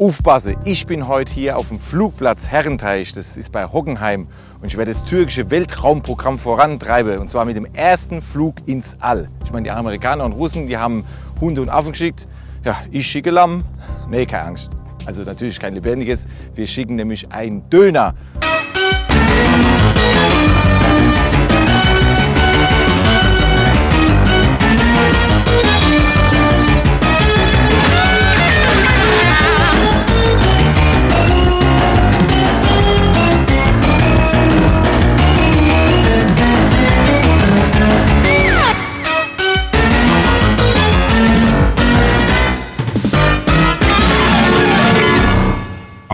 Aufpassen, 0.00 0.56
ich 0.64 0.86
bin 0.86 1.08
heute 1.08 1.30
hier 1.30 1.58
auf 1.58 1.68
dem 1.68 1.78
Flugplatz 1.78 2.46
Herrenteich, 2.46 3.12
das 3.12 3.36
ist 3.36 3.52
bei 3.52 3.66
Hockenheim. 3.66 4.28
Und 4.62 4.66
ich 4.66 4.78
werde 4.78 4.92
das 4.92 5.04
türkische 5.04 5.50
Weltraumprogramm 5.50 6.38
vorantreiben. 6.38 7.18
Und 7.18 7.28
zwar 7.28 7.44
mit 7.44 7.54
dem 7.54 7.66
ersten 7.74 8.22
Flug 8.22 8.54
ins 8.64 8.96
All. 9.00 9.28
Ich 9.44 9.52
meine, 9.52 9.64
die 9.64 9.70
Amerikaner 9.70 10.24
und 10.24 10.32
Russen, 10.32 10.66
die 10.66 10.78
haben 10.78 11.04
Hunde 11.38 11.60
und 11.60 11.68
Affen 11.68 11.92
geschickt. 11.92 12.26
Ja, 12.64 12.78
ich 12.90 13.06
schicke 13.06 13.30
Lamm. 13.30 13.62
Nee, 14.08 14.24
keine 14.24 14.46
Angst. 14.46 14.70
Also 15.04 15.22
natürlich 15.22 15.60
kein 15.60 15.74
lebendiges. 15.74 16.26
Wir 16.54 16.66
schicken 16.66 16.96
nämlich 16.96 17.30
einen 17.30 17.68
Döner. 17.68 18.14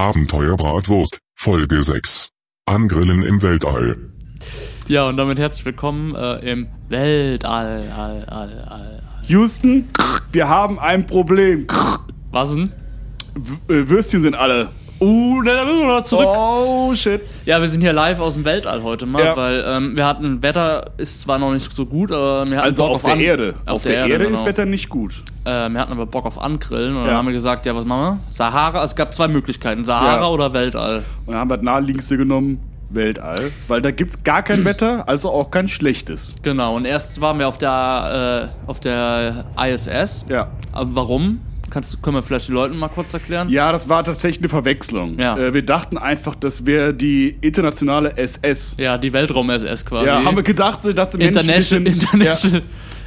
Abenteuer 0.06 0.56
Bratwurst, 0.56 1.18
Folge 1.34 1.82
6. 1.82 2.30
Angrillen 2.64 3.24
im 3.24 3.42
Weltall. 3.42 3.98
Ja, 4.86 5.08
und 5.08 5.16
damit 5.16 5.36
herzlich 5.36 5.64
willkommen 5.64 6.14
äh, 6.14 6.48
im 6.48 6.68
Weltall. 6.88 7.92
All, 7.92 8.24
all, 8.26 8.68
all. 8.68 9.02
Houston, 9.26 9.88
wir 10.30 10.48
haben 10.48 10.78
ein 10.78 11.06
Problem. 11.06 11.66
Was 12.30 12.50
denn? 12.50 12.70
W 13.34 13.74
äh, 13.74 13.88
Würstchen 13.88 14.22
sind 14.22 14.36
alle. 14.36 14.68
Uh, 14.98 15.42
da 15.42 15.64
müssen 15.64 15.80
wir 15.80 15.86
noch 15.88 16.02
zurück. 16.04 16.26
Oh 16.26 16.94
shit. 16.94 17.20
Ja, 17.44 17.60
wir 17.60 17.68
sind 17.68 17.82
hier 17.82 17.92
live 17.92 18.18
aus 18.18 18.32
dem 18.34 18.44
Weltall 18.46 18.82
heute 18.82 19.04
mal, 19.04 19.22
Ja. 19.22 19.36
weil 19.36 19.62
ähm, 19.66 19.94
wir 19.96 20.06
hatten 20.06 20.42
Wetter 20.42 20.90
ist 20.96 21.20
zwar 21.20 21.38
noch 21.38 21.52
nicht 21.52 21.70
so 21.70 21.84
gut, 21.84 22.10
aber 22.10 22.46
wir 22.48 22.56
hatten 22.56 22.68
Also 22.68 22.84
Bock 22.84 22.94
auf 22.94 23.02
der 23.02 23.12
An- 23.12 23.20
Erde. 23.20 23.54
Auf, 23.66 23.82
der, 23.82 24.06
Erde, 24.06 24.24
genau. 24.24 24.38
ist 24.38 24.46
Wetter 24.46 24.64
nicht 24.64 24.88
gut. 24.88 25.22
Äh, 25.44 25.68
wir 25.68 25.80
hatten 25.80 25.92
aber 25.92 26.06
Bock 26.06 26.24
auf 26.24 26.40
Angrillen 26.40 26.96
und 26.96 27.02
dann 27.02 27.10
Ja. 27.12 27.16
haben 27.18 27.26
wir 27.26 27.34
gesagt, 27.34 27.66
ja, 27.66 27.76
was 27.76 27.84
machen 27.84 28.00
wir? 28.00 28.18
Sahara, 28.32 28.82
es 28.84 28.96
gab 28.96 29.12
zwei 29.12 29.28
Möglichkeiten, 29.28 29.84
Sahara 29.84 30.20
Ja. 30.22 30.28
oder 30.28 30.54
Weltall. 30.54 31.02
Und 31.26 31.32
dann 31.32 31.36
haben 31.36 31.50
wir 31.50 31.56
das 31.58 31.64
naheliegendste 31.64 32.16
genommen, 32.16 32.58
Weltall. 32.88 33.50
Weil 33.68 33.82
da 33.82 33.90
gibt's 33.90 34.22
gar 34.24 34.42
kein 34.42 34.64
Wetter, 34.64 35.06
also 35.08 35.30
auch 35.30 35.50
kein 35.50 35.68
schlechtes. 35.68 36.34
Genau, 36.42 36.74
und 36.74 36.86
erst 36.86 37.20
waren 37.20 37.38
wir 37.38 37.48
auf 37.48 37.58
der 37.58 38.50
äh, 38.66 38.68
auf 38.70 38.80
der 38.80 39.44
ISS. 39.60 40.24
Ja. 40.30 40.46
Aber 40.72 40.94
warum? 40.94 41.40
Kannst, 41.70 42.02
können 42.02 42.16
wir 42.16 42.22
vielleicht 42.22 42.48
den 42.48 42.54
Leuten 42.54 42.76
mal 42.76 42.88
kurz 42.88 43.12
erklären? 43.14 43.48
Ja, 43.48 43.72
das 43.72 43.88
war 43.88 44.04
tatsächlich 44.04 44.40
eine 44.40 44.48
Verwechslung. 44.48 45.18
Ja. 45.18 45.36
Äh, 45.36 45.54
wir 45.54 45.62
dachten 45.62 45.98
einfach, 45.98 46.34
das 46.34 46.66
wäre 46.66 46.94
die 46.94 47.36
internationale 47.40 48.16
SS. 48.16 48.76
Ja, 48.78 48.98
die 48.98 49.12
Weltraum-SS 49.12 49.84
quasi. 49.84 50.06
Ja, 50.06 50.24
haben 50.24 50.36
wir 50.36 50.42
gedacht, 50.42 50.82
so, 50.82 50.92
dass 50.92 51.12
die 51.12 51.18
Menschen 51.18 51.86
International, 51.86 51.92
International 51.92 52.62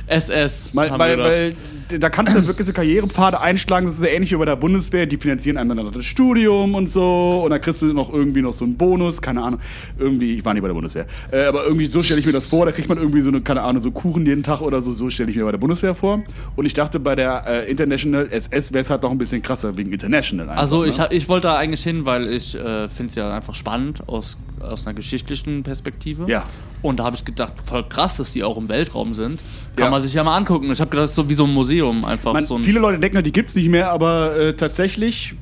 SS. 0.10 0.72
Weil, 0.74 0.90
haben 0.92 1.00
weil, 1.00 1.18
weil 1.20 1.54
da 2.00 2.10
kannst 2.10 2.36
du 2.36 2.46
wirklich 2.48 2.68
so 2.68 2.74
Karrierepfade 2.74 3.40
einschlagen, 3.42 3.86
das 3.88 3.96
ist 3.98 4.04
ja 4.04 4.10
ähnlich 4.10 4.32
wie 4.32 4.36
bei 4.36 4.46
der 4.46 4.56
Bundeswehr, 4.56 5.06
die 5.06 5.18
finanzieren 5.18 5.58
einem 5.58 5.76
dann 5.78 5.92
das 5.92 6.06
Studium 6.06 6.76
und 6.76 6.88
so 6.90 7.42
und 7.44 7.50
dann 7.52 7.62
kriegst 7.62 7.82
du 7.82 7.94
noch 7.94 8.12
irgendwie 8.14 8.42
noch 8.42 8.54
so 8.54 8.66
einen 8.66 8.76
Bonus, 8.78 9.22
keine 9.22 9.42
Ahnung, 9.42 9.60
irgendwie, 9.98 10.36
ich 10.36 10.46
war 10.46 10.54
nie 10.54 10.62
bei 10.62 10.68
der 10.68 10.74
Bundeswehr, 10.76 11.06
äh, 11.32 11.46
aber 11.46 11.64
irgendwie 11.64 11.86
so 11.88 12.04
stelle 12.04 12.20
ich 12.20 12.26
mir 12.26 12.32
das 12.32 12.48
vor, 12.48 12.66
da 12.66 12.72
kriegt 12.72 12.90
man 12.90 12.98
irgendwie 12.98 13.22
so 13.22 13.30
eine, 13.30 13.42
keine 13.42 13.62
Ahnung, 13.64 13.82
so 13.82 13.92
Kuchen 13.92 14.26
jeden 14.26 14.44
Tag 14.44 14.62
oder 14.62 14.82
so, 14.82 14.92
so 14.94 15.10
stelle 15.10 15.30
ich 15.32 15.38
mir 15.38 15.46
bei 15.46 15.52
der 15.52 15.58
Bundeswehr 15.58 15.96
vor 15.96 16.22
und 16.56 16.66
ich 16.66 16.74
dachte, 16.74 17.00
bei 17.00 17.16
der 17.16 17.44
äh, 17.48 17.70
International 17.72 18.28
SS 18.32 18.72
wäre 18.74 18.82
es 18.82 18.90
halt 18.90 19.02
noch 19.04 19.12
ein 19.12 19.18
bisschen 19.18 19.42
krasser, 19.42 19.76
wegen 19.78 19.92
International 19.92 20.48
einfach, 20.50 20.62
Also 20.62 20.84
ne? 20.84 20.90
ich, 20.90 21.00
ha- 21.00 21.10
ich 21.12 21.28
wollte 21.30 21.48
da 21.48 21.56
eigentlich 21.58 21.82
hin, 21.84 22.06
weil 22.06 22.28
ich 22.30 22.56
äh, 22.56 22.88
finde 22.88 23.10
es 23.10 23.16
ja 23.16 23.34
einfach 23.36 23.56
spannend 23.56 24.08
aus, 24.08 24.38
aus 24.60 24.86
einer 24.86 24.94
geschichtlichen 24.96 25.64
Perspektive. 25.64 26.26
Ja. 26.30 26.44
Und 26.82 26.98
da 27.00 27.04
habe 27.04 27.16
ich 27.16 27.26
gedacht, 27.26 27.54
voll 27.64 27.84
krass, 27.88 28.18
dass 28.18 28.32
die 28.32 28.44
auch 28.44 28.58
im 28.58 28.70
Weltraum 28.70 29.14
sind. 29.14 29.42
Kann 29.76 29.86
Ja. 29.86 29.92
man 29.92 30.02
sich 30.02 30.14
ja 30.14 30.24
mal 30.24 30.38
angucken. 30.38 30.72
Ich 30.72 30.80
habe 30.80 30.90
gedacht, 30.90 31.04
das 31.04 31.10
ist 31.12 31.16
so 31.18 31.28
wie 31.30 31.34
so 31.34 31.44
ein 31.46 31.54
Museum 31.54 32.06
einfach. 32.06 32.32
Man, 32.34 32.46
so 32.46 32.56
ein, 32.56 32.62
viele 32.62 32.80
Leute 32.80 33.00
denken 33.00 33.18
halt, 33.18 33.26
die 33.26 33.32
gibt's 33.34 33.54
nicht 33.56 33.68
mehr, 33.70 33.92
aber 33.92 34.38
äh, 34.38 34.54
tatsächlich 34.54 35.36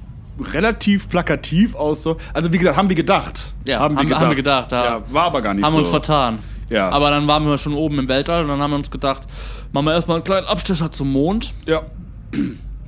relativ 0.53 1.09
plakativ 1.09 1.75
aus 1.75 2.03
so. 2.03 2.17
Also 2.33 2.51
wie 2.53 2.57
gesagt, 2.57 2.77
haben 2.77 2.89
wir 2.89 2.95
gedacht. 2.95 3.53
Ja, 3.65 3.79
haben- 3.79 3.97
haben 3.97 4.29
wir 4.29 4.35
gedacht, 4.35 4.71
ja. 4.71 4.83
ja. 4.85 5.01
War 5.11 5.23
aber 5.25 5.41
gar 5.41 5.53
nicht 5.53 5.65
haben 5.65 5.73
so. 5.73 5.79
uns 5.79 5.89
vertan. 5.89 6.39
Ja. 6.69 6.89
Aber 6.89 7.09
dann 7.11 7.27
waren 7.27 7.45
wir 7.45 7.57
schon 7.57 7.73
oben 7.73 7.97
im 7.99 8.07
Weltall 8.07 8.43
und 8.43 8.49
dann 8.49 8.59
haben 8.59 8.71
wir 8.71 8.77
uns 8.77 8.91
gedacht, 8.91 9.23
machen 9.71 9.85
wir 9.85 9.93
erstmal 9.93 10.17
einen 10.17 10.23
kleinen 10.23 10.47
Abstecher 10.47 10.91
zum 10.91 11.11
Mond. 11.11 11.53
Ja. 11.65 11.81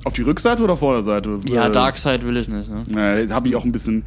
Auf 0.06 0.14
die 0.14 0.22
Rückseite 0.22 0.64
oder 0.64 0.76
Vorderseite? 0.76 1.40
Ja, 1.50 1.68
Äh, 1.68 1.72
Darkseid 1.72 2.26
will 2.26 2.38
ich 2.38 2.48
nicht. 2.48 2.70
Ne? 2.70 2.84
Ne, 2.88 3.34
habe 3.34 3.50
ich 3.50 3.56
auch 3.56 3.64
ein 3.66 3.72
bisschen. 3.72 4.04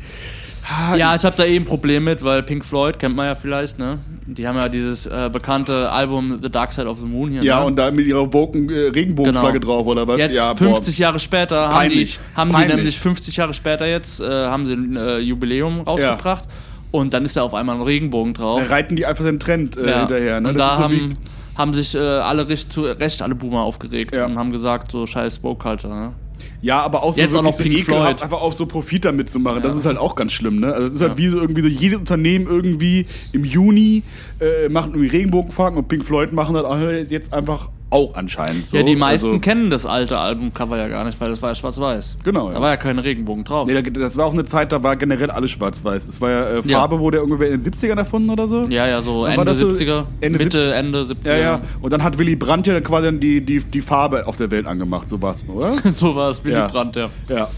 Ja, 0.97 1.15
ich 1.15 1.25
habe 1.25 1.35
da 1.37 1.45
eh 1.45 1.57
ein 1.57 1.65
Problem 1.65 2.05
mit, 2.05 2.23
weil 2.23 2.43
Pink 2.45 2.65
Floyd 2.65 2.99
kennt 2.99 3.17
man 3.17 3.27
ja 3.27 3.35
vielleicht, 3.35 3.79
ne? 3.79 3.99
Die 4.27 4.47
haben 4.47 4.57
ja 4.57 4.69
dieses 4.69 5.07
äh, 5.07 5.29
bekannte 5.33 5.91
Album 5.91 6.39
The 6.43 6.49
Dark 6.51 6.73
Side 6.73 6.87
of 6.87 6.99
the 7.01 7.05
Moon 7.05 7.31
hier. 7.33 7.43
Ja, 7.43 7.61
ne? 7.61 7.67
und 7.67 7.77
da 7.77 7.91
mit 7.91 8.07
ihrer 8.07 8.33
Woken 8.33 8.71
äh, 8.71 8.89
Regenbogenflagge 8.95 9.59
Genau. 9.59 9.73
drauf, 9.75 9.87
oder 9.87 10.07
was? 10.07 10.19
Jetzt 10.19 10.37
ja, 10.37 10.55
50 10.55 10.99
Jahre 10.99 11.19
später 11.19 11.57
haben 11.69 11.71
die, 11.71 11.75
Peinlich. 11.97 12.19
haben 12.37 12.51
die 12.51 12.55
Peinlich. 12.55 12.77
nämlich 12.77 12.99
50 13.01 13.37
Jahre 13.37 13.55
später 13.55 13.87
jetzt 13.87 14.21
äh, 14.21 14.25
haben 14.47 14.67
sie 14.67 14.75
ein 14.75 14.97
äh, 14.97 15.19
Jubiläum 15.19 15.81
rausgebracht 15.81 16.45
und 16.93 17.13
dann 17.13 17.25
ist 17.25 17.37
da 17.37 17.43
auf 17.43 17.55
einmal 17.55 17.77
ein 17.77 17.83
Regenbogen 17.83 18.35
Da 18.35 18.43
drauf. 18.43 18.71
reiten 18.71 18.95
die 18.95 19.05
einfach 19.05 19.25
den 19.25 19.41
Trend 19.41 19.77
äh, 19.77 19.91
Ja. 19.91 19.99
hinterher. 20.01 20.41
Ne? 20.41 20.51
Und 20.51 20.59
Das 20.59 20.65
da 20.67 20.71
ist 20.71 20.77
so 20.77 20.83
haben, 20.85 21.19
haben 21.57 21.75
sich 21.75 21.95
äh, 21.95 21.99
alle 21.99 22.49
recht, 22.49 22.73
zu 22.73 22.83
Recht 22.85 23.21
alle 23.21 23.35
Boomer 23.35 23.63
aufgeregt 23.63 24.15
Ja. 24.15 24.27
und 24.27 24.39
haben 24.39 24.53
gesagt, 24.53 24.93
so 24.93 25.07
scheiß 25.07 25.37
Spoke 25.37 25.61
Culture. 25.63 25.93
Ne? 25.95 26.13
Ja, 26.61 26.81
aber 26.83 27.03
auch 27.03 27.13
so 27.13 27.21
Jetzt 27.21 27.37
auch 27.37 27.43
noch 27.43 27.53
so 27.53 27.63
Pink 27.65 27.79
ekelhaft, 27.81 28.19
Floyd. 28.19 28.23
einfach 28.23 28.41
auch 28.41 28.53
so 28.57 28.67
Profit 28.67 29.05
damit 29.05 29.31
zu 29.31 29.41
machen. 29.41 29.63
Das 29.63 29.73
Ja. 29.75 29.79
ist 29.81 29.87
halt 29.87 29.99
auch 29.99 30.15
ganz 30.15 30.33
schlimm, 30.33 30.61
ne? 30.61 30.73
Also 30.73 30.87
es 30.87 30.95
ist 30.95 31.01
halt 31.01 31.17
wie 31.19 31.27
so 31.29 31.39
irgendwie 31.39 31.63
so 31.63 31.69
jedes 31.69 31.99
Unternehmen 31.99 32.47
irgendwie 32.47 33.07
im 33.33 33.45
Juni 33.45 34.03
äh, 34.41 34.69
macht 34.69 34.91
irgendwie 34.91 35.09
Regenbogenfarben 35.09 35.79
und 35.79 35.89
Pink 35.89 36.05
Floyd 36.05 36.33
machen 36.33 36.55
das 36.55 36.65
auch 36.65 36.79
jetzt 36.79 37.33
einfach 37.33 37.69
auch 37.93 38.15
anscheinend 38.15 38.67
so. 38.67 38.77
ja, 38.79 38.83
die 38.83 38.97
meisten 38.97 39.27
also, 39.29 39.39
kennen 39.41 39.69
das 39.71 39.85
alte 39.87 40.19
Albumcover 40.19 40.79
ja 40.79 40.89
gar 40.89 41.05
nicht, 41.05 41.21
weil 41.21 41.31
das 41.31 41.43
war 41.43 41.51
ja 41.51 41.55
schwarz-weiß. 41.55 42.17
Genau, 42.25 42.49
Da 42.49 42.55
ja. 42.55 42.61
war 42.61 42.71
ja 42.71 42.77
kein 42.79 42.99
Regenbogen 42.99 43.45
drauf. 43.45 43.67
Nee, 43.69 43.75
da- 43.81 43.83
das 43.83 44.17
war 44.17 44.27
auch 44.27 44.33
eine 44.33 44.45
Zeit, 44.45 44.73
da 44.73 44.83
war 44.83 44.97
generell 44.97 45.31
alles 45.31 45.51
schwarz-weiß. 45.53 46.09
Es 46.09 46.21
war 46.21 46.31
ja, 46.31 46.45
äh, 46.47 46.61
Ja. 46.65 46.79
Farbe 46.79 46.99
wurde 46.99 47.19
ja 47.19 47.23
irgendwer 47.23 47.49
in 47.51 47.61
den 47.61 47.73
70ern 47.73 47.99
erfunden 47.99 48.31
oder 48.31 48.49
so. 48.49 48.65
Ja, 48.69 48.87
ja, 48.87 49.03
so 49.03 49.21
war 49.23 49.31
Ende 49.31 49.45
das 49.45 49.59
so 49.59 49.69
70er, 49.69 50.07
Ende 50.21 50.39
Mitte, 50.39 50.59
70er. 50.59 50.73
Ende 50.73 51.03
70er. 51.03 51.29
Ja, 51.29 51.37
ja. 51.37 51.61
Und 51.81 51.93
dann 51.93 52.03
hat 52.03 52.19
Willy 52.19 52.35
Brandt 52.37 52.67
ja 52.67 52.81
quasi 52.81 53.19
die, 53.19 53.41
die, 53.45 53.59
die 53.61 53.81
Farbe 53.83 54.27
auf 54.27 54.37
der 54.39 54.51
Welt 54.51 54.67
angemacht, 54.67 55.09
so 55.09 55.21
war's, 55.21 55.45
oder? 55.47 55.73
so 55.93 56.15
war 56.15 56.31
es, 56.31 56.43
Willy 56.43 56.55
Ja. 56.57 56.67
Brandt, 56.69 56.97
ja. 56.97 57.11
ja. 57.29 57.49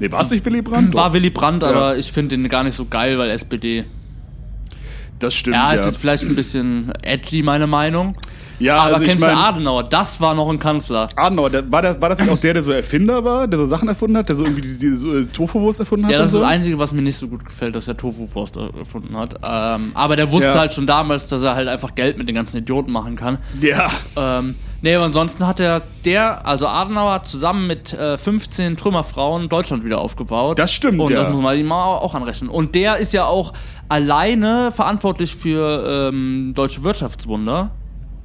Nee, 0.00 0.10
war 0.10 0.22
es 0.22 0.30
nicht 0.30 0.44
Willy 0.44 0.62
Brandt? 0.62 0.94
War 0.94 1.06
Doch. 1.08 1.14
Willy 1.14 1.30
Brandt, 1.30 1.62
Ja. 1.62 1.68
aber 1.68 1.96
ich 1.96 2.10
finde 2.10 2.34
ihn 2.34 2.48
gar 2.48 2.64
nicht 2.64 2.74
so 2.74 2.86
geil, 2.86 3.16
weil 3.18 3.30
SPD. 3.30 3.84
Das 5.20 5.34
stimmt, 5.34 5.54
Ja, 5.56 5.72
ja. 5.72 5.80
es 5.80 5.86
ist 5.86 5.96
vielleicht 5.98 6.24
ein 6.24 6.34
bisschen 6.34 6.92
edgy, 7.02 7.44
meine 7.44 7.68
Meinung. 7.68 8.16
Ja, 8.58 8.76
aber 8.76 8.92
also 8.94 9.02
ich 9.04 9.10
kennst 9.10 9.24
du 9.24 9.28
mein, 9.28 9.36
Adenauer? 9.36 9.84
Das 9.84 10.20
war 10.20 10.34
noch 10.34 10.48
ein 10.48 10.58
Kanzler. 10.58 11.06
Adenauer, 11.16 11.50
der, 11.50 11.70
war, 11.70 11.82
das, 11.82 12.00
war 12.00 12.08
das 12.08 12.20
nicht 12.20 12.30
auch 12.30 12.38
der, 12.38 12.54
der 12.54 12.62
so 12.62 12.72
Erfinder 12.72 13.24
war, 13.24 13.46
der 13.48 13.58
so 13.58 13.66
Sachen 13.66 13.88
erfunden 13.88 14.16
hat, 14.16 14.28
der 14.28 14.36
so 14.36 14.44
irgendwie 14.44 14.62
diese, 14.62 14.78
diese 14.78 15.18
äh, 15.20 15.26
Tofu-Wurst 15.26 15.80
erfunden 15.80 16.06
hat? 16.06 16.12
Ja, 16.12 16.18
das 16.18 16.28
ist 16.28 16.32
so? 16.32 16.40
das 16.40 16.48
Einzige, 16.48 16.78
was 16.78 16.92
mir 16.92 17.02
nicht 17.02 17.16
so 17.16 17.28
gut 17.28 17.44
gefällt, 17.44 17.74
dass 17.74 17.88
er 17.88 17.96
Tofu-Wurst 17.96 18.56
erfunden 18.56 19.16
hat. 19.16 19.34
Ähm, 19.46 19.92
aber 19.94 20.16
der 20.16 20.30
wusste 20.30 20.50
Ja. 20.50 20.60
halt 20.60 20.72
schon 20.72 20.86
damals, 20.86 21.26
dass 21.28 21.42
er 21.42 21.54
halt 21.54 21.68
einfach 21.68 21.94
Geld 21.94 22.18
mit 22.18 22.28
den 22.28 22.34
ganzen 22.34 22.56
Idioten 22.58 22.92
machen 22.92 23.16
kann. 23.16 23.38
Ja. 23.60 23.88
Ähm, 24.16 24.54
nee, 24.82 24.94
aber 24.94 25.06
ansonsten 25.06 25.46
hat 25.46 25.60
er, 25.60 25.82
der, 26.04 26.46
also 26.46 26.66
Adenauer, 26.66 27.22
zusammen 27.22 27.66
mit 27.66 27.92
äh, 27.92 28.16
15 28.16 28.76
Trümmerfrauen 28.76 29.48
Deutschland 29.48 29.84
wieder 29.84 29.98
aufgebaut. 29.98 30.58
Das 30.58 30.72
stimmt, 30.72 31.00
Und 31.00 31.10
ja. 31.10 31.22
das 31.22 31.32
muss 31.32 31.42
man 31.42 31.58
ihm 31.58 31.72
auch 31.72 32.14
anrechnen. 32.14 32.50
Und 32.50 32.74
der 32.74 32.96
ist 32.98 33.12
ja 33.12 33.24
auch 33.24 33.52
alleine 33.88 34.72
verantwortlich 34.72 35.34
für 35.34 36.08
ähm, 36.12 36.52
deutsche 36.54 36.82
Wirtschaftswunder. 36.82 37.70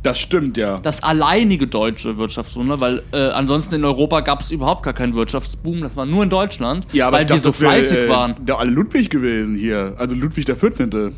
Das 0.03 0.19
stimmt, 0.19 0.57
ja. 0.57 0.79
Das 0.79 1.03
alleinige 1.03 1.67
deutsche 1.67 2.17
Wirtschaftswunder, 2.17 2.79
weil 2.79 3.03
äh, 3.11 3.17
ansonsten 3.29 3.75
in 3.75 3.85
Europa 3.85 4.21
gab 4.21 4.41
es 4.41 4.51
überhaupt 4.51 4.83
gar 4.83 4.93
keinen 4.93 5.15
Wirtschaftsboom. 5.15 5.81
Das 5.81 5.95
war 5.95 6.05
nur 6.05 6.23
in 6.23 6.29
Deutschland, 6.29 6.85
ja, 6.93 7.07
aber 7.07 7.17
weil 7.17 7.23
ich 7.23 7.29
wir 7.29 7.35
dachte, 7.35 7.43
so 7.43 7.49
das 7.49 7.61
wär, 7.61 7.69
fleißig 7.69 7.97
äh, 7.97 8.09
waren. 8.09 8.35
Der 8.45 8.59
alle 8.59 8.71
Ludwig 8.71 9.09
gewesen 9.09 9.57
hier. 9.57 9.95
Also 9.97 10.15
Ludwig 10.15 10.45
der 10.45 10.55
14. 10.55 11.13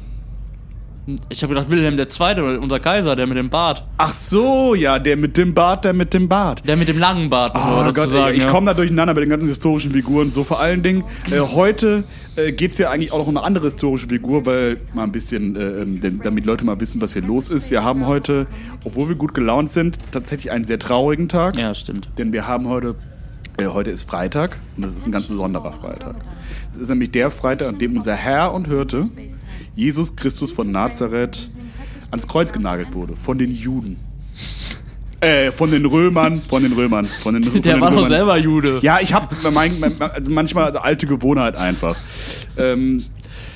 Ich 1.30 1.42
habe 1.44 1.54
gedacht, 1.54 1.70
Wilhelm 1.72 1.98
II., 1.98 2.58
unser 2.58 2.80
Kaiser, 2.80 3.16
der 3.16 3.28
mit 3.28 3.38
dem 3.38 3.50
Bart. 3.50 3.86
Ach 3.98 4.14
so, 4.14 4.76
ja, 4.76 5.00
der 5.00 5.18
mit 5.18 5.38
dem 5.38 5.54
Bart, 5.54 5.86
der 5.86 5.94
mit 5.94 6.14
dem 6.14 6.28
Bart. 6.28 6.68
Der 6.68 6.76
mit 6.78 6.88
dem 6.88 6.98
langen 7.00 7.30
Bart, 7.30 7.52
Oh 7.56 7.82
dazu 7.84 7.94
Gott, 7.94 8.10
sagen, 8.10 8.36
ich 8.36 8.44
ja. 8.44 8.50
komme 8.50 8.68
da 8.68 8.74
durcheinander 8.74 9.14
bei 9.14 9.22
den 9.22 9.30
ganzen 9.30 9.48
historischen 9.48 9.92
Figuren. 9.92 10.32
So 10.32 10.44
vor 10.44 10.60
allen 10.60 10.84
Dingen, 10.84 11.04
äh, 11.32 11.40
heute 11.40 12.04
äh, 12.36 12.52
geht 12.52 12.72
es 12.72 12.78
ja 12.78 12.90
eigentlich 12.90 13.12
auch 13.12 13.20
noch 13.20 13.28
um 13.28 13.38
eine 13.38 13.46
andere 13.46 13.66
historische 13.66 14.08
Figur, 14.08 14.46
weil 14.46 14.78
mal 14.94 15.04
ein 15.04 15.12
bisschen, 15.12 15.56
äh, 15.56 15.82
ähm, 15.82 16.20
damit 16.24 16.46
Leute 16.46 16.66
mal 16.66 16.80
wissen, 16.80 17.02
was 17.02 17.14
hier 17.14 17.22
los 17.24 17.50
ist. 17.50 17.72
Wir 17.72 17.84
haben 17.84 18.06
heute, 18.06 18.48
obwohl 18.84 19.10
wir 19.10 19.16
gut 19.16 19.34
gelaunt 19.34 19.72
sind, 19.72 19.98
tatsächlich 20.12 20.52
einen 20.52 20.66
sehr 20.66 20.80
traurigen 20.80 21.30
Tag. 21.30 21.58
Ja, 21.58 21.74
stimmt. 21.76 22.10
Denn 22.18 22.34
wir 22.34 22.48
haben 22.48 22.68
heute, 22.68 22.96
heute 23.68 23.90
ist 23.92 24.10
Freitag 24.10 24.58
und 24.76 24.84
das 24.84 24.94
ist 24.96 25.06
ein 25.06 25.12
ganz 25.12 25.28
besonderer 25.28 25.74
Freitag. 25.74 26.16
Es 26.74 26.80
ist 26.80 26.90
nämlich 26.90 27.12
der 27.12 27.30
Freitag, 27.32 27.68
an 27.70 27.78
dem 27.78 27.98
unser 27.98 28.16
Herr 28.16 28.54
und 28.54 28.68
Hirte, 28.68 29.10
Jesus 29.76 30.16
Christus 30.16 30.52
von 30.52 30.72
Nazareth, 30.72 31.50
ans 32.12 32.28
Kreuz 32.28 32.52
genagelt 32.52 32.94
wurde 32.94 33.16
von 33.16 33.38
den 33.38 33.52
Juden. 33.52 33.98
Äh, 35.22 35.52
von 35.52 35.70
den 35.70 35.86
Römern, 35.86 36.42
von 36.48 36.64
den 36.64 36.72
Römern, 36.72 37.06
von 37.06 37.34
den, 37.34 37.44
von 37.44 37.62
Der 37.62 37.74
den 37.74 37.82
war 37.82 37.90
doch 37.92 37.98
Römern. 37.98 38.10
selber 38.10 38.38
Jude. 38.38 38.80
Ja, 38.82 39.00
ich 39.02 39.14
habe 39.14 39.36
mein, 39.52 39.78
mein, 39.80 40.02
also 40.02 40.32
manchmal 40.32 40.76
alte 40.78 41.08
Gewohnheit 41.08 41.58
einfach. 41.58 41.98
Ähm, 42.58 43.04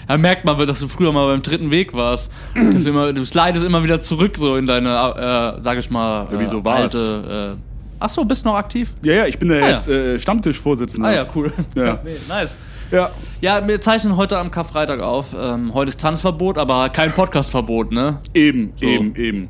Da 0.08 0.18
merkt 0.18 0.44
man, 0.44 0.58
dass 0.68 0.82
du 0.82 0.90
früher 0.90 1.14
mal 1.14 1.26
beim 1.28 1.42
dritten 1.42 1.72
Weg 1.72 1.94
warst. 1.94 2.32
Dass 2.54 2.84
du, 2.84 2.90
immer, 2.90 3.14
du 3.14 3.26
slidest 3.26 3.64
immer 3.64 3.82
wieder 3.84 4.02
zurück 4.02 4.36
so 4.38 4.58
in 4.58 4.66
deine, 4.66 4.90
äh, 4.90 5.62
sag 5.62 5.78
ich 5.78 5.90
mal, 5.90 6.26
äh, 6.26 6.66
war's? 6.66 6.94
alte. 6.96 7.58
Äh, 7.58 7.73
ach 8.06 8.10
so, 8.10 8.26
bist 8.26 8.44
noch 8.46 8.56
aktiv? 8.56 8.94
ja, 9.04 9.14
ja, 9.14 9.26
ich 9.26 9.40
bin 9.40 9.50
Ah, 9.52 9.56
ja. 9.56 9.70
jetzt 9.72 9.88
äh, 9.88 10.20
Stammtischvorsitzender. 10.20 11.08
Ah 11.10 11.14
ja, 11.14 11.26
cool. 11.36 11.52
Ja. 11.76 12.00
Nice. 12.30 12.58
ja. 12.92 13.10
Ja, 13.42 13.66
wir 13.68 13.80
zeichnen 13.82 14.18
heute 14.18 14.38
am 14.38 14.52
Karfreitag 14.52 15.00
auf. 15.02 15.34
Ähm, 15.40 15.74
heute 15.74 15.90
ist 15.90 16.00
Tanzverbot, 16.00 16.58
aber 16.58 16.90
kein 16.90 17.12
Podcastverbot, 17.14 17.92
ne? 17.92 18.20
Eben, 18.34 18.74
So. 18.80 18.86
eben, 18.86 19.16
eben. 19.16 19.50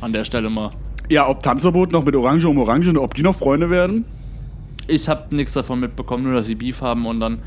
An 0.00 0.12
der 0.12 0.24
Stelle 0.24 0.50
mal. 0.50 0.70
Ja, 1.10 1.28
ob 1.28 1.42
Tanzverbot 1.42 1.92
noch 1.92 2.04
mit 2.04 2.14
Orange 2.14 2.46
um 2.48 2.58
Orange, 2.58 2.94
ob 2.98 3.14
die 3.14 3.22
noch 3.22 3.34
Freunde 3.34 3.70
werden? 3.70 4.04
Ich 4.86 5.08
habe 5.08 5.34
nichts 5.34 5.54
davon 5.54 5.80
mitbekommen, 5.80 6.24
nur 6.24 6.34
dass 6.34 6.46
sie 6.46 6.54
Beef 6.54 6.82
haben 6.82 7.06
und 7.06 7.20
dann 7.20 7.38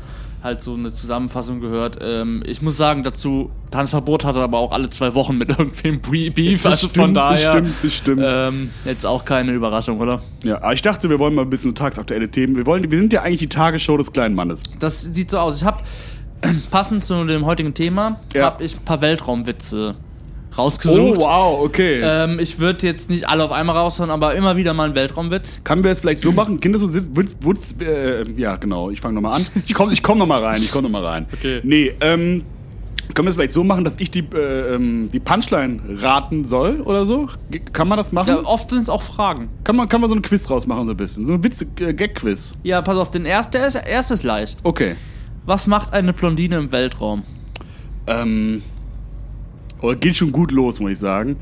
halt 0.42 0.62
so 0.62 0.74
eine 0.74 0.92
Zusammenfassung 0.92 1.60
gehört. 1.60 1.98
Ähm, 2.00 2.42
ich 2.46 2.62
muss 2.62 2.76
sagen 2.76 3.02
dazu, 3.02 3.50
Tanzverbot 3.70 4.24
hatte 4.24 4.40
aber 4.40 4.58
auch 4.58 4.72
alle 4.72 4.88
zwei 4.90 5.14
Wochen 5.14 5.36
mit 5.36 5.48
irgendwem 5.58 6.00
Beef, 6.00 6.62
Das 6.62 6.84
also 6.84 6.88
von 6.88 7.14
das 7.14 7.42
stimmt, 7.42 7.74
das 7.82 7.92
stimmt. 7.94 8.22
Ähm, 8.24 8.70
jetzt 8.84 9.04
auch 9.04 9.24
keine 9.24 9.52
Überraschung, 9.52 10.00
oder? 10.00 10.22
Ja, 10.44 10.62
aber 10.62 10.72
ich 10.72 10.82
dachte, 10.82 11.10
wir 11.10 11.18
wollen 11.18 11.34
mal 11.34 11.42
ein 11.42 11.50
bisschen 11.50 11.74
tagsaktuelle 11.74 12.30
Themen. 12.30 12.56
Wir, 12.56 12.66
wollen, 12.66 12.90
wir 12.90 12.98
sind 12.98 13.12
ja 13.12 13.22
eigentlich 13.22 13.40
die 13.40 13.48
Tagesshow 13.48 13.96
des 13.96 14.12
kleinen 14.12 14.34
Mannes. 14.34 14.62
Das 14.78 15.02
sieht 15.02 15.30
so 15.30 15.38
aus. 15.38 15.56
Ich 15.56 15.64
habe 15.64 15.82
passend 16.70 17.04
zu 17.04 17.24
dem 17.24 17.44
heutigen 17.46 17.74
Thema 17.74 18.20
Ja. 18.34 18.44
habe 18.46 18.62
ich 18.64 18.76
ein 18.76 18.84
paar 18.84 19.00
Weltraumwitze 19.00 19.96
rausgesucht. 20.58 21.18
Oh, 21.18 21.20
wow, 21.20 21.60
okay. 21.64 22.00
Ähm, 22.02 22.38
ich 22.40 22.58
würde 22.58 22.86
jetzt 22.86 23.08
nicht 23.08 23.28
alle 23.28 23.44
auf 23.44 23.52
einmal 23.52 23.76
raushauen, 23.76 24.10
aber 24.10 24.34
immer 24.34 24.56
wieder 24.56 24.74
mal 24.74 24.84
einen 24.84 24.94
Weltraumwitz. 24.94 25.60
Können 25.64 25.84
wir 25.84 25.90
es 25.90 26.00
vielleicht 26.00 26.20
so 26.20 26.32
machen? 26.32 26.60
Kinder 26.60 26.78
so 26.78 26.86
sind, 26.86 27.16
Wutz, 27.16 27.36
Wutz, 27.40 27.74
äh, 27.80 28.30
ja, 28.32 28.56
genau, 28.56 28.90
ich 28.90 29.00
fange 29.00 29.14
nochmal 29.14 29.40
an. 29.40 29.46
Ich 29.66 29.74
komme 29.74 29.92
ich 29.92 30.02
komm 30.02 30.18
nochmal 30.18 30.42
rein, 30.42 30.62
ich 30.62 30.70
komme 30.70 30.84
nochmal 30.84 31.04
rein. 31.04 31.26
Okay. 31.32 31.60
Nee, 31.62 31.94
ähm, 32.00 32.44
können 33.14 33.26
wir 33.26 33.30
es 33.30 33.36
vielleicht 33.36 33.52
so 33.52 33.64
machen, 33.64 33.84
dass 33.84 33.98
ich 33.98 34.10
die, 34.10 34.24
äh, 34.34 34.74
ähm, 34.74 35.08
die 35.12 35.20
Punchline 35.20 35.80
raten 36.00 36.44
soll 36.44 36.80
oder 36.82 37.06
so? 37.06 37.28
G 37.50 37.60
kann 37.60 37.88
man 37.88 37.96
das 37.96 38.12
machen? 38.12 38.28
Ja, 38.28 38.44
oft 38.44 38.70
sind 38.70 38.82
es 38.82 38.90
auch 38.90 39.02
Fragen. 39.02 39.48
Kann, 39.64 39.76
man, 39.76 39.88
kann 39.88 40.00
man 40.00 40.10
so 40.10 40.16
ein 40.16 40.22
Quiz 40.22 40.48
rausmachen, 40.50 40.84
so 40.84 40.92
ein 40.92 40.96
bisschen? 40.96 41.26
So 41.26 41.34
ein 41.34 41.44
Witz-Gag-Quiz. 41.44 42.56
Ja, 42.62 42.82
pass 42.82 42.96
auf, 42.96 43.10
den 43.10 43.24
ersten, 43.24 43.52
der 43.52 43.66
ist, 43.66 43.76
erste 43.76 44.14
ist 44.14 44.22
leicht. 44.24 44.58
Okay. 44.62 44.96
Was 45.46 45.66
macht 45.66 45.92
eine 45.92 46.12
Blondine 46.12 46.58
im 46.58 46.72
Weltraum? 46.72 47.22
Ähm, 48.06 48.62
oh, 49.80 49.94
geht 49.98 50.16
schon 50.16 50.32
gut 50.32 50.52
los, 50.52 50.80
muss 50.80 50.92
ich 50.92 50.98
sagen. 50.98 51.36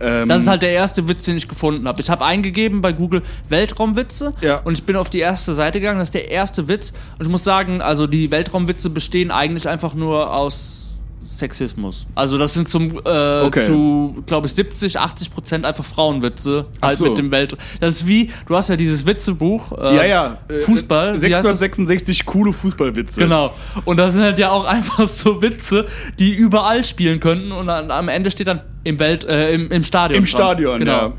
Ähm, 0.00 0.28
Das 0.28 0.42
ist 0.42 0.48
halt 0.48 0.62
der 0.62 0.72
erste 0.72 1.08
Witz, 1.08 1.24
den 1.24 1.36
ich 1.36 1.46
gefunden 1.48 1.86
habe. 1.86 2.00
Ich 2.00 2.10
habe 2.10 2.24
eingegeben 2.24 2.82
bei 2.82 2.92
Google 2.92 3.22
Weltraumwitze 3.48 4.30
Ja. 4.40 4.56
und 4.58 4.74
ich 4.74 4.82
bin 4.84 4.96
auf 4.96 5.10
die 5.10 5.20
erste 5.20 5.54
Seite 5.54 5.78
gegangen. 5.80 5.98
Das 5.98 6.08
ist 6.08 6.14
der 6.14 6.30
erste 6.30 6.66
Witz. 6.68 6.92
Und 7.18 7.26
ich 7.26 7.30
muss 7.30 7.44
sagen, 7.44 7.80
also 7.80 8.06
die 8.06 8.30
Weltraumwitze 8.30 8.90
bestehen 8.90 9.30
eigentlich 9.30 9.68
einfach 9.68 9.94
nur 9.94 10.34
aus 10.34 10.81
Sexismus. 11.42 12.06
Also 12.14 12.38
das 12.38 12.54
sind 12.54 12.68
zum 12.68 13.00
äh, 13.04 13.32
Okay. 13.42 13.66
zu, 13.66 14.22
glaube 14.26 14.46
ich, 14.46 14.54
70, 14.54 15.00
80 15.00 15.32
Prozent 15.32 15.64
einfach 15.64 15.84
Frauenwitze 15.84 16.66
halt 16.80 16.96
so. 16.96 17.04
mit 17.04 17.18
dem 17.18 17.32
Welt. 17.32 17.56
Das 17.80 17.96
ist 17.96 18.06
wie, 18.06 18.30
du 18.46 18.56
hast 18.56 18.68
ja 18.68 18.76
dieses 18.76 19.04
Witzebuch. 19.06 19.72
Äh, 19.72 19.96
ja, 19.96 20.04
ja. 20.04 20.38
äh, 20.48 20.58
Fußball. 20.58 21.12
das? 21.14 21.20
666 21.20 22.24
coole 22.26 22.52
Fußballwitze. 22.52 23.20
Genau. 23.20 23.52
Und 23.84 23.96
das 23.96 24.12
sind 24.14 24.22
halt 24.22 24.38
ja 24.38 24.50
auch 24.50 24.64
einfach 24.76 25.08
so 25.08 25.42
Witze, 25.42 25.86
die 26.20 26.32
überall 26.32 26.84
spielen 26.84 27.18
könnten 27.18 27.50
und 27.50 27.68
am 27.68 28.08
Ende 28.08 28.30
steht 28.30 28.46
dann 28.46 28.60
im 28.84 28.98
Welt, 29.00 29.24
äh, 29.24 29.52
im, 29.52 29.70
im 29.70 29.82
Stadion. 29.82 30.18
Im 30.18 30.24
dran. 30.24 30.28
Stadion, 30.28 30.78
genau. 30.78 30.92
ja. 30.92 31.12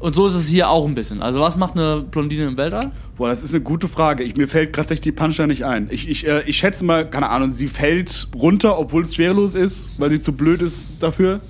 Und 0.00 0.14
so 0.14 0.26
ist 0.26 0.34
es 0.34 0.46
hier 0.46 0.68
auch 0.68 0.86
ein 0.86 0.94
bisschen. 0.94 1.22
Also 1.22 1.40
was 1.40 1.56
macht 1.56 1.74
eine 1.74 2.02
Blondine 2.08 2.46
im 2.46 2.56
Weltall? 2.56 2.92
Boah, 3.16 3.28
das 3.28 3.42
ist 3.42 3.52
eine 3.54 3.64
gute 3.64 3.88
Frage. 3.88 4.22
Ich, 4.22 4.36
mir 4.36 4.46
fällt 4.46 4.72
gerade 4.72 4.94
die 4.94 5.10
Punchline 5.10 5.48
nicht 5.48 5.64
ein. 5.64 5.88
Ich, 5.90 6.08
ich, 6.08 6.26
äh, 6.26 6.42
ich 6.46 6.56
schätze 6.56 6.84
mal, 6.84 7.08
keine 7.08 7.30
Ahnung, 7.30 7.50
sie 7.50 7.66
fällt 7.66 8.28
runter, 8.34 8.78
obwohl 8.78 9.02
es 9.02 9.14
schwerelos 9.14 9.56
ist, 9.56 9.90
weil 9.98 10.10
sie 10.10 10.22
zu 10.22 10.32
blöd 10.32 10.62
ist 10.62 11.02
dafür. 11.02 11.40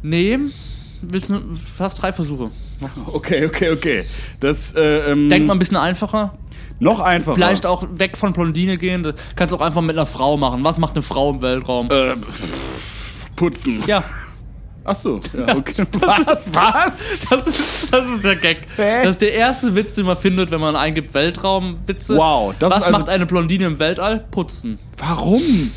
Nee, 0.00 0.38
willst 1.02 1.28
du 1.28 1.40
fast 1.76 2.00
drei 2.00 2.12
Versuche. 2.12 2.50
Okay, 3.06 3.46
okay, 3.46 3.70
okay. 3.70 4.04
Das, 4.40 4.74
äh, 4.74 5.12
ähm, 5.12 5.28
Denk 5.28 5.46
mal 5.46 5.52
ein 5.52 5.58
bisschen 5.60 5.76
einfacher. 5.76 6.36
noch 6.80 6.98
einfacher. 6.98 7.36
Vielleicht 7.36 7.64
auch 7.64 7.86
weg 7.94 8.16
von 8.16 8.32
Blondine 8.32 8.76
gehen. 8.76 9.04
Das 9.04 9.14
Kannst 9.36 9.54
auch 9.54 9.60
einfach 9.60 9.82
mit 9.82 9.94
einer 9.96 10.06
Frau 10.06 10.36
machen. 10.36 10.64
Was 10.64 10.78
macht 10.78 10.94
eine 10.94 11.02
Frau 11.02 11.30
im 11.30 11.42
Weltraum? 11.42 11.88
Äh, 11.92 12.16
putzen. 13.36 13.84
Ja, 13.86 14.02
Ach 14.84 14.96
so, 14.96 15.20
ja, 15.36 15.56
okay. 15.56 15.86
Was? 16.00 16.48
Was? 16.52 16.92
das 17.30 17.46
ist, 17.46 17.92
das 17.92 18.06
ist 18.08 18.24
der 18.24 18.36
Gag. 18.36 18.58
Hä? 18.76 19.02
Das 19.04 19.10
ist 19.10 19.20
der 19.20 19.32
erste 19.32 19.74
Witz, 19.76 19.94
den 19.94 20.06
man 20.06 20.16
findet, 20.16 20.50
wenn 20.50 20.60
man 20.60 20.74
eingibt 20.76 21.14
Weltraumwitze. 21.14 22.16
Wow, 22.16 22.54
das 22.58 22.70
Was 22.70 22.78
ist 22.80 22.84
also- 22.86 22.98
macht 22.98 23.08
eine 23.08 23.26
Blondine 23.26 23.66
im 23.66 23.78
Weltall? 23.78 24.24
Putzen. 24.30 24.78
Warum? 24.98 25.70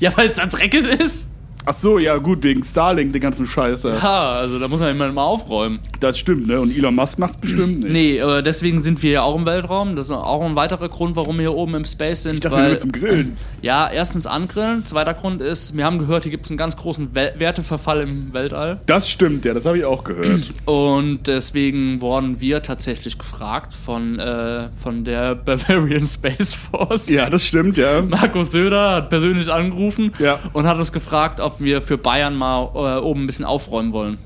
Ja, 0.00 0.16
weil 0.16 0.28
es 0.30 0.36
dann 0.38 0.50
dreckig 0.50 0.84
ist. 0.84 1.28
Ach 1.72 1.76
so, 1.76 2.00
ja 2.00 2.16
gut, 2.16 2.42
wegen 2.42 2.64
Starlink, 2.64 3.12
den 3.12 3.22
ganzen 3.22 3.46
Scheiße. 3.46 3.90
Ja, 4.02 4.32
also 4.40 4.58
da 4.58 4.66
muss 4.66 4.80
man 4.80 4.90
immer 4.90 5.06
mal 5.12 5.22
aufräumen. 5.22 5.78
Das 6.00 6.18
stimmt, 6.18 6.48
ne? 6.48 6.58
Und 6.58 6.76
Elon 6.76 6.96
Musk 6.96 7.20
macht's 7.20 7.36
bestimmt 7.36 7.84
nicht. 7.84 7.92
Nee, 7.92 8.18
äh, 8.18 8.42
deswegen 8.42 8.82
sind 8.82 9.00
wir 9.04 9.12
ja 9.12 9.22
auch 9.22 9.36
im 9.36 9.46
Weltraum. 9.46 9.94
Das 9.94 10.06
ist 10.06 10.10
auch 10.10 10.44
ein 10.44 10.56
weiterer 10.56 10.88
Grund, 10.88 11.14
warum 11.14 11.36
wir 11.36 11.42
hier 11.42 11.54
oben 11.54 11.76
im 11.76 11.84
Space 11.84 12.24
sind. 12.24 12.34
Ich 12.34 12.40
dachte, 12.40 12.56
wir 12.56 12.62
weil, 12.64 12.76
sind 12.76 12.92
zum 12.96 13.00
Grillen. 13.00 13.36
ja, 13.62 13.88
erstens 13.88 14.26
angrillen. 14.26 14.84
Zweiter 14.84 15.14
Grund 15.14 15.42
ist, 15.42 15.76
wir 15.76 15.84
haben 15.84 16.00
gehört, 16.00 16.24
hier 16.24 16.32
gibt 16.32 16.46
es 16.46 16.50
einen 16.50 16.58
ganz 16.58 16.76
großen 16.76 17.14
We 17.14 17.34
Werteverfall 17.38 18.00
im 18.00 18.32
Weltall. 18.32 18.80
Das 18.86 19.08
stimmt, 19.08 19.44
ja, 19.44 19.54
das 19.54 19.64
habe 19.64 19.78
ich 19.78 19.84
auch 19.84 20.02
gehört. 20.02 20.50
Und 20.64 21.28
deswegen 21.28 22.00
wurden 22.00 22.40
wir 22.40 22.64
tatsächlich 22.64 23.16
gefragt 23.16 23.74
von, 23.74 24.18
äh, 24.18 24.70
von 24.74 25.04
der 25.04 25.34
Bavarian 25.44 26.08
Space 26.08 26.52
Force. 26.52 27.08
ja, 27.08 27.30
das 27.30 27.44
stimmt, 27.46 27.78
ja. 27.78 28.02
Markus 28.02 28.50
Söder 28.50 28.96
hat 28.96 29.10
persönlich 29.10 29.52
angerufen 29.52 30.10
Ja. 30.18 30.40
und 30.52 30.66
hat 30.66 30.76
uns 30.76 30.90
gefragt, 30.90 31.38
ob 31.38 31.59
wir 31.60 31.82
für 31.82 31.98
Bayern 31.98 32.36
mal 32.36 32.70
äh, 32.74 33.00
oben 33.00 33.22
ein 33.22 33.26
bisschen 33.26 33.44
aufräumen 33.44 33.92
wollen. 33.92 34.18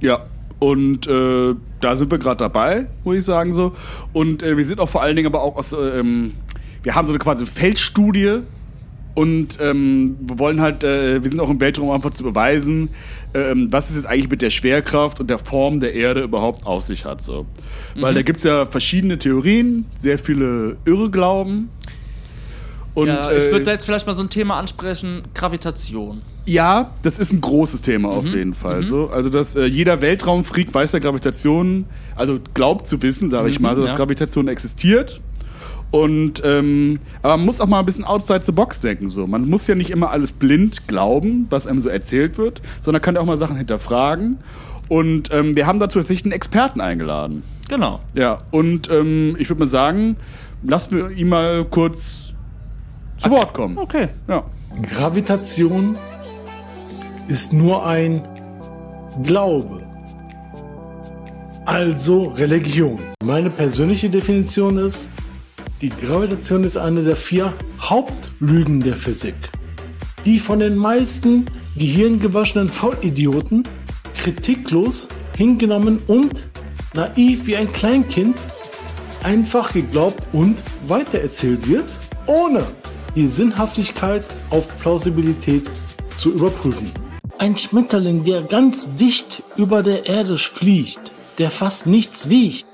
Ja. 0.00 0.26
Und 0.58 1.08
äh, 1.08 1.54
da 1.80 1.96
sind 1.96 2.12
wir 2.12 2.18
gerade 2.18 2.36
dabei, 2.36 2.86
muss 3.02 3.16
ich 3.16 3.24
sagen 3.24 3.52
so. 3.52 3.72
Und 4.12 4.44
äh, 4.44 4.56
wir 4.56 4.64
sind 4.64 4.78
auch 4.78 4.88
vor 4.88 5.02
allen 5.02 5.16
Dingen 5.16 5.26
aber 5.26 5.42
auch 5.42 5.56
aus, 5.56 5.72
äh, 5.72 5.98
ähm, 5.98 6.34
wir 6.84 6.94
haben 6.94 7.08
so 7.08 7.12
eine 7.12 7.18
quasi 7.18 7.46
Feldstudie 7.46 8.42
und 9.14 9.58
ähm, 9.60 10.16
wir 10.20 10.38
wollen 10.38 10.60
halt, 10.60 10.84
äh, 10.84 11.22
wir 11.22 11.28
sind 11.28 11.40
auch 11.40 11.50
im 11.50 11.60
Weltraum 11.60 11.88
um 11.88 11.94
einfach 11.94 12.10
zu 12.10 12.22
beweisen, 12.22 12.88
ähm, 13.34 13.68
was 13.70 13.90
es 13.90 13.96
jetzt 13.96 14.06
eigentlich 14.06 14.30
mit 14.30 14.40
der 14.40 14.50
Schwerkraft 14.50 15.20
und 15.20 15.28
der 15.28 15.38
Form 15.38 15.80
der 15.80 15.94
Erde 15.94 16.22
überhaupt 16.22 16.64
auf 16.64 16.82
sich 16.82 17.04
hat. 17.04 17.22
So. 17.22 17.46
Weil 17.94 18.14
da 18.14 18.22
gibt's 18.22 18.42
ja 18.42 18.64
verschiedene 18.66 19.18
Theorien, 19.18 19.86
sehr 19.98 20.18
viele 20.18 20.76
Irrglauben. 20.86 21.68
Und, 22.94 23.08
ja, 23.08 23.30
äh, 23.30 23.46
ich 23.46 23.52
würde 23.52 23.64
da 23.64 23.70
jetzt 23.72 23.86
vielleicht 23.86 24.06
mal 24.06 24.14
so 24.14 24.22
ein 24.22 24.28
Thema 24.28 24.56
ansprechen, 24.58 25.22
Gravitation. 25.34 26.20
Ja, 26.44 26.90
das 27.02 27.18
ist 27.18 27.32
ein 27.32 27.40
großes 27.40 27.80
Thema 27.82 28.10
auf 28.10 28.24
Mhm. 28.26 28.34
jeden 28.34 28.54
Fall. 28.54 28.82
So. 28.84 29.08
Also, 29.08 29.30
dass 29.30 29.56
äh, 29.56 29.64
jeder 29.64 30.00
Weltraumfreak 30.02 30.74
weiß, 30.74 30.90
dass 30.90 31.00
Gravitation, 31.00 31.86
also 32.16 32.38
glaubt 32.52 32.86
zu 32.86 33.00
wissen, 33.00 33.30
sage 33.30 33.48
ich 33.48 33.58
Mhm, 33.58 33.62
mal, 33.62 33.76
so, 33.76 33.82
dass 33.82 33.92
ja. 33.92 33.96
Gravitation 33.96 34.48
existiert. 34.48 35.20
Und 35.90 36.42
ähm, 36.44 36.98
aber 37.22 37.36
man 37.36 37.44
muss 37.46 37.60
auch 37.60 37.66
mal 37.66 37.78
ein 37.80 37.84
bisschen 37.86 38.04
outside 38.04 38.40
the 38.44 38.52
box 38.52 38.80
denken. 38.80 39.10
So. 39.10 39.26
Man 39.26 39.48
muss 39.48 39.66
ja 39.66 39.74
nicht 39.74 39.90
immer 39.90 40.10
alles 40.10 40.32
blind 40.32 40.88
glauben, 40.88 41.46
was 41.50 41.66
einem 41.66 41.80
so 41.82 41.90
erzählt 41.90 42.38
wird, 42.38 42.62
sondern 42.80 43.02
kann 43.02 43.14
ja 43.14 43.20
auch 43.20 43.26
mal 43.26 43.36
Sachen 43.36 43.56
hinterfragen. 43.56 44.38
Und 44.88 45.30
ähm, 45.32 45.54
wir 45.54 45.66
haben 45.66 45.78
dazu 45.78 45.98
tatsächlich 45.98 46.24
einen 46.26 46.32
Experten 46.32 46.80
eingeladen. 46.80 47.42
Genau. 47.68 48.00
Ja, 48.14 48.38
und 48.50 48.90
ähm, 48.90 49.36
ich 49.38 49.48
würde 49.50 49.60
mal 49.60 49.66
sagen, 49.66 50.16
lassen 50.62 50.96
wir 50.96 51.10
ihn 51.10 51.28
mal 51.28 51.64
kurz 51.66 52.31
zu 53.22 53.30
Wort 53.30 53.54
kommen. 53.54 53.78
Okay. 53.78 54.08
Ja. 54.28 54.44
Gravitation 54.90 55.96
ist 57.28 57.52
nur 57.52 57.86
ein 57.86 58.26
Glaube. 59.22 59.82
Also 61.64 62.24
Religion. 62.24 62.98
Meine 63.22 63.50
persönliche 63.50 64.10
Definition 64.10 64.78
ist, 64.78 65.08
die 65.80 65.90
Gravitation 65.90 66.64
ist 66.64 66.76
eine 66.76 67.02
der 67.02 67.16
vier 67.16 67.52
Hauptlügen 67.80 68.80
der 68.80 68.96
Physik, 68.96 69.34
die 70.24 70.38
von 70.38 70.58
den 70.58 70.76
meisten 70.76 71.46
gehirngewaschenen 71.76 72.68
Vollidioten 72.68 73.66
kritiklos 74.16 75.08
hingenommen 75.36 76.02
und 76.06 76.48
naiv 76.94 77.46
wie 77.46 77.56
ein 77.56 77.72
Kleinkind 77.72 78.36
einfach 79.22 79.72
geglaubt 79.72 80.26
und 80.32 80.62
weitererzählt 80.86 81.68
wird, 81.68 81.96
ohne 82.26 82.64
die 83.14 83.26
Sinnhaftigkeit 83.26 84.28
auf 84.50 84.74
Plausibilität 84.76 85.70
zu 86.16 86.32
überprüfen. 86.32 86.90
Ein 87.38 87.56
Schmetterling, 87.56 88.24
der 88.24 88.42
ganz 88.42 88.94
dicht 88.96 89.42
über 89.56 89.82
der 89.82 90.06
Erde 90.06 90.36
fliegt, 90.36 91.12
der 91.38 91.50
fast 91.50 91.86
nichts 91.86 92.28
wiegt, 92.28 92.66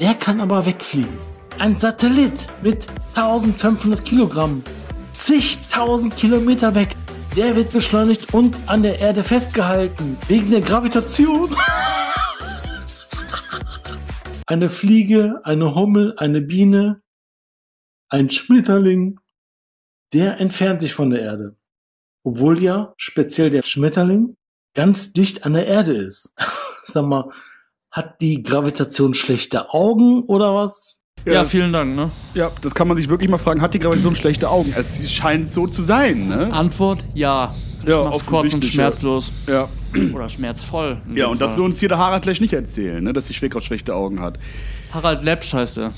der 0.00 0.14
kann 0.14 0.40
aber 0.40 0.66
wegfliegen. 0.66 1.18
Ein 1.58 1.76
Satellit 1.76 2.46
mit 2.62 2.86
1500 3.14 4.04
Kilogramm, 4.04 4.62
zigtausend 5.12 6.16
Kilometer 6.16 6.74
weg, 6.74 6.90
der 7.36 7.56
wird 7.56 7.72
beschleunigt 7.72 8.34
und 8.34 8.56
an 8.66 8.82
der 8.82 8.98
Erde 8.98 9.22
festgehalten, 9.22 10.16
wegen 10.28 10.50
der 10.50 10.60
Gravitation. 10.60 11.48
eine 14.46 14.70
Fliege, 14.70 15.40
eine 15.44 15.74
Hummel, 15.74 16.14
eine 16.18 16.40
Biene, 16.40 17.00
ein 18.08 18.30
Schmetterling, 18.30 19.18
der 20.16 20.40
entfernt 20.40 20.80
sich 20.80 20.94
von 20.94 21.10
der 21.10 21.20
Erde. 21.20 21.56
Obwohl 22.24 22.62
ja 22.62 22.94
speziell 22.96 23.50
der 23.50 23.62
Schmetterling 23.62 24.34
ganz 24.74 25.12
dicht 25.12 25.44
an 25.44 25.52
der 25.52 25.66
Erde 25.66 25.92
ist. 25.92 26.32
Sag 26.84 27.04
mal, 27.04 27.30
hat 27.90 28.20
die 28.20 28.42
Gravitation 28.42 29.12
schlechte 29.14 29.70
Augen 29.70 30.22
oder 30.24 30.54
was? 30.54 31.02
Ja, 31.26 31.34
das- 31.42 31.50
vielen 31.50 31.72
Dank, 31.72 31.94
ne? 31.96 32.10
Ja, 32.34 32.50
das 32.62 32.74
kann 32.74 32.88
man 32.88 32.96
sich 32.96 33.08
wirklich 33.08 33.28
mal 33.28 33.38
fragen. 33.38 33.60
Hat 33.60 33.74
die 33.74 33.78
Gravitation 33.78 34.16
schlechte 34.16 34.48
Augen? 34.48 34.72
Es 34.76 35.10
scheint 35.12 35.52
so 35.52 35.66
zu 35.66 35.82
sein, 35.82 36.28
ne? 36.28 36.52
Antwort, 36.52 37.04
ja. 37.14 37.54
Ich 37.82 37.88
Ja, 37.88 38.04
mach's 38.04 38.24
kurz 38.24 38.54
und 38.54 38.64
schmerzlos. 38.64 39.32
Ja. 39.46 39.68
Oder 40.14 40.28
schmerzvoll. 40.30 41.00
Ja, 41.14 41.26
und 41.26 41.40
das 41.40 41.52
Fall. 41.52 41.58
will 41.58 41.64
uns 41.66 41.78
hier 41.80 41.88
der 41.88 41.98
Harald 41.98 42.22
gleich 42.22 42.40
nicht 42.40 42.52
erzählen, 42.52 43.02
ne? 43.04 43.12
dass 43.12 43.26
die 43.26 43.34
Schwägerin 43.34 43.62
schlechte 43.62 43.94
Augen 43.94 44.20
hat. 44.20 44.38
Harald 44.92 45.22
Lepsch 45.22 45.52
heißt 45.52 45.78
er. 45.78 45.92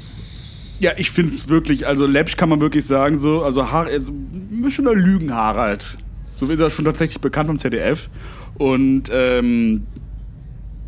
Ja, 0.80 0.92
ich 0.96 1.10
finde 1.10 1.34
es 1.34 1.48
wirklich, 1.48 1.86
also 1.86 2.06
Lepsch 2.06 2.36
kann 2.36 2.48
man 2.48 2.60
wirklich 2.60 2.86
sagen, 2.86 3.16
so, 3.18 3.42
also, 3.42 3.72
Har 3.72 3.86
also 3.86 4.12
ein 4.12 4.62
bisschen 4.62 4.84
der 4.84 4.94
Lügen 4.94 5.34
Harald. 5.34 5.98
So 6.36 6.46
ist 6.46 6.60
er 6.60 6.70
schon 6.70 6.84
tatsächlich 6.84 7.20
bekannt 7.20 7.48
vom 7.48 7.58
ZDF. 7.58 8.08
Und 8.58 9.04
ähm, 9.12 9.86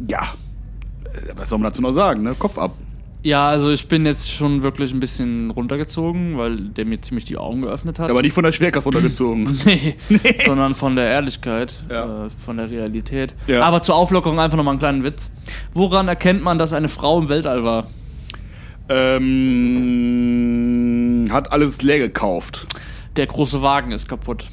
ja, 0.08 0.20
äh, 1.04 1.32
was 1.36 1.48
soll 1.50 1.58
man 1.58 1.70
dazu 1.70 1.82
noch 1.82 1.92
sagen, 1.92 2.22
ne? 2.22 2.34
Kopf 2.38 2.56
ab. 2.56 2.74
Ja, 3.22 3.48
also 3.48 3.70
ich 3.70 3.86
bin 3.86 4.06
jetzt 4.06 4.32
schon 4.32 4.62
wirklich 4.62 4.94
ein 4.94 5.00
bisschen 5.00 5.50
runtergezogen, 5.50 6.38
weil 6.38 6.56
der 6.68 6.86
mir 6.86 7.00
ziemlich 7.02 7.26
die 7.26 7.36
Augen 7.36 7.60
geöffnet 7.62 7.98
hat. 7.98 8.08
Aber 8.10 8.22
nicht 8.22 8.32
von 8.32 8.44
der 8.44 8.52
Schwerkraft 8.52 8.86
runtergezogen. 8.86 9.58
nee, 9.66 9.94
sondern 10.46 10.74
von 10.74 10.96
der 10.96 11.04
Ehrlichkeit, 11.06 11.82
Ja. 11.90 12.26
äh, 12.26 12.30
von 12.30 12.56
der 12.56 12.70
Realität. 12.70 13.34
Ja. 13.46 13.62
Aber 13.62 13.82
zur 13.82 13.96
Auflockerung 13.96 14.40
einfach 14.40 14.56
nochmal 14.56 14.72
einen 14.72 14.78
kleinen 14.78 15.04
Witz. 15.04 15.30
Woran 15.74 16.08
erkennt 16.08 16.42
man, 16.42 16.58
dass 16.58 16.72
eine 16.72 16.88
Frau 16.88 17.18
im 17.20 17.28
Weltall 17.28 17.62
war? 17.62 17.88
Ähm, 19.90 21.26
hat 21.30 21.52
alles 21.52 21.82
leer 21.82 21.98
gekauft. 21.98 22.66
Der 23.16 23.26
große 23.26 23.62
Wagen 23.62 23.92
ist 23.92 24.08
kaputt. 24.08 24.46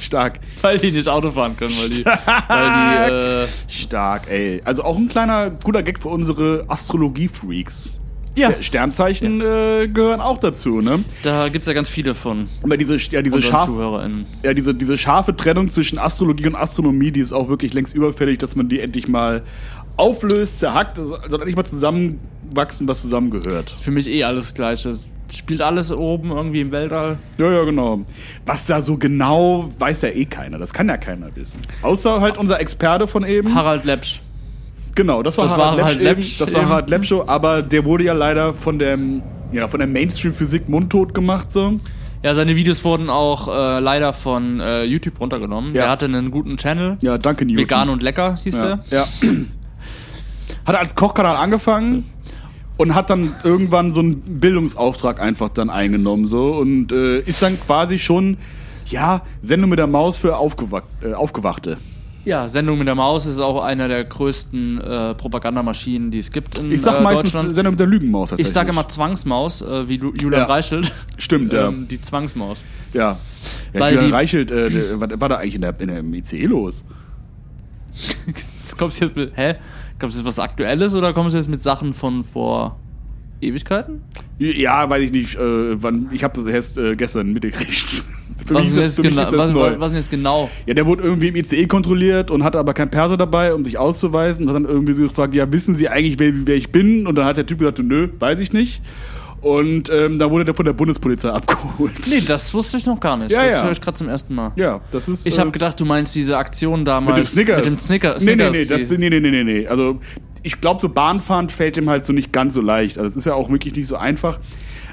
Stark. 0.00 0.40
Weil 0.62 0.78
die 0.78 0.90
nicht 0.90 1.08
Auto 1.08 1.30
fahren 1.30 1.56
können, 1.56 1.74
weil 1.80 1.90
die, 1.90 2.04
weil 2.04 3.44
die 3.44 3.44
äh, 3.44 3.48
Stark, 3.68 4.28
ey. 4.28 4.60
Also 4.64 4.82
auch 4.82 4.96
ein 4.96 5.08
kleiner, 5.08 5.50
guter 5.50 5.82
Gag 5.82 6.00
für 6.00 6.08
unsere 6.08 6.64
Astrologie-Freaks. 6.68 7.98
Ja. 8.36 8.50
Ster- 8.50 8.62
Sternzeichen 8.62 9.40
äh, 9.40 9.88
gehören 9.88 10.20
auch 10.20 10.38
dazu, 10.38 10.80
ne? 10.80 11.04
da 11.24 11.48
gibt's 11.48 11.66
ja 11.66 11.72
ganz 11.72 11.88
viele 11.88 12.14
von 12.14 12.48
Aber 12.62 12.76
diese, 12.76 12.96
ja, 12.96 13.22
diese, 13.22 13.42
scharf, 13.42 13.68
ja, 14.44 14.54
diese, 14.54 14.72
diese 14.72 14.96
scharfe 14.96 15.34
Trennung 15.34 15.68
zwischen 15.68 15.98
Astrologie 15.98 16.46
und 16.46 16.54
Astronomie, 16.54 17.10
die 17.10 17.20
ist 17.20 17.32
auch 17.32 17.48
wirklich 17.48 17.72
längst 17.74 17.92
überfällig, 17.92 18.38
dass 18.38 18.54
man 18.54 18.68
die 18.68 18.78
endlich 18.80 19.08
mal 19.08 19.42
auflöst, 20.00 20.60
zerhackt, 20.60 20.98
also 20.98 21.36
endlich 21.36 21.56
mal 21.56 21.64
zusammenwachsen, 21.64 22.88
was 22.88 23.02
zusammengehört. 23.02 23.70
Für 23.80 23.90
mich 23.90 24.08
eh 24.08 24.24
alles 24.24 24.54
Gleiche. 24.54 24.98
Spielt 25.32 25.60
alles 25.60 25.92
oben 25.92 26.30
irgendwie 26.30 26.60
im 26.60 26.72
Weltall. 26.72 27.18
Ja, 27.38 27.52
ja, 27.52 27.62
genau. 27.62 28.00
Was 28.46 28.66
da 28.66 28.80
so 28.80 28.96
genau, 28.96 29.70
weiß 29.78 30.02
ja 30.02 30.08
eh 30.08 30.24
keiner. 30.24 30.58
Das 30.58 30.72
kann 30.72 30.88
ja 30.88 30.96
keiner 30.96 31.34
wissen. 31.36 31.60
Außer 31.82 32.20
halt 32.20 32.36
unser 32.36 32.58
Experte 32.58 33.06
von 33.06 33.24
eben. 33.24 33.54
Harald 33.54 33.84
Lepsch. 33.84 34.22
Genau, 34.96 35.22
das 35.22 35.38
war 35.38 35.44
Das 35.44 35.52
Harald 35.52 35.78
war 35.80 35.92
Lepsch. 35.92 36.00
Lepsch 36.02 36.30
eben. 36.32 36.38
Das 36.40 36.52
war 36.52 36.60
eben. 36.62 36.68
Harald 36.68 36.90
Lepsch, 36.90 37.12
aber 37.12 37.62
der 37.62 37.84
wurde 37.84 38.04
ja 38.04 38.12
leider 38.12 38.54
von 38.54 38.80
der, 38.80 38.98
ja, 39.52 39.68
von 39.68 39.78
der 39.78 39.88
Mainstream-Physik 39.88 40.68
mundtot 40.68 41.14
gemacht, 41.14 41.52
so. 41.52 41.78
Ja, 42.22 42.34
seine 42.34 42.56
Videos 42.56 42.84
wurden 42.84 43.08
auch 43.08 43.48
äh, 43.48 43.78
leider 43.80 44.12
von 44.12 44.60
äh, 44.60 44.82
YouTube 44.82 45.20
runtergenommen. 45.20 45.74
Ja. 45.74 45.84
Er 45.84 45.90
hatte 45.90 46.06
einen 46.06 46.30
guten 46.30 46.56
Channel. 46.56 46.98
Ja, 47.02 47.18
danke, 47.18 47.46
Newton. 47.46 47.62
Vegan 47.62 47.88
und 47.88 48.02
lecker 48.02 48.36
hieß 48.42 48.56
ja. 48.56 48.66
er. 48.66 48.84
ja. 48.90 49.06
Hat 50.66 50.76
als 50.76 50.94
Kochkanal 50.94 51.36
angefangen 51.36 52.04
und 52.78 52.94
hat 52.94 53.10
dann 53.10 53.34
irgendwann 53.44 53.92
so 53.92 54.00
einen 54.00 54.20
Bildungsauftrag 54.40 55.20
einfach 55.20 55.48
dann 55.50 55.70
eingenommen, 55.70 56.26
so. 56.26 56.54
Und 56.54 56.92
äh, 56.92 57.20
ist 57.20 57.42
dann 57.42 57.60
quasi 57.60 57.98
schon, 57.98 58.38
ja, 58.86 59.22
Sendung 59.42 59.70
mit 59.70 59.78
der 59.78 59.86
Maus 59.86 60.16
für 60.16 60.36
Aufgewacht, 60.36 60.84
äh, 61.02 61.12
Aufgewachte. 61.12 61.76
Ja, 62.22 62.50
Sendung 62.50 62.76
mit 62.78 62.86
der 62.86 62.94
Maus 62.94 63.24
ist 63.24 63.40
auch 63.40 63.62
einer 63.62 63.88
der 63.88 64.04
größten 64.04 64.78
äh, 64.78 65.14
Propagandamaschinen, 65.14 66.10
die 66.10 66.18
es 66.18 66.30
gibt 66.30 66.58
in 66.58 66.70
Ich 66.70 66.82
sag 66.82 66.98
äh, 66.98 67.02
meistens 67.02 67.32
Deutschland. 67.32 67.54
Sendung 67.54 67.72
mit 67.72 67.80
der 67.80 67.86
Lügenmaus. 67.86 68.32
Ich 68.36 68.48
sage 68.48 68.70
immer 68.70 68.86
Zwangsmaus, 68.88 69.62
äh, 69.62 69.88
wie 69.88 69.94
Julian 69.96 70.32
Ja. 70.42 70.44
Reichelt. 70.44 70.92
Stimmt, 71.16 71.54
ja. 71.54 71.68
Ähm, 71.68 71.88
die 71.88 71.98
Zwangsmaus. 71.98 72.62
Ja. 72.92 73.16
ja 73.72 73.80
Weil 73.80 73.94
Julian 73.94 74.10
die- 74.10 74.14
Reichelt, 74.14 74.50
äh, 74.50 74.68
der, 74.68 75.00
was 75.00 75.18
war 75.18 75.30
da 75.30 75.36
eigentlich 75.36 75.54
in 75.54 75.62
der, 75.62 75.80
in 75.80 75.88
der 75.88 76.04
ICE 76.04 76.44
los? 76.44 76.84
Kommst 78.78 79.00
du 79.00 79.04
jetzt 79.04 79.16
mit, 79.16 79.32
hä? 79.36 79.54
Kommst 79.98 80.16
du 80.16 80.20
jetzt 80.20 80.26
was 80.26 80.38
Aktuelles 80.38 80.94
oder 80.94 81.12
kommst 81.12 81.34
du 81.34 81.38
jetzt 81.38 81.50
mit 81.50 81.62
Sachen 81.62 81.92
von 81.92 82.24
vor 82.24 82.78
Ewigkeiten? 83.40 84.02
Ja, 84.38 84.88
weiß 84.88 85.02
ich 85.02 85.12
nicht. 85.12 85.36
Äh, 85.36 85.82
wann, 85.82 86.08
ich 86.12 86.24
habe 86.24 86.34
das 86.34 86.46
erst 86.46 86.78
äh, 86.78 86.96
gestern 86.96 87.32
mitgekriegt. 87.32 88.04
Für 88.46 88.54
Was 88.54 88.62
mich 88.62 88.70
ist, 88.70 88.76
ist 88.76 88.76
das, 88.76 88.84
jetzt 88.84 88.96
für 88.96 89.02
mich 89.02 89.10
genau, 89.10 89.22
ist 89.22 89.32
das 89.32 89.38
was, 89.38 89.50
neu. 89.50 89.60
was, 89.60 89.80
was 89.80 89.86
ist 89.86 89.90
denn 89.90 89.96
jetzt 89.98 90.10
genau? 90.10 90.50
Ja, 90.66 90.74
der 90.74 90.86
wurde 90.86 91.02
irgendwie 91.02 91.28
im 91.28 91.36
ICE 91.36 91.66
kontrolliert 91.66 92.30
und 92.30 92.42
hatte 92.42 92.58
aber 92.58 92.72
kein 92.74 92.90
Perso 92.90 93.16
dabei, 93.16 93.54
um 93.54 93.64
sich 93.64 93.76
auszuweisen. 93.76 94.44
Und 94.48 94.54
hat 94.54 94.62
dann 94.62 94.70
irgendwie 94.70 94.92
so 94.94 95.02
gefragt, 95.02 95.34
ja, 95.34 95.52
wissen 95.52 95.74
Sie 95.74 95.88
eigentlich, 95.88 96.18
wer, 96.18 96.32
wer 96.46 96.56
ich 96.56 96.72
bin? 96.72 97.06
Und 97.06 97.16
dann 97.16 97.26
hat 97.26 97.36
der 97.36 97.46
Typ 97.46 97.58
gesagt, 97.58 97.80
nö, 97.80 98.08
weiß 98.18 98.40
ich 98.40 98.52
nicht. 98.52 98.82
Und 99.42 99.90
ähm, 99.90 100.18
da 100.18 100.30
wurde 100.30 100.44
der 100.44 100.54
von 100.54 100.66
der 100.66 100.74
Bundespolizei 100.74 101.30
abgeholt. 101.30 101.92
Nee, 102.08 102.20
das 102.26 102.52
wusste 102.52 102.76
ich 102.76 102.84
noch 102.84 103.00
gar 103.00 103.16
nicht. 103.16 103.32
Ja, 103.32 103.42
das 103.44 103.52
ja. 103.54 103.62
höre 103.64 103.72
ich 103.72 103.80
gerade 103.80 103.96
zum 103.96 104.08
ersten 104.08 104.34
Mal. 104.34 104.52
ja, 104.56 104.80
das 104.90 105.08
ist. 105.08 105.26
Ich 105.26 105.36
äh, 105.36 105.40
habe 105.40 105.50
gedacht, 105.50 105.80
du 105.80 105.86
meinst 105.86 106.14
diese 106.14 106.36
Aktion 106.36 106.84
damals. 106.84 107.16
mit 107.16 107.26
dem 107.26 107.28
Snickers. 107.28 107.64
Mit 107.64 107.72
dem 107.72 107.80
Snicker, 107.80 108.16
nee, 108.18 108.36
nee, 108.36 108.52
Snickers. 108.52 108.52
nee, 108.52 108.86
das, 108.86 108.98
nee, 108.98 109.10
nee, 109.10 109.20
nee, 109.20 109.44
nee. 109.44 109.66
Also 109.66 109.98
ich 110.42 110.60
glaube, 110.60 110.80
so 110.80 110.88
Bahnfahren 110.90 111.48
fällt 111.48 111.78
ihm 111.78 111.88
halt 111.88 112.04
so 112.04 112.12
nicht 112.12 112.32
ganz 112.32 112.54
so 112.54 112.60
leicht. 112.60 112.98
Also 112.98 113.08
es 113.08 113.16
ist 113.16 113.24
ja 113.24 113.34
auch 113.34 113.50
wirklich 113.50 113.74
nicht 113.74 113.86
so 113.86 113.96
einfach. 113.96 114.38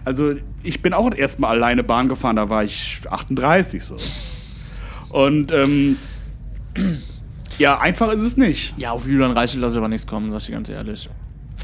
Also 0.05 0.35
ich 0.63 0.81
bin 0.81 0.93
auch 0.93 1.13
erstmal 1.13 1.57
alleine 1.57 1.83
Bahn 1.83 2.07
gefahren, 2.07 2.37
da 2.37 2.49
war 2.49 2.63
ich 2.63 3.01
38 3.09 3.83
so. 3.83 3.97
Und 5.09 5.51
ähm, 5.51 5.97
ja, 7.57 7.79
einfach 7.79 8.13
ist 8.13 8.23
es 8.23 8.37
nicht. 8.37 8.77
Ja, 8.77 8.91
auf 8.91 9.05
Julian 9.05 9.31
Reichelt 9.31 9.61
lasse 9.61 9.75
ich 9.75 9.77
aber 9.79 9.89
nichts 9.89 10.07
kommen, 10.07 10.31
sag 10.31 10.39
ich 10.39 10.45
dir 10.47 10.53
ganz 10.53 10.69
ehrlich. 10.69 11.09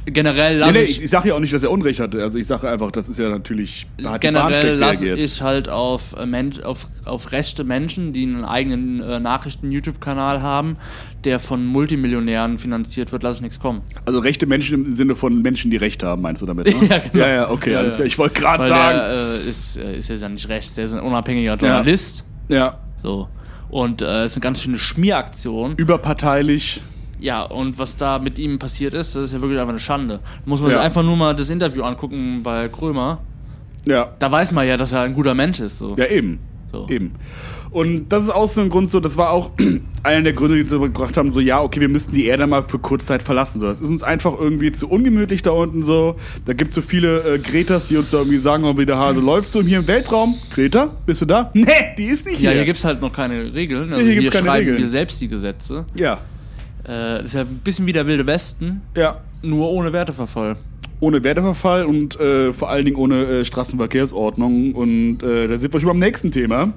Generell 0.06 0.56
Nee, 0.56 0.60
lasse 0.60 0.74
nee, 0.74 0.80
ich, 0.82 0.90
ich, 0.98 1.04
ich 1.04 1.10
sage 1.10 1.30
ja 1.30 1.36
auch 1.36 1.40
nicht, 1.40 1.54
dass 1.54 1.64
er 1.64 1.72
Unrecht 1.72 2.00
hatte. 2.00 2.22
Also 2.22 2.38
ich 2.38 2.46
sage 2.46 2.70
einfach, 2.70 2.92
das 2.92 3.08
ist 3.08 3.20
ja 3.20 3.30
natürlich, 3.30 3.88
da 3.98 4.12
hat 4.12 4.22
generell 4.22 4.76
lasse 4.78 5.14
ich 5.16 5.42
halt 5.42 5.70
auf, 5.70 6.16
äh, 6.18 6.64
auf, 6.64 6.88
auf 7.06 7.32
rechte 7.32 7.64
Menschen, 7.64 8.12
die 8.12 8.24
einen 8.24 8.44
eigenen 8.44 9.02
äh, 9.02 9.20
Nachrichten-YouTube-Kanal 9.20 10.42
haben, 10.42 10.78
der 11.24 11.40
von 11.40 11.66
Multimillionären 11.66 12.58
finanziert 12.58 13.12
wird, 13.12 13.24
lasse 13.24 13.38
ich 13.38 13.44
nichts 13.44 13.60
kommen. 13.60 13.82
Also 14.06 14.20
rechte 14.20 14.46
Menschen 14.46 14.86
im 14.86 14.96
Sinne 14.96 15.16
von 15.16 15.42
Menschen, 15.42 15.72
die 15.72 15.78
Recht 15.78 16.04
haben, 16.04 16.22
meinst 16.22 16.42
du 16.42 16.46
damit? 16.46 16.68
Ne? 16.68 16.74
Ja, 16.90 16.98
genau. 17.00 17.26
ja, 17.26 17.34
ja, 17.34 17.50
okay, 17.50 17.72
Ja, 17.72 17.80
alles 17.80 17.94
ja. 17.94 17.98
klar. 17.98 18.08
Ich 18.08 18.18
wollte 18.18 18.40
gerade 18.42 18.68
sagen. 18.68 18.98
der 18.98 19.46
äh, 19.46 19.50
ist, 19.50 19.78
äh, 19.78 19.98
ist 19.98 20.10
ja 20.10 20.30
nicht 20.30 20.50
rechts, 20.50 20.76
der 20.76 20.86
ist 20.86 20.94
ein 20.94 21.00
unabhängiger 21.00 21.56
Journalist. 21.56 22.26
ja, 22.50 22.78
So. 23.02 23.30
Und 23.70 24.02
äh, 24.02 24.24
es 24.26 24.34
ist 24.34 24.38
eine 24.38 24.44
ganz 24.44 24.62
schöne 24.62 24.78
Schmieraktion. 24.78 25.74
überparteilich. 25.78 26.82
Ja, 27.24 27.44
und 27.44 27.80
was 27.80 27.96
da 27.96 28.20
mit 28.20 28.38
ihm 28.38 28.60
passiert 28.60 28.94
ist, 28.94 29.16
das 29.16 29.24
ist 29.24 29.32
ja 29.34 29.40
wirklich 29.42 29.58
einfach 29.58 29.70
eine 29.72 29.80
Schande. 29.80 30.20
Muss 30.44 30.60
man 30.60 30.70
Ja. 30.72 30.78
sich 30.78 30.86
einfach 30.86 31.04
nur 31.04 31.16
mal 31.16 31.34
das 31.34 31.50
Interview 31.50 31.84
angucken 31.84 32.42
bei 32.44 32.68
Krömer. 32.68 33.20
Ja, 33.86 34.12
Da 34.20 34.30
weiß 34.30 34.52
man 34.52 34.68
ja, 34.68 34.76
dass 34.76 34.92
er 34.92 35.02
ein 35.02 35.14
guter 35.14 35.34
Mensch 35.34 35.62
ist. 35.62 35.78
So. 35.78 35.96
Ja, 35.98 36.06
eben. 36.08 36.40
So. 36.70 36.86
Eben. 36.90 37.14
Und 37.72 38.10
das 38.10 38.26
ist 38.26 38.30
auch 38.30 38.48
so 38.50 38.60
ein 38.62 38.70
Grund, 38.70 38.92
so, 38.92 39.00
das 39.00 39.16
war 39.18 39.30
auch 39.32 39.52
einer 40.04 40.22
der 40.22 40.34
Gründe, 40.34 40.58
die 40.62 40.66
so 40.68 40.82
gebracht 40.82 41.16
haben, 41.16 41.32
so, 41.32 41.40
ja, 41.40 41.62
okay, 41.62 41.80
wir 41.80 41.88
müssten 41.88 42.14
die 42.14 42.26
Erde 42.26 42.46
mal 42.46 42.62
für 42.64 42.78
kurze 42.78 43.06
Zeit 43.06 43.24
verlassen. 43.24 43.62
So, 43.62 43.68
das 43.68 43.80
ist 43.80 43.90
uns 43.90 44.04
einfach 44.04 44.34
irgendwie 44.38 44.74
zu 44.74 44.90
ungemütlich 44.90 45.44
da 45.44 45.52
unten 45.52 45.82
so. 45.82 46.18
Da 46.46 46.52
gibt 46.52 46.70
es 46.70 46.76
so 46.76 46.82
viele 46.82 47.36
äh, 47.36 47.40
Gretas, 47.40 47.88
die 47.88 47.96
uns 47.96 48.10
da 48.12 48.18
irgendwie 48.18 48.38
sagen, 48.38 48.66
oh, 48.66 48.78
wie 48.78 48.86
der 48.86 48.98
Hase 48.98 49.22
läuft 49.22 49.50
so 49.50 49.62
hier 49.62 49.80
im 49.80 49.88
Weltraum. 49.88 50.36
Greta, 50.54 50.92
bist 51.06 51.22
du 51.22 51.26
da? 51.26 51.52
Nee, 51.54 51.66
die 51.98 52.06
ist 52.08 52.26
nicht 52.26 52.42
Ja, 52.42 52.50
hier. 52.50 52.58
hier 52.60 52.66
gibt's 52.66 52.84
halt 52.84 53.00
noch 53.02 53.14
keine 53.14 53.54
Regeln. 53.54 53.94
Also 53.94 54.04
hier 54.04 54.12
hier, 54.14 54.22
gibt's 54.24 54.36
keine 54.36 54.48
schreiben 54.48 54.66
Regeln. 54.66 54.78
wir 54.80 54.88
selbst 54.90 55.22
die 55.22 55.30
Gesetze. 55.30 55.86
ja, 55.96 56.20
Äh, 56.84 57.20
das 57.20 57.26
ist 57.26 57.34
ja 57.34 57.42
ein 57.42 57.62
bisschen 57.64 57.86
wie 57.86 57.94
der 57.94 58.06
Wilde 58.08 58.26
Westen, 58.28 58.82
ja. 58.96 59.22
nur 59.42 59.70
ohne 59.70 59.94
Werteverfall. 59.94 60.58
Ohne 61.00 61.24
Werteverfall 61.24 61.86
und 61.86 62.20
äh, 62.20 62.54
vor 62.54 62.70
allen 62.70 62.86
Dingen 62.86 62.98
ohne 62.98 63.26
äh, 63.26 63.46
Straßenverkehrsordnung. 63.46 64.74
Und 64.74 65.24
äh, 65.24 65.48
da 65.48 65.58
sind 65.58 65.74
wir 65.74 65.80
schon 65.80 65.90
beim 65.90 66.00
nächsten 66.00 66.32
Thema. 66.32 66.74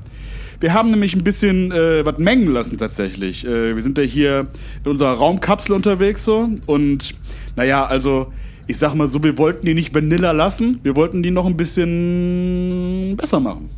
Wir 0.59 0.73
haben 0.73 0.91
nämlich 0.91 1.15
ein 1.15 1.23
bisschen 1.23 1.71
äh, 1.71 2.05
was 2.05 2.19
mengen 2.19 2.49
lassen 2.49 2.79
tatsächlich. 2.79 3.45
Äh, 3.45 3.77
wir 3.77 3.83
sind 3.83 3.99
ja 3.99 4.05
hier 4.05 4.49
in 4.85 4.91
unserer 4.91 5.13
Raumkapsel 5.13 5.75
unterwegs 5.75 6.25
so. 6.25 6.49
Und 6.67 7.15
naja, 7.57 7.85
also 7.85 8.33
ich 8.67 8.79
sag 8.79 8.95
mal 8.95 9.07
so, 9.07 9.23
wir 9.23 9.39
wollten 9.39 9.67
die 9.67 9.75
nicht 9.75 9.95
Vanilla 9.95 10.33
lassen. 10.33 10.81
Wir 10.83 10.97
wollten 10.97 11.23
die 11.23 11.31
noch 11.31 11.47
ein 11.47 11.57
bisschen 11.57 13.17
besser 13.17 13.39
machen. 13.39 13.69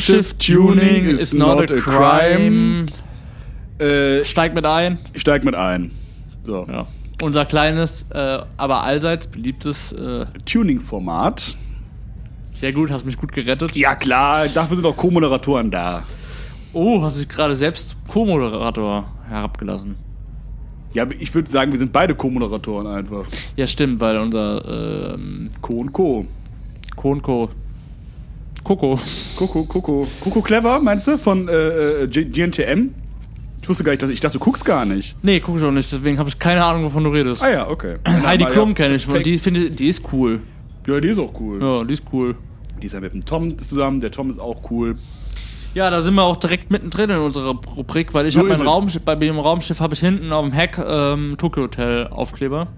Raumschiff-Tuning 0.00 1.04
is 1.04 1.34
not 1.34 1.70
a 1.70 1.76
crime. 1.76 2.86
Äh, 3.78 4.24
Steigt 4.24 4.54
mit 4.54 4.64
ein. 4.64 4.98
steig 5.14 5.44
mit 5.44 5.54
ein. 5.54 5.90
So. 6.42 6.66
Ja. 6.70 6.86
Unser 7.22 7.44
kleines, 7.44 8.06
äh, 8.10 8.38
aber 8.56 8.82
allseits 8.82 9.26
beliebtes, 9.26 9.92
äh, 9.92 10.24
Tuning-Format. 10.46 11.54
sehr 12.58 12.72
gut, 12.72 12.90
hast 12.90 13.04
mich 13.04 13.16
gut 13.18 13.32
gerettet. 13.32 13.76
Ja 13.76 13.94
klar, 13.94 14.46
dafür 14.48 14.76
sind 14.76 14.86
auch 14.86 14.96
Co-Moderatoren 14.96 15.70
da. 15.70 16.02
Oh, 16.72 17.02
hast 17.02 17.18
dich 17.20 17.28
gerade 17.28 17.54
selbst 17.56 17.96
Co-Moderator 18.08 19.04
herabgelassen. 19.28 19.96
Ja, 20.94 21.06
ich 21.18 21.34
würde 21.34 21.50
sagen, 21.50 21.72
wir 21.72 21.78
sind 21.78 21.92
beide 21.92 22.14
Co-Moderatoren 22.14 22.86
einfach. 22.86 23.24
Ja, 23.56 23.66
stimmt, 23.66 24.00
weil 24.00 24.18
unser 24.18 25.14
ähm, 25.14 25.50
Co 25.60 25.74
und 25.74 25.92
Co. 25.92 26.26
Co 26.96 27.10
und 27.12 27.22
Co. 27.22 27.50
Coco. 28.70 28.96
Coco, 29.34 29.64
Coco. 29.64 30.06
Coco 30.20 30.42
Clever, 30.42 30.78
meinst 30.80 31.08
du? 31.08 31.18
Von 31.18 31.48
äh, 31.48 32.04
äh, 32.04 32.06
GNTM? 32.06 32.90
Ich 33.60 33.68
wusste 33.68 33.82
gar 33.82 33.90
nicht, 33.90 34.00
dass 34.00 34.10
ich 34.10 34.20
dachte, 34.20 34.38
du 34.38 34.44
guckst 34.44 34.64
gar 34.64 34.84
nicht. 34.84 35.16
Nee, 35.24 35.40
guck 35.40 35.58
ich 35.58 35.64
auch 35.64 35.72
nicht, 35.72 35.90
deswegen 35.90 36.18
habe 36.20 36.28
ich 36.28 36.38
keine 36.38 36.64
Ahnung, 36.64 36.84
wovon 36.84 37.02
du 37.02 37.10
redest. 37.10 37.42
Ah 37.42 37.50
ja, 37.50 37.68
okay. 37.68 37.96
Heidi 38.06 38.44
Klum 38.44 38.72
kenne 38.76 38.94
ich, 38.94 39.08
und 39.08 39.26
die 39.26 39.38
finde, 39.38 39.72
die 39.72 39.88
ist 39.88 40.02
cool. 40.12 40.38
Ja, 40.86 41.00
die 41.00 41.08
ist 41.08 41.18
auch 41.18 41.32
cool. 41.40 41.60
Ja, 41.60 41.82
die 41.82 41.94
ist 41.94 42.04
cool. 42.12 42.36
Die 42.80 42.86
ist 42.86 42.92
ja 42.92 43.00
mit 43.00 43.12
dem 43.12 43.24
Tom 43.24 43.58
zusammen. 43.58 43.98
Der 43.98 44.12
Tom 44.12 44.30
ist 44.30 44.38
auch 44.38 44.70
cool. 44.70 44.96
Ja, 45.74 45.90
da 45.90 46.00
sind 46.00 46.14
wir 46.14 46.22
auch 46.22 46.36
direkt 46.36 46.70
mittendrin 46.70 47.10
in 47.10 47.18
unserer 47.18 47.56
Rubrik, 47.76 48.14
weil 48.14 48.26
ich 48.26 48.34
So 48.34 48.40
habe 48.40 48.50
mein. 48.50 48.62
Raumschiff, 48.62 49.02
bei 49.02 49.16
dem 49.16 49.40
Raumschiff 49.40 49.80
habe 49.80 49.94
ich 49.94 50.00
hinten 50.00 50.32
auf 50.32 50.44
dem 50.44 50.52
Heck 50.52 50.78
ähm, 50.78 51.34
Tokyo 51.38 51.64
Hotel 51.64 52.06
Aufkleber 52.06 52.68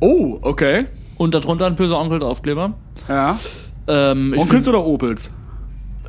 Oh, 0.00 0.38
okay. 0.42 0.84
und 1.16 1.32
darunter 1.32 1.64
ein 1.64 1.74
böser 1.74 1.98
Onkel 1.98 2.22
Aufkleber. 2.22 2.74
Ja. 3.08 3.38
Ähm, 3.86 4.34
Onkels 4.36 4.68
oder 4.68 4.84
Opels? 4.84 5.30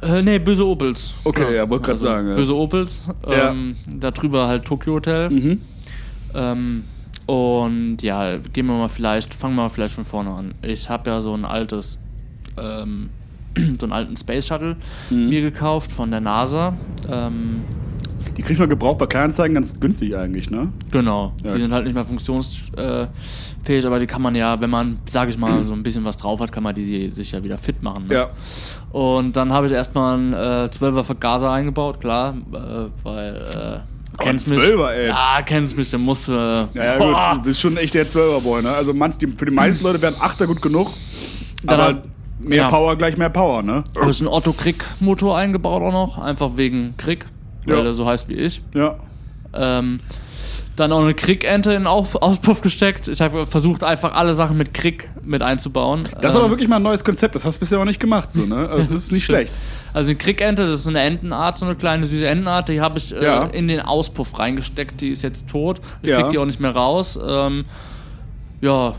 Äh, 0.01 0.21
nee, 0.21 0.37
böse 0.39 0.65
Opels. 0.65 1.13
Okay, 1.23 1.55
ja, 1.55 1.69
wollte 1.69 1.85
gerade 1.85 1.99
sagen. 1.99 2.27
Ja. 2.29 2.35
Böse 2.35 2.55
Opels. 2.55 3.07
Ja. 3.29 3.51
Ähm, 3.51 3.75
Da 3.87 4.11
drüber 4.11 4.47
halt 4.47 4.65
Tokyo 4.65 4.93
Hotel. 4.95 5.29
Mhm. 5.29 5.61
Ähm, 6.33 6.83
und 7.25 7.97
ja, 8.01 8.37
gehen 8.37 8.65
wir 8.67 8.73
mal 8.77 8.89
vielleicht, 8.89 9.33
fangen 9.33 9.55
wir 9.55 9.63
mal 9.63 9.69
vielleicht 9.69 9.95
von 9.95 10.03
vorne 10.05 10.31
an. 10.31 10.53
Ich 10.61 10.89
habe 10.89 11.09
ja 11.09 11.21
so 11.21 11.33
ein 11.33 11.45
altes, 11.45 11.99
ähm, 12.57 13.09
so 13.79 13.85
einen 13.85 13.93
alten 13.93 14.17
Space 14.17 14.47
Shuttle 14.47 14.75
Mhm. 15.09 15.29
mir 15.29 15.41
gekauft 15.41 15.91
von 15.91 16.11
der 16.11 16.19
NASA. 16.21 16.75
Ähm, 17.09 17.61
Die 18.37 18.41
kriegt 18.41 18.59
man 18.59 18.69
gebraucht 18.69 18.97
bei 18.97 19.05
Kleinanzeigen 19.05 19.53
ganz 19.55 19.79
günstig 19.79 20.15
eigentlich, 20.15 20.49
ne? 20.49 20.69
genau. 20.91 21.33
Ja. 21.43 21.53
Die 21.53 21.61
sind 21.61 21.71
halt 21.73 21.85
nicht 21.85 21.93
mehr 21.93 22.05
funktionsfähig, 22.05 23.85
aber 23.85 23.99
die 23.99 24.07
kann 24.07 24.21
man 24.21 24.35
ja, 24.35 24.59
wenn 24.59 24.69
man, 24.69 24.99
sage 25.09 25.29
ich 25.31 25.37
mal, 25.37 25.63
so 25.63 25.73
ein 25.73 25.83
bisschen 25.83 26.05
was 26.05 26.17
drauf 26.17 26.39
hat, 26.39 26.51
kann 26.51 26.63
man 26.63 26.75
die 26.75 27.09
sich 27.09 27.31
ja 27.31 27.43
wieder 27.43 27.57
fit 27.57 27.81
machen. 27.83 28.07
Ne? 28.07 28.13
Ja. 28.15 28.29
Und 28.91 29.35
dann 29.35 29.51
habe 29.53 29.67
ich 29.67 29.73
erstmal 29.73 30.15
einen 30.15 30.33
äh, 30.33 30.69
12er 30.71 31.03
Vergaser 31.03 31.51
eingebaut, 31.51 31.99
klar, 31.99 32.35
äh, 32.53 32.57
weil 33.03 33.35
äh, 33.35 34.23
kennst 34.23 34.49
mich. 34.49 34.59
12er, 34.59 34.89
ey. 34.91 35.07
Ja, 35.07 35.41
kennst 35.45 35.75
mich, 35.77 35.89
der 35.89 35.99
muss. 35.99 36.27
Äh, 36.27 36.33
Ja, 36.33 36.67
ja, 36.73 36.97
gut, 36.97 37.37
du 37.39 37.43
bist 37.43 37.61
schon 37.61 37.77
echt 37.77 37.93
der 37.93 38.05
12er-Boy, 38.07 38.61
ne? 38.63 38.71
Also 38.71 38.93
manch, 38.93 39.17
die, 39.17 39.27
für 39.27 39.45
die 39.45 39.51
meisten 39.51 39.83
Leute 39.83 40.01
wären 40.01 40.15
Achter 40.19 40.47
gut 40.47 40.61
genug. 40.61 40.91
Dann 41.63 41.79
aber 41.79 41.89
hat- 41.89 42.03
mehr 42.39 42.57
ja. 42.57 42.67
Power 42.69 42.95
gleich 42.97 43.15
mehr 43.17 43.29
Power, 43.29 43.63
ne? 43.63 43.83
Da 43.93 44.07
ist 44.07 44.21
ein 44.21 44.27
Otto 44.27 44.53
Krieg 44.53 44.83
Motor 44.99 45.37
eingebaut 45.37 45.81
auch 45.81 45.91
noch, 45.91 46.17
einfach 46.17 46.51
wegen 46.57 46.95
Krieg, 46.97 47.25
weil 47.65 47.77
Ja. 47.77 47.83
er 47.83 47.93
so 47.93 48.05
heißt 48.05 48.29
wie 48.29 48.33
ich. 48.35 48.61
Ja. 48.75 48.95
Ähm, 49.53 49.99
dann 50.75 50.91
auch 50.91 51.01
eine 51.01 51.13
Kriegente 51.13 51.71
in 51.73 51.85
Auf 51.85 52.15
Auspuff 52.15 52.61
gesteckt. 52.61 53.07
Ich 53.07 53.21
habe 53.21 53.45
versucht, 53.45 53.83
einfach 53.83 54.15
alle 54.15 54.33
Sachen 54.33 54.57
mit 54.57 54.73
Krieg 54.73 55.11
mit 55.23 55.43
einzubauen. 55.43 56.01
Das 56.19 56.31
ist 56.33 56.35
Ähm, 56.35 56.41
aber 56.41 56.49
wirklich 56.49 56.67
mal 56.67 56.77
ein 56.77 56.81
neues 56.81 57.03
Konzept. 57.03 57.35
Das 57.35 57.45
hast 57.45 57.57
du 57.57 57.59
bisher 57.59 57.79
auch 57.79 57.85
nicht 57.85 57.99
gemacht, 57.99 58.31
so, 58.31 58.41
ne? 58.47 58.67
Also, 58.69 58.91
das 58.93 59.03
ist 59.03 59.11
nicht 59.11 59.23
schlecht. 59.23 59.53
Also 59.93 60.09
eine 60.09 60.17
Kriegente, 60.17 60.65
das 60.67 60.79
ist 60.79 60.87
eine 60.87 61.01
Entenart, 61.01 61.59
so 61.59 61.65
eine 61.67 61.75
kleine 61.75 62.07
süße 62.07 62.25
Entenart, 62.25 62.69
die 62.69 62.81
habe 62.81 62.97
ich 62.97 63.15
äh, 63.15 63.23
Ja. 63.23 63.43
in 63.45 63.67
den 63.67 63.81
Auspuff 63.81 64.39
reingesteckt, 64.39 64.99
die 65.01 65.09
ist 65.09 65.21
jetzt 65.21 65.47
tot. 65.47 65.79
Ich 66.01 66.09
Ja. 66.09 66.21
krieg 66.21 66.31
die 66.31 66.39
auch 66.39 66.45
nicht 66.45 66.59
mehr 66.59 66.71
raus. 66.71 67.19
Ähm, 67.23 67.65
ja. 68.61 68.95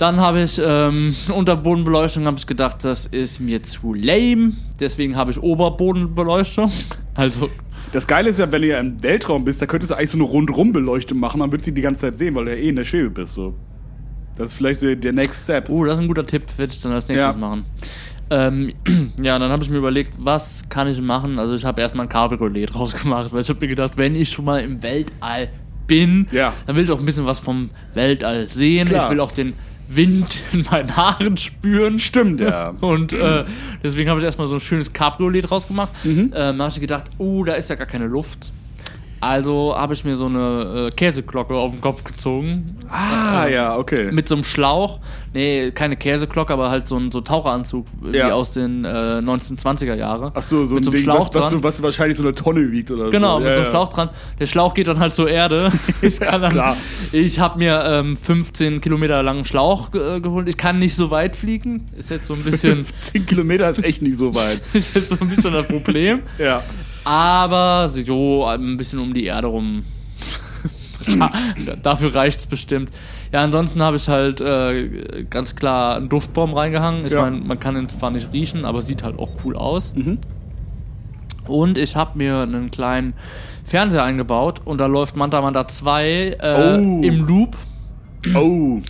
Dann 0.00 0.16
habe 0.16 0.40
ich 0.42 0.58
ähm, 0.64 1.14
unter 1.34 1.56
Bodenbeleuchtung 1.56 2.24
habe 2.24 2.38
ich 2.38 2.46
gedacht, 2.46 2.84
das 2.84 3.04
ist 3.04 3.38
mir 3.38 3.62
zu 3.62 3.92
lame. 3.92 4.52
Deswegen 4.80 5.14
habe 5.14 5.30
ich 5.30 5.40
Oberbodenbeleuchtung. 5.42 6.70
Also 7.14 7.50
Das 7.92 8.06
Geile 8.06 8.30
ist 8.30 8.38
ja, 8.38 8.50
wenn 8.50 8.62
du 8.62 8.68
ja 8.68 8.78
im 8.80 9.02
Weltraum 9.02 9.44
bist, 9.44 9.60
da 9.60 9.66
könntest 9.66 9.90
du 9.90 9.96
eigentlich 9.96 10.10
so 10.10 10.16
eine 10.16 10.24
Rundrumbeleuchtung 10.24 11.18
machen, 11.18 11.40
dann 11.40 11.52
würdest 11.52 11.66
du 11.66 11.72
die 11.72 11.74
die 11.74 11.82
ganze 11.82 12.00
Zeit 12.02 12.16
sehen, 12.16 12.34
weil 12.34 12.46
du 12.46 12.52
ja 12.52 12.56
eh 12.56 12.68
in 12.70 12.76
der 12.76 12.84
Schwebe 12.84 13.10
bist, 13.10 13.34
so. 13.34 13.52
Das 14.38 14.52
ist 14.52 14.54
vielleicht 14.54 14.80
so 14.80 14.94
der 14.94 15.12
Next 15.12 15.44
Step. 15.44 15.68
Oh, 15.68 15.84
das 15.84 15.98
ist 15.98 16.02
ein 16.04 16.08
guter 16.08 16.26
Tipp, 16.26 16.44
werde 16.56 16.72
ich 16.72 16.80
dann 16.80 16.92
als 16.92 17.08
nächstes 17.08 17.34
Ja. 17.34 17.38
machen. 17.38 17.66
Ähm, 18.30 18.72
ja, 19.22 19.38
dann 19.38 19.50
habe 19.52 19.62
ich 19.62 19.68
mir 19.68 19.76
überlegt, 19.78 20.14
was 20.18 20.64
kann 20.70 20.88
ich 20.88 21.02
machen? 21.02 21.38
Also 21.38 21.52
ich 21.54 21.64
habe 21.64 21.82
erstmal 21.82 22.06
ein 22.06 22.08
Cabriolet 22.08 22.72
draus 22.72 22.94
gemacht, 23.02 23.32
weil 23.34 23.42
ich 23.42 23.48
habe 23.50 23.60
mir 23.60 23.68
gedacht, 23.68 23.98
wenn 23.98 24.14
ich 24.14 24.30
schon 24.30 24.46
mal 24.46 24.60
im 24.60 24.82
Weltall 24.82 25.48
bin, 25.86 26.26
Ja. 26.32 26.54
dann 26.66 26.76
will 26.76 26.84
ich 26.84 26.90
auch 26.90 27.00
ein 27.00 27.04
bisschen 27.04 27.26
was 27.26 27.40
vom 27.40 27.68
Weltall 27.92 28.48
sehen. 28.48 28.88
Klar. 28.88 29.04
Ich 29.06 29.10
will 29.10 29.20
auch 29.20 29.32
den 29.32 29.52
Wind 29.94 30.40
in 30.52 30.64
meinen 30.70 30.96
Haaren 30.96 31.36
spüren. 31.36 31.98
Stimmt, 31.98 32.40
ja. 32.40 32.68
Und 32.80 33.12
äh, 33.12 33.44
deswegen 33.82 34.10
habe 34.10 34.20
ich 34.20 34.24
erstmal 34.24 34.46
so 34.46 34.54
ein 34.54 34.60
schönes 34.60 34.92
Cabriolet 34.92 35.50
draus 35.50 35.66
gemacht. 35.66 35.92
Mhm. 36.04 36.32
Ähm, 36.34 36.58
da 36.58 36.64
habe 36.64 36.68
ich 36.68 36.80
gedacht, 36.80 37.04
oh, 37.18 37.44
da 37.44 37.54
ist 37.54 37.70
ja 37.70 37.76
gar 37.76 37.86
keine 37.86 38.06
Luft. 38.06 38.52
Also 39.22 39.74
habe 39.76 39.92
ich 39.92 40.04
mir 40.04 40.16
so 40.16 40.26
eine 40.26 40.88
äh, 40.88 40.90
Käseglocke 40.96 41.52
auf 41.54 41.72
den 41.72 41.80
Kopf 41.82 42.04
gezogen. 42.04 42.76
Ah, 42.90 43.46
ja, 43.48 43.76
okay. 43.76 44.10
Mit 44.12 44.28
so 44.28 44.34
einem 44.34 44.44
Schlauch. 44.44 45.00
Nee, 45.34 45.70
keine 45.72 45.96
Käseglocke, 45.96 46.52
aber 46.52 46.70
halt 46.70 46.88
so 46.88 46.96
ein 46.96 47.10
so 47.12 47.20
Taucheranzug 47.20 47.86
wie 48.00 48.16
Ja. 48.16 48.32
aus 48.32 48.52
den 48.52 48.84
äh, 48.86 48.88
1920er 48.88 49.94
Jahre. 49.94 50.32
Ach 50.34 50.42
so, 50.42 50.64
so 50.64 50.74
mit 50.74 50.82
ein 50.82 50.84
so 50.86 50.90
Ding, 50.92 51.02
Schlauch 51.02 51.28
was, 51.28 51.34
was, 51.34 51.50
dran. 51.50 51.62
was 51.62 51.82
wahrscheinlich 51.82 52.16
so 52.16 52.22
eine 52.22 52.34
Tonne 52.34 52.72
wiegt 52.72 52.90
oder 52.90 53.10
Genau, 53.10 53.34
so. 53.34 53.40
mit 53.40 53.48
Ja, 53.48 53.54
so 53.56 53.60
einem 53.60 53.64
ja. 53.66 53.70
Schlauch 53.70 53.88
dran. 53.90 54.08
Der 54.38 54.46
Schlauch 54.46 54.72
geht 54.74 54.88
dann 54.88 54.98
halt 54.98 55.14
zur 55.14 55.28
Erde. 55.30 55.70
Ich, 56.02 56.18
kann 56.18 56.40
dann, 56.40 56.52
klar. 56.52 56.76
ich 57.12 57.38
habe 57.40 57.58
mir 57.58 57.84
ähm, 57.84 58.16
15 58.16 58.80
Kilometer 58.80 59.22
langen 59.22 59.44
Schlauch 59.44 59.92
äh, 59.92 60.18
geholt. 60.20 60.48
Ich 60.48 60.56
kann 60.56 60.78
nicht 60.78 60.94
so 60.96 61.10
weit 61.10 61.36
fliegen. 61.36 61.86
Ist 61.96 62.08
jetzt 62.10 62.26
so 62.26 62.32
ein 62.34 62.42
bisschen, 62.42 62.86
10 63.12 63.26
Kilometer 63.26 63.68
ist 63.68 63.84
echt 63.84 64.00
nicht 64.00 64.16
so 64.16 64.34
weit. 64.34 64.62
ist 64.72 64.94
jetzt 64.94 65.10
so 65.10 65.16
ein 65.20 65.28
bisschen 65.28 65.52
das 65.52 65.66
Problem. 65.66 66.20
Ja. 66.38 66.62
Aber 67.04 67.88
so 67.88 68.44
ein 68.46 68.76
bisschen 68.76 68.98
um 68.98 69.14
die 69.14 69.24
Erde 69.24 69.48
rum. 69.48 69.84
Ja, 71.06 71.30
Dafür 71.82 72.14
reicht's 72.14 72.46
bestimmt. 72.46 72.90
Ja, 73.32 73.40
ansonsten 73.42 73.80
habe 73.82 73.96
ich 73.96 74.06
halt 74.08 74.42
äh, 74.42 75.24
ganz 75.30 75.56
klar 75.56 75.96
einen 75.96 76.10
Duftbaum 76.10 76.52
reingehangen. 76.52 77.06
Ich 77.06 77.12
Ja. 77.12 77.22
meine, 77.22 77.38
man 77.38 77.58
kann 77.58 77.74
ihn 77.74 77.88
zwar 77.88 78.10
nicht 78.10 78.30
riechen, 78.34 78.66
aber 78.66 78.82
sieht 78.82 79.02
halt 79.02 79.18
auch 79.18 79.30
cool 79.42 79.56
aus. 79.56 79.94
Und 81.48 81.78
ich 81.78 81.96
habe 81.96 82.18
mir 82.18 82.40
einen 82.40 82.70
kleinen 82.70 83.14
Fernseher 83.64 84.04
eingebaut 84.04 84.60
und 84.66 84.76
da 84.78 84.84
läuft 84.86 85.16
Manta 85.16 85.40
Manta 85.40 85.66
2 85.66 86.36
äh, 86.38 86.76
Oh. 86.78 87.00
im 87.02 87.26
Loop. 87.26 87.56
Oh. 88.34 88.80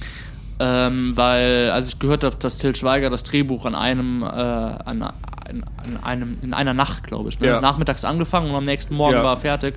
Ähm, 0.58 1.12
weil, 1.14 1.70
als 1.70 1.90
ich 1.90 1.98
gehört 2.00 2.24
habe, 2.24 2.34
dass 2.36 2.58
Till 2.58 2.74
Schweiger 2.74 3.08
das 3.08 3.22
Drehbuch 3.22 3.64
an 3.66 3.76
einem, 3.76 4.22
äh, 4.24 4.26
an, 4.26 5.10
an, 5.50 5.64
an 5.76 6.02
einem, 6.04 6.38
in 6.42 6.54
einer 6.54 6.74
Nacht, 6.74 7.04
glaube 7.06 7.28
ich, 7.28 7.38
ne? 7.40 7.48
Ja. 7.48 7.60
nachmittags 7.60 8.04
angefangen 8.04 8.50
und 8.50 8.56
am 8.56 8.64
nächsten 8.64 8.94
Morgen 8.94 9.14
Ja. 9.16 9.24
war 9.24 9.34
er 9.34 9.36
fertig. 9.36 9.74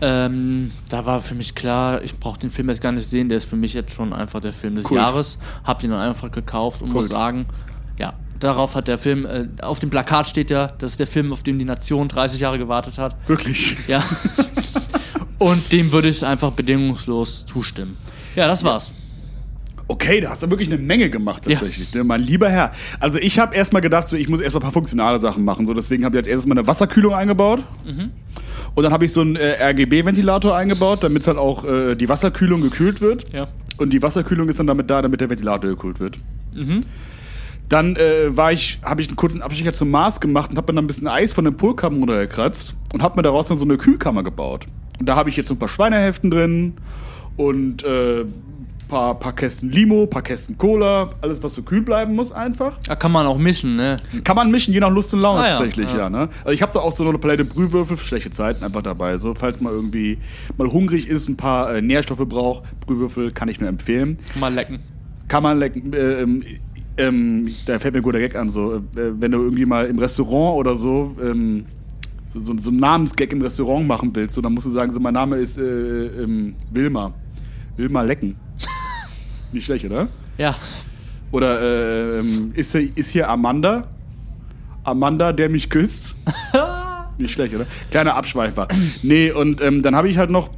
Ähm, 0.00 0.72
da 0.90 1.06
war 1.06 1.20
für 1.22 1.34
mich 1.34 1.54
klar, 1.54 2.02
ich 2.02 2.18
brauche 2.18 2.38
den 2.38 2.50
Film 2.50 2.68
jetzt 2.68 2.82
gar 2.82 2.92
nicht 2.92 3.08
sehen, 3.08 3.28
der 3.28 3.38
ist 3.38 3.48
für 3.48 3.56
mich 3.56 3.72
jetzt 3.72 3.94
schon 3.94 4.12
einfach 4.12 4.40
der 4.40 4.52
Film 4.52 4.74
des 4.74 4.84
Kult. 4.84 5.00
Jahres. 5.00 5.38
Hab 5.64 5.78
den 5.78 5.90
dann 5.90 6.00
einfach 6.00 6.30
gekauft 6.30 6.82
und 6.82 6.92
muss 6.92 7.06
Kult. 7.08 7.12
sagen, 7.12 7.46
ja, 7.98 8.12
darauf 8.38 8.74
hat 8.74 8.88
der 8.88 8.98
Film, 8.98 9.24
äh, 9.24 9.48
auf 9.62 9.78
dem 9.78 9.88
Plakat 9.88 10.26
steht 10.28 10.50
ja, 10.50 10.68
das 10.78 10.92
ist 10.92 11.00
der 11.00 11.06
Film, 11.06 11.32
auf 11.32 11.42
den 11.42 11.58
die 11.58 11.64
Nation 11.64 12.08
30 12.08 12.40
Jahre 12.40 12.58
gewartet 12.58 12.98
hat. 12.98 13.16
Wirklich. 13.26 13.76
Ja. 13.88 14.02
und 15.38 15.72
dem 15.72 15.90
würde 15.92 16.08
ich 16.08 16.24
einfach 16.26 16.52
bedingungslos 16.52 17.46
zustimmen. 17.46 17.96
Ja, 18.34 18.46
das 18.46 18.64
war's. 18.64 18.92
Okay, 19.88 20.20
da 20.20 20.30
hast 20.30 20.42
du 20.42 20.50
wirklich 20.50 20.72
eine 20.72 20.82
Menge 20.82 21.10
gemacht 21.10 21.44
tatsächlich, 21.44 21.94
ne? 21.94 22.02
mein 22.02 22.20
lieber 22.20 22.48
Herr. 22.48 22.72
Also 22.98 23.18
ich 23.18 23.38
habe 23.38 23.54
erstmal 23.54 23.82
gedacht, 23.82 24.08
so, 24.08 24.16
ich 24.16 24.28
muss 24.28 24.40
erstmal 24.40 24.60
ein 24.60 24.64
paar 24.64 24.72
funktionale 24.72 25.20
Sachen 25.20 25.44
machen. 25.44 25.64
So, 25.64 25.74
deswegen 25.74 26.04
habe 26.04 26.16
ich 26.16 26.20
als 26.20 26.26
erstes 26.26 26.46
mal 26.46 26.58
eine 26.58 26.66
Wasserkühlung 26.66 27.14
eingebaut. 27.14 27.62
Und 28.74 28.82
dann 28.82 28.92
habe 28.92 29.04
ich 29.04 29.12
so 29.12 29.20
einen 29.20 29.36
äh, 29.36 29.62
RGB-Ventilator 29.62 30.56
eingebaut, 30.56 31.04
damit 31.04 31.26
halt 31.26 31.38
auch 31.38 31.64
äh, 31.64 31.94
die 31.94 32.08
Wasserkühlung 32.08 32.62
gekühlt 32.62 33.00
wird. 33.00 33.32
Ja. 33.32 33.46
Und 33.78 33.92
die 33.92 34.02
Wasserkühlung 34.02 34.48
ist 34.48 34.58
dann 34.58 34.66
damit 34.66 34.90
da, 34.90 35.02
damit 35.02 35.20
der 35.20 35.30
Ventilator 35.30 35.70
gekühlt 35.70 36.00
wird. 36.00 36.18
Dann 37.68 37.96
äh, 37.96 38.36
war 38.36 38.52
ich, 38.52 38.78
habe 38.82 39.02
ich 39.02 39.08
einen 39.08 39.16
kurzen 39.16 39.42
Abstecher 39.42 39.72
zum 39.72 39.90
Mars 39.90 40.20
gemacht 40.20 40.50
und 40.50 40.56
habe 40.56 40.66
dann 40.72 40.78
ein 40.78 40.86
bisschen 40.86 41.08
Eis 41.08 41.32
von 41.32 41.44
dem 41.44 41.56
Polkappen 41.56 41.98
runtergekratzt 41.98 42.76
und 42.92 43.02
habe 43.02 43.16
mir 43.16 43.22
daraus 43.22 43.48
dann 43.48 43.58
so 43.58 43.64
eine 43.64 43.76
Kühlkammer 43.76 44.22
gebaut. 44.22 44.66
Und 44.98 45.08
da 45.08 45.16
habe 45.16 45.30
ich 45.30 45.36
jetzt 45.36 45.48
so 45.48 45.54
ein 45.54 45.58
paar 45.58 45.68
Schweinehälften 45.68 46.30
drin 46.30 46.74
und 47.36 47.84
äh, 47.84 48.24
paar, 48.88 49.18
paar 49.18 49.34
Kästen 49.34 49.70
Limo, 49.70 50.06
paar 50.06 50.22
Kästen 50.22 50.56
Cola, 50.56 51.10
alles 51.20 51.42
was 51.42 51.54
so 51.54 51.62
kühl 51.62 51.82
bleiben 51.82 52.14
muss 52.14 52.32
einfach. 52.32 52.78
Da 52.86 52.96
kann 52.96 53.12
man 53.12 53.26
auch 53.26 53.38
mischen, 53.38 53.76
ne? 53.76 54.00
Kann 54.24 54.36
man 54.36 54.50
mischen, 54.50 54.72
je 54.72 54.80
nach 54.80 54.90
Lust 54.90 55.12
und 55.14 55.20
Laune 55.20 55.40
Ah 55.40 55.46
ja, 55.46 55.50
tatsächlich, 55.56 55.92
ja. 55.92 55.98
ja. 55.98 56.10
ne? 56.10 56.28
Also 56.44 56.50
ich 56.50 56.62
habe 56.62 56.72
da 56.72 56.80
auch 56.80 56.92
so 56.92 57.08
eine 57.08 57.18
Palette 57.18 57.44
Brühwürfel 57.44 57.96
für 57.96 58.06
schlechte 58.06 58.30
Zeiten 58.30 58.64
einfach 58.64 58.82
dabei. 58.82 59.18
So, 59.18 59.34
falls 59.34 59.60
man 59.60 59.72
irgendwie 59.72 60.18
mal 60.56 60.68
hungrig 60.68 61.08
ist, 61.08 61.28
ein 61.28 61.36
paar 61.36 61.74
äh, 61.74 61.82
Nährstoffe 61.82 62.26
braucht, 62.28 62.64
Brühwürfel 62.80 63.32
kann 63.32 63.48
ich 63.48 63.60
nur 63.60 63.68
empfehlen. 63.68 64.18
Kann 64.32 64.40
man 64.40 64.54
lecken. 64.54 64.78
Kann 65.28 65.42
man 65.42 65.58
lecken. 65.58 65.92
Äh, 65.92 66.22
ähm, 66.22 66.42
Ähm, 66.98 67.46
da 67.66 67.78
fällt 67.78 67.92
mir 67.92 68.00
ein 68.00 68.02
guter 68.02 68.20
Gag 68.20 68.36
an, 68.36 68.48
so, 68.48 68.76
äh, 68.76 68.80
wenn 68.94 69.30
du 69.30 69.42
irgendwie 69.42 69.66
mal 69.66 69.84
im 69.84 69.98
Restaurant 69.98 70.56
oder 70.56 70.76
so, 70.76 71.14
ähm, 71.22 71.66
so, 72.32 72.40
so, 72.40 72.56
so 72.56 72.70
einen 72.70 72.80
Namensgag 72.80 73.30
im 73.34 73.42
Restaurant 73.42 73.86
machen 73.86 74.12
willst, 74.14 74.34
so, 74.34 74.40
dann 74.40 74.54
musst 74.54 74.66
du 74.66 74.70
sagen, 74.70 74.90
so, 74.90 74.98
mein 74.98 75.12
Name 75.12 75.36
ist 75.36 75.58
äh, 75.58 76.06
ähm, 76.22 76.54
Wilma. 76.72 77.12
Wilma 77.76 78.00
Lecken. 78.00 78.36
Nicht 79.52 79.64
schlecht, 79.64 79.84
oder? 79.84 80.08
Ja. 80.38 80.56
Oder 81.32 81.60
äh, 82.20 82.20
ist, 82.54 82.72
hier- 82.72 82.90
ist 82.96 83.10
hier 83.10 83.28
Amanda? 83.28 83.88
Amanda, 84.84 85.32
der 85.32 85.48
mich 85.48 85.68
küsst? 85.70 86.14
Nicht 87.18 87.32
schlecht, 87.32 87.54
oder? 87.54 87.66
Kleiner 87.90 88.14
Abschweifer. 88.14 88.68
Nee, 89.02 89.32
und 89.32 89.60
ähm, 89.62 89.82
dann 89.82 89.96
habe 89.96 90.08
ich 90.08 90.18
halt 90.18 90.30
noch. 90.30 90.50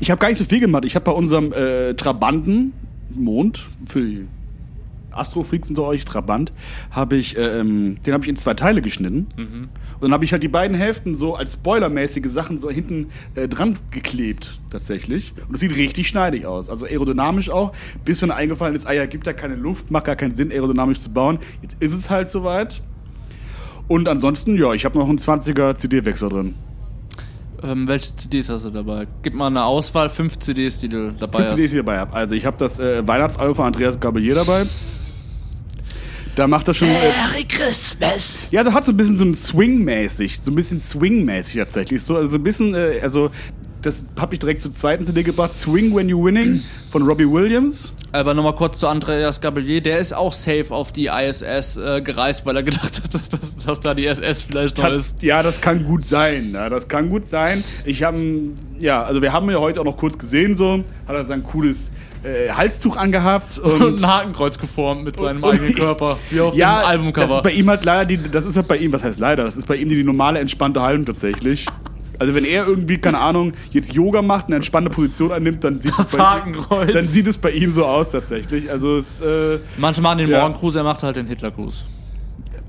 Ich 0.00 0.10
habe 0.10 0.18
gar 0.20 0.28
nicht 0.28 0.38
so 0.38 0.44
viel 0.44 0.60
gemacht. 0.60 0.84
Ich 0.84 0.94
habe 0.94 1.04
bei 1.04 1.12
unserem 1.12 1.52
äh, 1.52 1.94
Trabanten, 1.94 2.72
Mond, 3.14 3.68
für 3.86 4.00
die 4.00 4.26
Astrofreaks 5.14 5.68
unter 5.68 5.84
euch, 5.84 6.04
Trabant, 6.04 6.52
habe 6.90 7.16
ich, 7.16 7.36
äh, 7.36 7.60
ähm, 7.60 7.96
den 8.04 8.14
habe 8.14 8.24
ich 8.24 8.28
in 8.30 8.36
zwei 8.36 8.54
Teile 8.54 8.82
geschnitten. 8.82 9.28
Und 9.36 9.70
dann 10.00 10.12
habe 10.12 10.24
ich 10.24 10.32
halt 10.32 10.42
die 10.42 10.48
beiden 10.48 10.76
Hälften 10.76 11.14
so 11.14 11.34
als 11.34 11.54
spoilermäßige 11.54 12.30
Sachen 12.30 12.58
so 12.58 12.70
hinten 12.70 13.06
äh, 13.34 13.48
dran 13.48 13.78
geklebt, 13.90 14.60
tatsächlich. 14.70 15.32
Und 15.48 15.54
es 15.54 15.60
sieht 15.60 15.76
richtig 15.76 16.08
schneidig 16.08 16.46
aus. 16.46 16.68
Also 16.70 16.86
aerodynamisch 16.86 17.50
auch. 17.50 17.72
Bis 18.04 18.20
mir 18.22 18.34
eingefallen 18.34 18.74
ist, 18.74 18.86
ah 18.86 18.92
ja, 18.92 19.06
gibt 19.06 19.26
ja 19.26 19.32
keine 19.32 19.54
Luft, 19.54 19.90
macht 19.90 20.04
gar 20.06 20.16
keinen 20.16 20.34
Sinn, 20.34 20.50
aerodynamisch 20.50 21.00
zu 21.00 21.10
bauen. 21.10 21.38
Jetzt 21.60 21.76
ist 21.80 21.92
es 21.94 22.10
halt 22.10 22.30
soweit. 22.30 22.82
Und 23.88 24.08
ansonsten, 24.08 24.56
ja, 24.56 24.72
ich 24.72 24.84
habe 24.84 24.98
noch 24.98 25.08
einen 25.08 25.18
20er 25.18 25.76
CD-Wechsel 25.76 26.28
drin. 26.28 26.54
Ähm, 27.62 27.86
welche 27.86 28.14
CDs 28.16 28.48
hast 28.48 28.64
du 28.64 28.70
dabei? 28.70 29.06
Gib 29.22 29.34
mal 29.34 29.46
eine 29.46 29.64
Auswahl, 29.64 30.08
fünf 30.08 30.38
CDs, 30.38 30.78
die 30.80 30.88
du 30.88 31.12
dabei 31.12 31.38
Fünf 31.38 31.50
CDs, 31.50 31.52
hast. 31.52 31.58
die 31.58 31.76
ich 31.76 31.84
dabei 31.84 31.98
habe. 31.98 32.12
Also 32.12 32.34
ich 32.34 32.44
habe 32.44 32.56
das 32.58 32.80
äh, 32.80 33.06
Weihnachtsalbum 33.06 33.54
von 33.54 33.66
Andreas 33.66 34.00
Gabalier 34.00 34.34
dabei. 34.34 34.66
Da 36.34 36.46
macht 36.46 36.68
er 36.68 36.74
schon. 36.74 36.88
Äh, 36.88 37.10
Merry 37.10 37.44
Christmas! 37.44 38.48
ja, 38.50 38.64
da 38.64 38.72
hat 38.72 38.84
so 38.84 38.92
ein 38.92 38.96
bisschen 38.96 39.18
so 39.18 39.24
ein 39.24 39.34
Swing-mäßig, 39.34 40.40
so 40.40 40.50
ein 40.50 40.54
bisschen 40.54 40.80
Swing-mäßig 40.80 41.56
tatsächlich. 41.56 42.02
So, 42.02 42.16
also 42.16 42.30
so 42.30 42.36
ein 42.36 42.42
bisschen, 42.42 42.74
äh, 42.74 43.00
also 43.02 43.30
das 43.82 44.06
habe 44.18 44.34
ich 44.34 44.38
direkt 44.38 44.62
zur 44.62 44.72
zweiten 44.72 45.04
CD 45.04 45.22
gebracht. 45.22 45.58
Swing 45.58 45.94
When 45.94 46.08
You 46.08 46.24
Winning 46.24 46.62
von 46.90 47.02
Robbie 47.02 47.28
Williams. 47.28 47.94
Aber 48.12 48.32
nochmal 48.32 48.54
kurz 48.54 48.78
zu 48.78 48.86
Andreas 48.86 49.40
Gabelier, 49.40 49.80
der 49.80 49.98
ist 49.98 50.14
auch 50.14 50.32
safe 50.32 50.66
auf 50.70 50.92
die 50.92 51.06
ISS 51.06 51.76
äh, 51.76 52.00
gereist, 52.00 52.46
weil 52.46 52.56
er 52.56 52.62
gedacht 52.62 53.02
hat, 53.02 53.14
dass, 53.14 53.28
dass, 53.28 53.56
dass 53.56 53.80
da 53.80 53.94
die 53.94 54.06
SS 54.06 54.42
vielleicht 54.42 54.78
noch 54.78 54.90
ist. 54.90 55.22
Ja, 55.22 55.42
das 55.42 55.60
kann 55.60 55.84
gut 55.84 56.04
sein. 56.04 56.52
Ja, 56.54 56.68
das 56.68 56.88
kann 56.88 57.10
gut 57.10 57.28
sein. 57.28 57.64
Ich 57.84 58.02
habe, 58.02 58.18
ja, 58.78 59.02
also 59.02 59.20
wir 59.20 59.32
haben 59.32 59.50
ja 59.50 59.58
heute 59.58 59.80
auch 59.80 59.84
noch 59.84 59.96
kurz 59.96 60.16
gesehen, 60.16 60.54
so 60.54 60.84
hat 61.06 61.16
er 61.16 61.24
sein 61.24 61.42
cooles 61.42 61.90
äh, 62.24 62.50
Halstuch 62.52 62.96
angehabt 62.96 63.58
Und 63.62 63.82
und 63.82 64.02
ein 64.04 64.10
Hakenkreuz 64.10 64.58
geformt 64.58 65.04
mit 65.04 65.18
seinem 65.18 65.42
und- 65.42 65.52
eigenen 65.54 65.74
Körper, 65.74 66.18
wie 66.30 66.40
auf 66.40 66.54
ja, 66.54 66.76
dem 66.76 66.80
Das 66.82 66.86
Albumcover. 66.90 67.36
ist 67.36 67.42
bei 67.42 67.52
ihm 67.52 67.68
halt 67.68 67.84
leider 67.84 68.04
die, 68.04 68.18
das 68.30 68.44
ist 68.46 68.56
halt 68.56 68.68
bei 68.68 68.76
ihm, 68.76 68.92
was 68.92 69.02
heißt 69.02 69.20
leider, 69.20 69.44
das 69.44 69.56
ist 69.56 69.66
bei 69.66 69.76
ihm 69.76 69.88
die, 69.88 69.96
die 69.96 70.04
normale 70.04 70.38
entspannte 70.38 70.80
Haltung 70.82 71.04
tatsächlich. 71.06 71.66
Also 72.18 72.34
wenn 72.36 72.44
er 72.44 72.66
irgendwie, 72.68 72.98
keine 72.98 73.18
Ahnung, 73.18 73.52
jetzt 73.72 73.92
Yoga 73.94 74.22
macht, 74.22 74.46
eine 74.46 74.56
entspannte 74.56 74.90
Position 74.90 75.32
annimmt, 75.32 75.64
dann 75.64 75.80
sieht, 75.82 75.92
Das 75.98 76.06
es, 76.06 76.16
bei, 76.16 76.22
Hakenkreuz. 76.22 76.92
dann 76.92 77.04
sieht 77.04 77.26
es 77.26 77.36
bei 77.38 77.50
ihm 77.50 77.72
so 77.72 77.84
aus 77.84 78.10
tatsächlich. 78.10 78.70
Also 78.70 78.96
es, 78.96 79.20
äh, 79.20 79.58
Manche 79.78 80.00
machen 80.02 80.18
den 80.18 80.28
Ja. 80.28 80.42
Morgengruß, 80.42 80.76
er 80.76 80.84
macht 80.84 81.02
halt 81.02 81.16
den 81.16 81.26
Hitlergruß. 81.26 81.84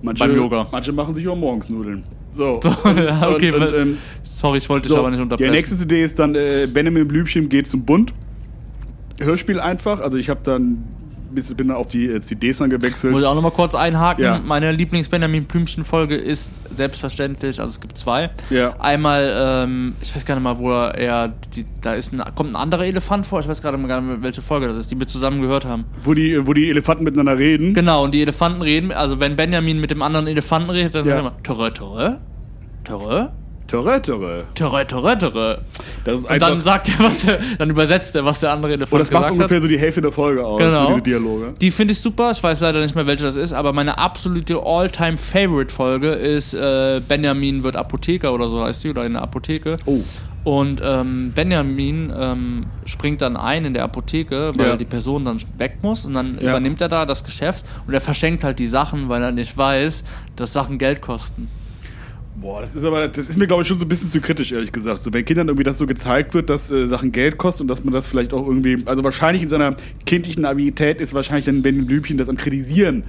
manche, 0.01 0.23
Beim 0.25 0.35
Yoga. 0.35 0.67
manche 0.71 0.91
machen 0.91 1.13
sich 1.13 1.27
auch 1.27 1.35
morgens 1.35 1.69
Nudeln. 1.69 2.03
So. 2.33 2.59
ja, 2.63 3.29
okay, 3.29 3.51
und, 3.51 3.61
und, 3.61 3.73
ähm, 3.75 3.97
sorry, 4.23 4.57
ich 4.57 4.67
wollte 4.67 4.87
dich 4.87 4.89
so. 4.91 4.97
aber 4.97 5.11
nicht 5.11 5.19
Die 5.19 5.21
unterbrechen. 5.21 5.51
nächste 5.51 5.75
CD 5.75 6.03
ist 6.03 6.17
dann 6.17 6.33
äh, 6.33 6.65
Benjamin 6.65 7.07
Blümchen 7.07 7.47
geht 7.47 7.67
zum 7.69 7.85
Bund. 7.85 8.11
Hörspiel 9.21 9.59
einfach. 9.59 9.99
Also 10.01 10.17
ich 10.17 10.29
habe 10.29 10.41
dann 10.43 10.83
bin 11.33 11.67
dann 11.67 11.77
auf 11.77 11.87
die 11.87 12.05
äh, 12.07 12.21
CDs 12.21 12.59
dann 12.59 12.69
gewechselt. 12.69 13.11
Muss 13.11 13.21
ich 13.21 13.27
auch 13.27 13.35
nochmal 13.35 13.51
kurz 13.51 13.75
einhaken. 13.75 14.23
Ja. 14.23 14.39
Meine 14.43 14.71
Lieblings-Benjamin 14.71 15.45
Blümchen-Folge 15.45 16.15
ist 16.15 16.51
selbstverständlich, 16.75 17.59
also 17.59 17.69
es 17.69 17.81
gibt 17.81 17.97
zwei. 17.97 18.29
Ja. 18.49 18.75
Einmal, 18.79 19.33
ähm, 19.65 19.95
ich 20.01 20.15
weiß 20.15 20.25
gar 20.25 20.35
nicht 20.35 20.43
mal, 20.43 20.59
wo 20.59 20.71
er, 20.71 21.33
die, 21.55 21.65
da 21.81 21.93
ist 21.93 22.13
ein, 22.13 22.21
kommt 22.35 22.51
ein 22.51 22.55
anderer 22.55 22.85
Elefant 22.85 23.25
vor, 23.25 23.39
ich 23.39 23.47
weiß 23.47 23.61
gerade 23.61 23.77
mal 23.77 23.87
gar 23.87 24.01
nicht 24.01 24.21
welche 24.21 24.41
Folge 24.41 24.67
das 24.67 24.77
ist, 24.77 24.91
die 24.91 24.99
wir 24.99 25.07
zusammen 25.07 25.41
gehört 25.41 25.65
haben. 25.65 25.85
Wo 26.03 26.13
die, 26.13 26.45
wo 26.45 26.53
die 26.53 26.69
Elefanten 26.69 27.03
miteinander 27.03 27.37
reden. 27.37 27.73
Genau, 27.73 28.03
und 28.03 28.11
die 28.11 28.21
Elefanten 28.21 28.61
reden, 28.61 28.91
also 28.91 29.19
wenn 29.19 29.35
Benjamin 29.35 29.79
mit 29.81 29.91
dem 29.91 30.01
anderen 30.01 30.27
Elefanten 30.27 30.69
redet, 30.69 30.95
dann 30.95 31.05
Ja. 31.05 31.15
sagt 31.15 31.25
er 31.25 31.31
immer, 31.31 31.43
Törre, 31.43 31.73
Törre, 31.73 32.19
Törre, 32.83 33.31
Das 36.05 36.19
ist 36.21 36.29
Und 36.29 36.41
dann 36.41 36.61
sagt 36.61 36.89
er, 36.89 36.99
was 37.05 37.19
der, 37.25 37.39
dann 37.57 37.69
übersetzt 37.69 38.15
er, 38.15 38.23
was 38.25 38.39
der 38.39 38.51
andere 38.51 38.73
Elefant 38.73 38.93
und 38.93 38.99
das 38.99 39.11
macht 39.11 39.31
ungefähr 39.31 39.57
hat. 39.57 39.61
so 39.63 39.67
die 39.69 39.79
Hälfte 39.79 40.01
der 40.01 40.11
Folge 40.11 40.45
aus, 40.45 40.59
Genau. 40.59 40.87
diese 40.89 41.01
Dialoge. 41.01 41.53
Die 41.59 41.71
finde 41.71 41.93
ich 41.93 41.99
super. 41.99 42.31
Ich 42.31 42.43
weiß 42.43 42.59
leider 42.59 42.79
nicht 42.81 42.95
mehr, 42.95 43.07
welche 43.07 43.23
das 43.23 43.35
ist, 43.35 43.53
aber 43.53 43.73
meine 43.73 43.97
absolute 43.97 44.59
All-Time-Favorite-Folge 44.63 46.09
ist 46.11 46.53
äh, 46.53 47.01
Benjamin 47.07 47.63
wird 47.63 47.75
Apotheker 47.75 48.33
oder 48.33 48.49
so 48.49 48.63
heißt 48.63 48.81
sie, 48.81 48.89
oder 48.89 49.05
in 49.05 49.13
der 49.13 49.21
Apotheke. 49.21 49.77
Oh. 49.85 49.99
Und 50.43 50.81
ähm, 50.83 51.31
Benjamin 51.33 52.11
ähm, 52.15 52.65
springt 52.85 53.21
dann 53.21 53.37
ein 53.37 53.63
in 53.63 53.73
der 53.73 53.83
Apotheke, 53.85 54.51
weil 54.57 54.67
Ja. 54.67 54.75
die 54.75 54.83
Person 54.85 55.23
dann 55.23 55.39
weg 55.57 55.77
muss 55.81 56.05
und 56.05 56.15
dann 56.15 56.37
Ja. 56.41 56.49
übernimmt 56.49 56.81
er 56.81 56.89
da 56.89 57.05
das 57.05 57.23
Geschäft 57.23 57.63
und 57.87 57.93
er 57.93 58.01
verschenkt 58.01 58.43
halt 58.43 58.59
die 58.59 58.67
Sachen, 58.67 59.07
weil 59.07 59.23
er 59.23 59.31
nicht 59.31 59.57
weiß, 59.57 60.03
dass 60.35 60.51
Sachen 60.51 60.77
Geld 60.79 61.01
kosten. 61.01 61.47
Boah, 62.43 62.59
das 62.59 62.75
ist 62.75 62.83
aber, 62.83 63.07
das 63.07 63.29
ist 63.29 63.37
mir 63.37 63.47
glaube 63.47 63.61
ich 63.61 63.67
schon 63.69 63.79
so 63.79 63.85
ein 63.85 63.87
bisschen 63.87 64.09
zu 64.09 64.19
kritisch, 64.19 64.51
ehrlich 64.51 64.73
gesagt. 64.73 65.01
So, 65.01 65.13
wenn 65.13 65.23
Kindern 65.23 65.47
irgendwie 65.47 65.63
das 65.63 65.77
so 65.77 65.87
gezeigt 65.87 66.33
wird, 66.33 66.49
dass 66.49 66.69
äh, 66.71 66.87
Sachen 66.87 67.13
Geld 67.13 67.37
kosten 67.37 67.63
und 67.63 67.67
dass 67.69 67.85
man 67.85 67.93
das 67.93 68.07
vielleicht 68.07 68.33
auch 68.33 68.45
irgendwie, 68.45 68.83
also 68.85 69.01
wahrscheinlich 69.03 69.41
in 69.43 69.47
seiner 69.47 69.75
kindlichen 70.05 70.43
Naivität 70.43 70.99
ist 70.99 71.13
wahrscheinlich 71.13 71.45
dann 71.45 71.61
Benjamin 71.61 71.87
Blümchen 71.87 72.17
das 72.17 72.27
am 72.27 72.35
Kritisieren. 72.35 73.03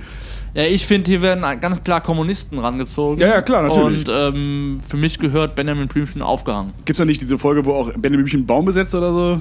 Ja, 0.54 0.62
ich 0.62 0.86
finde, 0.86 1.10
hier 1.10 1.20
werden 1.20 1.42
ganz 1.60 1.82
klar 1.82 2.00
Kommunisten 2.00 2.60
rangezogen. 2.60 3.20
Ja, 3.20 3.26
ja, 3.26 3.42
klar, 3.42 3.64
natürlich. 3.64 4.06
Und 4.06 4.14
ähm, 4.16 4.78
für 4.86 4.96
mich 4.96 5.18
gehört 5.18 5.56
Benjamin 5.56 5.88
Blümchen 5.88 6.22
aufgehangen. 6.22 6.72
Gibt's 6.84 6.98
da 6.98 7.04
nicht 7.04 7.20
diese 7.20 7.36
Folge, 7.36 7.64
wo 7.64 7.72
auch 7.72 7.86
Benjamin 7.88 8.18
Blümchen 8.18 8.40
einen 8.40 8.46
Baum 8.46 8.64
besetzt 8.64 8.94
oder 8.94 9.12
so? 9.12 9.40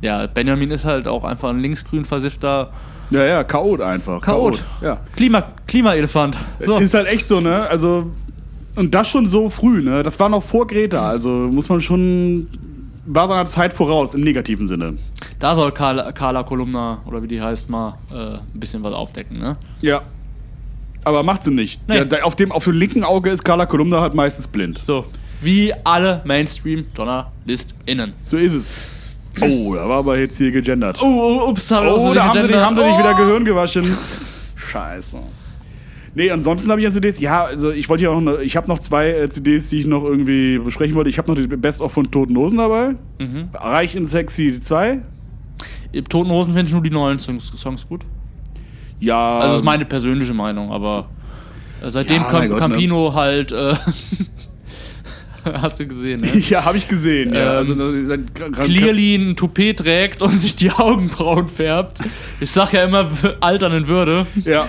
Ja, 0.00 0.26
Benjamin 0.28 0.70
ist 0.70 0.86
halt 0.86 1.06
auch 1.06 1.24
einfach 1.24 1.50
ein 1.50 1.58
linksgrün 1.58 2.06
versiffter 2.06 2.72
Ja, 3.10 3.22
ja, 3.24 3.44
Chaot 3.44 3.82
einfach. 3.82 4.22
Chaot. 4.22 4.64
Ja. 4.80 5.00
Klima, 5.14 5.46
Klimaelefant. 5.66 6.38
Es 6.58 6.66
So. 6.66 6.78
ist 6.78 6.94
halt 6.94 7.06
echt 7.08 7.26
so, 7.26 7.40
ne? 7.42 7.68
Also, 7.68 8.10
und 8.76 8.94
das 8.94 9.08
schon 9.08 9.26
so 9.26 9.48
früh, 9.50 9.82
ne? 9.82 10.02
Das 10.02 10.18
war 10.20 10.28
noch 10.28 10.42
vor 10.42 10.66
Greta, 10.66 11.08
also 11.08 11.30
muss 11.30 11.68
man 11.68 11.80
schon. 11.80 12.46
War 13.08 13.28
seiner 13.28 13.46
Zeit 13.46 13.72
voraus, 13.72 14.14
im 14.14 14.22
negativen 14.22 14.66
Sinne. 14.66 14.94
Da 15.38 15.54
soll 15.54 15.70
Carla, 15.70 16.10
Carla 16.10 16.42
Kolumna, 16.42 17.02
oder 17.06 17.22
wie 17.22 17.28
die 17.28 17.40
heißt, 17.40 17.70
mal 17.70 17.98
äh, 18.12 18.16
ein 18.34 18.40
bisschen 18.54 18.82
was 18.82 18.92
aufdecken, 18.94 19.38
ne? 19.38 19.56
Ja. 19.80 20.02
Aber 21.04 21.22
macht 21.22 21.44
sie 21.44 21.52
nicht. 21.52 21.80
Nee. 21.86 21.94
Der, 21.94 22.04
der, 22.04 22.26
auf, 22.26 22.34
dem, 22.34 22.50
auf 22.50 22.64
dem 22.64 22.72
linken 22.74 23.04
Auge 23.04 23.30
ist 23.30 23.44
Carla 23.44 23.66
Kolumna 23.66 24.00
halt 24.00 24.14
meistens 24.14 24.48
blind. 24.48 24.82
So. 24.84 25.04
Wie 25.40 25.72
alle 25.84 26.20
Mainstream-JournalistInnen. 26.24 28.12
So 28.24 28.36
ist 28.36 28.54
es. 28.54 28.76
Oh, 29.40 29.74
da 29.74 29.88
war 29.88 29.98
aber 29.98 30.18
jetzt 30.18 30.38
hier 30.38 30.50
gegendert. 30.50 30.98
Oh, 31.00 31.04
oh, 31.44 31.50
ups, 31.50 31.70
hab 31.70 31.84
ich 31.84 31.90
aus 31.90 32.00
Oh, 32.00 32.12
da 32.14 32.24
haben 32.24 32.48
sie, 32.48 32.54
haben 32.54 32.76
sie 32.76 32.82
nicht 32.84 32.98
wieder 32.98 33.12
Oh. 33.14 33.18
Gehirn 33.18 33.44
gewaschen. 33.44 33.96
Scheiße. 34.56 35.18
Nee, 36.18 36.30
ansonsten 36.30 36.70
habe 36.70 36.80
ich 36.80 36.86
an 36.86 36.92
CDs, 36.94 37.20
ja, 37.20 37.44
also 37.44 37.70
ich 37.70 37.90
wollte 37.90 38.04
ja 38.04 38.18
noch, 38.18 38.38
ich 38.40 38.56
habe 38.56 38.68
noch 38.68 38.78
zwei 38.78 39.10
äh, 39.10 39.28
CDs, 39.28 39.68
die 39.68 39.80
ich 39.80 39.86
noch 39.86 40.02
irgendwie 40.02 40.58
besprechen 40.58 40.94
wollte. 40.94 41.10
Ich 41.10 41.18
habe 41.18 41.30
noch 41.30 41.38
die 41.38 41.46
Best-of 41.46 41.92
von 41.92 42.10
Toten 42.10 42.34
Hosen 42.38 42.56
dabei. 42.56 42.94
Mhm. 43.18 43.50
Reich 43.52 43.94
in 43.94 44.06
Sexy 44.06 44.58
2. 44.58 45.02
Im 45.92 46.08
Toten 46.08 46.30
Hosen 46.30 46.54
finde 46.54 46.66
ich 46.68 46.72
nur 46.72 46.82
die 46.82 46.88
neuen 46.90 47.18
Songs, 47.18 47.52
Songs 47.56 47.86
gut. 47.86 48.00
Ja. 48.98 49.36
Also, 49.40 49.48
das 49.48 49.56
ist 49.56 49.64
meine 49.64 49.84
persönliche 49.84 50.32
Meinung, 50.32 50.72
aber 50.72 51.10
äh, 51.82 51.90
seitdem 51.90 52.22
Ja, 52.22 52.30
Cam 52.30 52.48
Gott, 52.48 52.50
ne? 52.50 52.58
Campino 52.60 53.12
halt. 53.12 53.52
Äh, 53.52 53.74
hast 55.44 55.78
du 55.80 55.86
gesehen, 55.86 56.20
ne? 56.22 56.38
ja, 56.48 56.64
habe 56.64 56.78
ich 56.78 56.88
gesehen. 56.88 57.34
ja, 57.34 57.52
Ähm, 57.52 57.56
also, 57.58 57.72
ein 57.74 58.26
Gran- 58.34 58.52
Gran- 58.52 58.66
Clearly 58.66 59.14
ein 59.16 59.36
Toupet 59.36 59.78
trägt 59.78 60.22
und 60.22 60.40
sich 60.40 60.56
die 60.56 60.70
Augenbrauen 60.76 61.48
färbt. 61.48 62.00
Ich 62.40 62.50
sag 62.50 62.72
ja 62.72 62.84
immer, 62.84 63.10
altern 63.40 63.72
in 63.72 63.86
Würde. 63.88 64.26
Ja. 64.44 64.66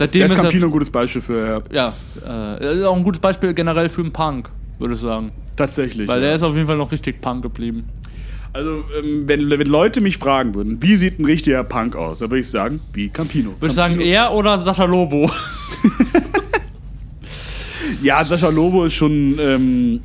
Seitdem 0.00 0.20
Da 0.20 0.26
ist 0.26 0.32
ist 0.32 0.38
er- 0.38 0.42
Campino 0.44 0.66
ein 0.66 0.72
gutes 0.72 0.88
Beispiel 0.88 1.20
für, 1.20 1.62
ja. 1.70 1.92
Ja, 2.24 2.56
äh, 2.58 2.74
ist 2.78 2.84
auch 2.84 2.96
ein 2.96 3.04
gutes 3.04 3.20
Beispiel 3.20 3.52
generell 3.52 3.90
für 3.90 4.00
einen 4.00 4.12
Punk, 4.12 4.48
würde 4.78 4.94
ich 4.94 5.00
sagen. 5.00 5.30
Tatsächlich. 5.56 6.08
Weil 6.08 6.20
ja. 6.22 6.28
der 6.28 6.34
ist 6.36 6.42
auf 6.42 6.54
jeden 6.54 6.66
Fall 6.66 6.78
noch 6.78 6.90
richtig 6.90 7.20
Punk 7.20 7.42
geblieben. 7.42 7.84
Also, 8.54 8.82
ähm, 8.98 9.24
wenn, 9.26 9.50
wenn 9.50 9.66
Leute 9.66 10.00
mich 10.00 10.16
fragen 10.16 10.54
würden, 10.54 10.82
wie 10.82 10.96
sieht 10.96 11.18
ein 11.20 11.26
richtiger 11.26 11.62
Punk 11.64 11.96
aus, 11.96 12.20
dann 12.20 12.30
würde 12.30 12.40
ich 12.40 12.48
sagen, 12.48 12.80
wie 12.94 13.10
Campino. 13.10 13.50
Würde 13.60 13.66
ich 13.68 13.74
sagen, 13.74 14.00
er 14.00 14.32
oder 14.32 14.58
Sascha 14.58 14.84
Lobo? 14.84 15.30
Ja, 18.02 18.24
Sascha 18.24 18.48
Lobo 18.48 18.84
ist 18.84 18.94
schon 18.94 19.38
ähm, 19.38 20.00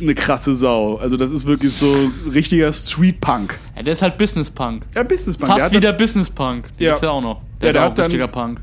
eine 0.00 0.14
krasse 0.14 0.54
Sau. 0.54 0.96
Also, 0.96 1.16
das 1.16 1.30
ist 1.30 1.46
wirklich 1.46 1.72
so 1.74 2.10
richtiger 2.32 2.72
Street-Punk. 2.72 3.58
Ja, 3.76 3.82
der 3.82 3.92
ist 3.92 4.02
halt 4.02 4.18
Business 4.18 4.50
Punk. 4.50 4.84
Ja, 4.94 5.02
Business-Punk. 5.02 5.50
Fast 5.52 5.64
der 5.66 5.72
wie 5.72 5.80
der 5.80 5.92
Business 5.92 6.30
Punk. 6.30 6.66
Den 6.78 6.84
Ja. 6.84 6.90
gibt's 6.92 7.02
ja 7.02 7.10
auch 7.10 7.20
noch. 7.22 7.36
Ja, 7.36 7.42
Der 7.60 7.68
ist 7.68 7.74
der 7.74 7.80
auch 7.82 7.84
hat 7.86 7.90
ein 7.92 7.96
dann- 7.96 8.04
richtiger 8.06 8.28
Punk. 8.28 8.60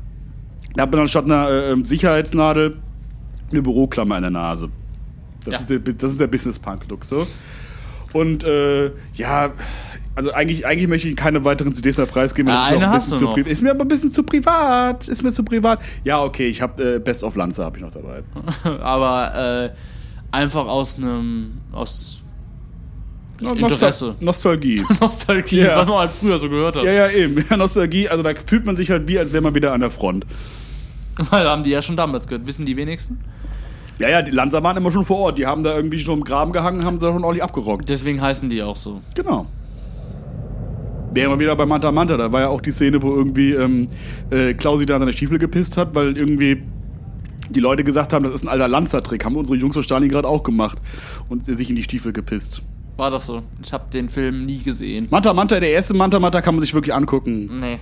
Da 0.74 0.82
hat 0.82 0.90
man 0.92 0.98
dann 0.98 1.08
statt 1.08 1.24
einer 1.24 1.48
äh, 1.48 1.72
ähm, 1.72 1.84
Sicherheitsnadel 1.84 2.76
eine 3.50 3.62
Büroklammer 3.62 4.16
in 4.16 4.22
der 4.22 4.30
Nase. 4.30 4.68
Das, 5.44 5.54
Ja. 5.54 5.60
ist, 5.60 5.70
der, 5.70 5.78
das 5.94 6.10
ist 6.12 6.20
der 6.20 6.26
Business-Punk-Look 6.26 7.04
so. 7.04 7.26
Und 8.12 8.44
äh, 8.44 8.90
ja, 9.14 9.52
Also 10.14 10.32
eigentlich, 10.32 10.66
eigentlich 10.66 10.88
möchte 10.88 11.08
ich 11.08 11.14
keine 11.16 11.44
weiteren 11.44 11.72
CDs 11.74 11.96
mehr 11.98 12.06
preisgeben. 12.06 12.50
Ja, 12.52 12.62
ist, 12.62 12.72
eine 12.72 12.90
hast 12.90 13.12
du 13.12 13.20
noch. 13.20 13.36
ist 13.36 13.62
mir 13.62 13.70
aber 13.70 13.84
ein 13.84 13.88
bisschen 13.88 14.10
zu 14.10 14.22
privat. 14.24 15.06
Ist 15.08 15.22
mir 15.22 15.30
zu 15.30 15.44
privat. 15.44 15.80
Ja, 16.04 16.22
okay, 16.24 16.48
ich 16.48 16.60
habe 16.60 16.96
äh, 16.96 16.98
Best 16.98 17.22
of 17.22 17.36
Lanza 17.36 17.64
habe 17.64 17.76
ich 17.76 17.82
noch 17.84 17.92
dabei. 17.92 18.22
Aber 18.82 19.64
äh, 19.66 19.70
einfach 20.30 20.66
aus 20.66 20.96
einem 20.96 21.52
aus 21.72 22.22
No- 23.40 23.54
Interesse. 23.54 24.16
Nostalgie. 24.20 24.82
Nostalgie, 25.00 25.60
Ja. 25.60 25.76
was 25.78 25.86
man 25.86 25.98
halt 25.98 26.10
früher 26.10 26.38
so 26.40 26.48
gehört 26.48 26.76
hat. 26.76 26.84
ja, 26.84 26.92
ja, 26.92 27.08
eben. 27.10 27.44
Ja, 27.48 27.56
Nostalgie. 27.56 28.08
Also 28.08 28.22
da 28.24 28.32
fühlt 28.46 28.66
man 28.66 28.74
sich 28.76 28.90
halt 28.90 29.06
wie, 29.06 29.18
als 29.18 29.32
wäre 29.32 29.42
man 29.42 29.54
wieder 29.54 29.72
an 29.72 29.80
der 29.80 29.90
Front. 29.92 30.26
Weil 31.30 31.46
haben 31.48 31.62
die 31.64 31.70
ja 31.70 31.80
schon 31.82 31.96
damals 31.96 32.26
gehört. 32.26 32.46
Wissen 32.46 32.66
die 32.66 32.76
wenigsten? 32.76 33.20
Ja, 34.00 34.08
ja, 34.08 34.22
die 34.22 34.30
Lanza 34.32 34.62
waren 34.62 34.76
immer 34.76 34.90
schon 34.92 35.04
vor 35.04 35.18
Ort. 35.18 35.38
Die 35.38 35.46
haben 35.46 35.62
da 35.62 35.74
irgendwie 35.74 35.98
schon 35.98 36.18
im 36.18 36.24
Graben 36.24 36.52
gehangen, 36.52 36.84
haben 36.84 36.98
da 36.98 37.12
schon 37.12 37.24
ordentlich 37.24 37.42
abgerockt. 37.42 37.88
Deswegen 37.88 38.20
heißen 38.20 38.48
die 38.50 38.62
auch 38.62 38.76
so. 38.76 39.00
Genau. 39.14 39.46
Wären 41.12 41.30
wir 41.32 41.38
wieder 41.38 41.56
bei 41.56 41.64
Manta 41.66 41.90
Manta, 41.90 42.16
da 42.16 42.30
war 42.32 42.42
ja 42.42 42.48
auch 42.48 42.60
die 42.60 42.70
Szene, 42.70 43.02
wo 43.02 43.14
irgendwie 43.14 43.52
ähm, 43.52 43.88
äh, 44.30 44.52
Klausi 44.54 44.84
da 44.84 44.94
an 44.96 45.00
seine 45.00 45.12
Stiefel 45.12 45.38
gepisst 45.38 45.76
hat, 45.76 45.94
weil 45.94 46.16
irgendwie 46.16 46.62
die 47.50 47.60
Leute 47.60 47.84
gesagt 47.84 48.12
haben, 48.12 48.24
das 48.24 48.34
ist 48.34 48.42
ein 48.42 48.48
alter 48.48 48.68
Lanza-Trick. 48.68 49.24
Haben 49.24 49.36
unsere 49.36 49.56
Jungs 49.58 49.76
aus 49.76 49.84
Stalingrad 49.84 50.24
auch 50.24 50.42
gemacht 50.42 50.78
und 51.28 51.44
sich 51.44 51.70
in 51.70 51.76
die 51.76 51.82
Stiefel 51.82 52.12
gepisst. 52.12 52.62
War 52.96 53.10
das 53.10 53.26
so? 53.26 53.42
Ich 53.62 53.72
habe 53.72 53.90
den 53.90 54.08
Film 54.08 54.44
nie 54.46 54.58
gesehen. 54.58 55.06
Manta 55.10 55.32
Manta, 55.32 55.60
der 55.60 55.70
erste 55.70 55.94
Manta 55.94 56.18
Manta 56.18 56.40
kann 56.40 56.54
man 56.54 56.62
sich 56.62 56.74
wirklich 56.74 56.92
angucken. 56.94 57.60
Nee. 57.60 57.78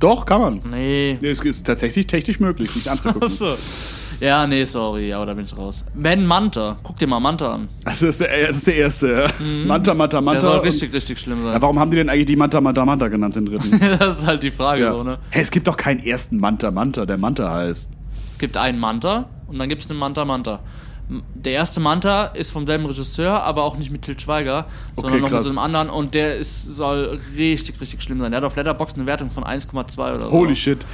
Doch, 0.00 0.26
kann 0.26 0.40
man. 0.40 0.60
Nee. 0.70 1.18
Nee, 1.20 1.28
Es 1.28 1.40
ist 1.40 1.66
tatsächlich 1.66 2.06
technisch 2.06 2.38
möglich, 2.40 2.70
sich 2.70 2.90
anzugucken. 2.90 3.22
Achso. 3.28 3.54
Ja, 4.20 4.46
nee, 4.46 4.64
sorry, 4.64 5.12
aber 5.12 5.26
da 5.26 5.34
bin 5.34 5.44
ich 5.44 5.56
raus. 5.56 5.84
Ben 5.94 6.24
Manta. 6.24 6.78
Guck 6.84 6.96
dir 6.98 7.06
mal 7.08 7.18
Manta 7.20 7.52
an. 7.54 7.68
Also 7.84 8.06
das 8.06 8.20
ist 8.20 8.28
der, 8.28 8.48
das 8.48 8.56
ist 8.58 8.66
der 8.68 8.76
erste. 8.76 9.08
ja. 9.12 9.26
Manta 9.66 9.92
Manta 9.94 10.20
Mhm. 10.20 10.24
Der 10.26 10.32
Manta. 10.34 10.40
soll 10.48 10.58
und- 10.60 10.66
richtig, 10.66 10.92
richtig 10.92 11.18
schlimm 11.20 11.38
ja, 11.44 11.52
sein. 11.52 11.62
warum 11.62 11.78
haben 11.80 11.90
die 11.90 11.96
denn 11.96 12.08
eigentlich 12.08 12.26
die 12.26 12.36
Manta 12.36 12.60
Manta 12.60 12.84
Manta 12.84 13.08
genannt, 13.08 13.34
den 13.34 13.46
dritten? 13.46 13.80
das 13.98 14.18
ist 14.20 14.26
halt 14.26 14.42
die 14.44 14.50
Frage, 14.52 14.88
so, 14.92 15.02
ne? 15.02 15.18
Hey, 15.30 15.42
es 15.42 15.50
gibt 15.50 15.66
doch 15.66 15.76
keinen 15.76 16.00
ersten 16.00 16.38
Manta 16.38 16.70
Manta, 16.70 17.06
der 17.06 17.18
Manta 17.18 17.52
heißt. 17.52 17.88
Es 18.44 18.46
gibt 18.46 18.58
einen 18.58 18.78
Manta 18.78 19.30
und 19.48 19.58
dann 19.58 19.70
gibt 19.70 19.82
es 19.82 19.88
einen 19.88 19.98
Manta 19.98 20.26
Manta. 20.26 20.60
Der 21.34 21.54
erste 21.54 21.80
Manta 21.80 22.26
ist 22.26 22.50
vom 22.50 22.66
selben 22.66 22.84
Regisseur, 22.84 23.42
aber 23.42 23.62
auch 23.62 23.78
nicht 23.78 23.90
mit 23.90 24.02
Til 24.02 24.20
Schweiger, 24.20 24.66
sondern 24.96 25.12
Okay, 25.14 25.22
noch 25.22 25.30
krass. 25.30 25.44
mit 25.46 25.54
so 25.54 25.58
einem 25.60 25.64
anderen 25.74 25.88
und 25.88 26.12
der 26.12 26.36
ist, 26.36 26.64
soll 26.76 27.18
richtig, 27.38 27.80
richtig 27.80 28.02
schlimm 28.02 28.20
sein. 28.20 28.32
Der 28.32 28.42
hat 28.42 28.44
auf 28.44 28.54
Letterboxd 28.54 28.98
eine 28.98 29.06
Wertung 29.06 29.30
von 29.30 29.44
1,2 29.44 30.14
oder 30.14 30.26
so. 30.26 30.30
Holy 30.30 30.54
shit. 30.54 30.84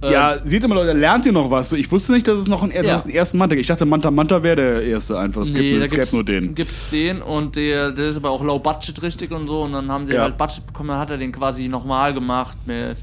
Ähm, 0.00 0.12
ja, 0.12 0.36
seht 0.44 0.62
ihr 0.62 0.68
mal, 0.68 0.76
Leute, 0.76 0.92
lernt 0.92 1.26
ihr 1.26 1.32
noch 1.32 1.50
was? 1.50 1.72
Ich 1.72 1.90
wusste 1.90 2.12
nicht, 2.12 2.28
dass 2.28 2.38
es 2.38 2.46
noch 2.46 2.62
einen, 2.62 2.70
dass 2.72 2.86
Ja. 2.86 2.94
es 2.96 3.04
einen 3.06 3.14
ersten 3.14 3.38
Manta 3.38 3.56
gibt. 3.56 3.62
Ich 3.62 3.66
dachte, 3.68 3.84
Manta 3.84 4.12
Manta 4.12 4.40
wäre 4.44 4.54
der 4.56 4.82
erste 4.82 5.18
einfach. 5.18 5.42
Es 5.42 5.48
gibt, 5.48 5.58
Nee, 5.60 5.70
nur- 5.70 5.78
da 5.80 5.84
es 5.86 5.90
gäbe 5.90 6.08
nur 6.12 6.24
den. 6.24 6.54
gibt's 6.54 6.90
den 6.90 7.20
und 7.20 7.56
der, 7.56 7.90
der 7.90 8.10
ist 8.10 8.16
aber 8.16 8.30
auch 8.30 8.44
low 8.44 8.60
budget 8.60 9.02
richtig 9.02 9.32
und 9.32 9.48
so 9.48 9.62
und 9.62 9.72
dann 9.72 9.90
haben 9.90 10.06
sie 10.06 10.14
Ja. 10.14 10.22
halt 10.22 10.38
Budget 10.38 10.64
bekommen, 10.68 10.90
dann 10.90 10.98
hat 11.00 11.10
er 11.10 11.16
den 11.18 11.32
quasi 11.32 11.66
nochmal 11.66 12.14
gemacht 12.14 12.56
mit 12.64 12.96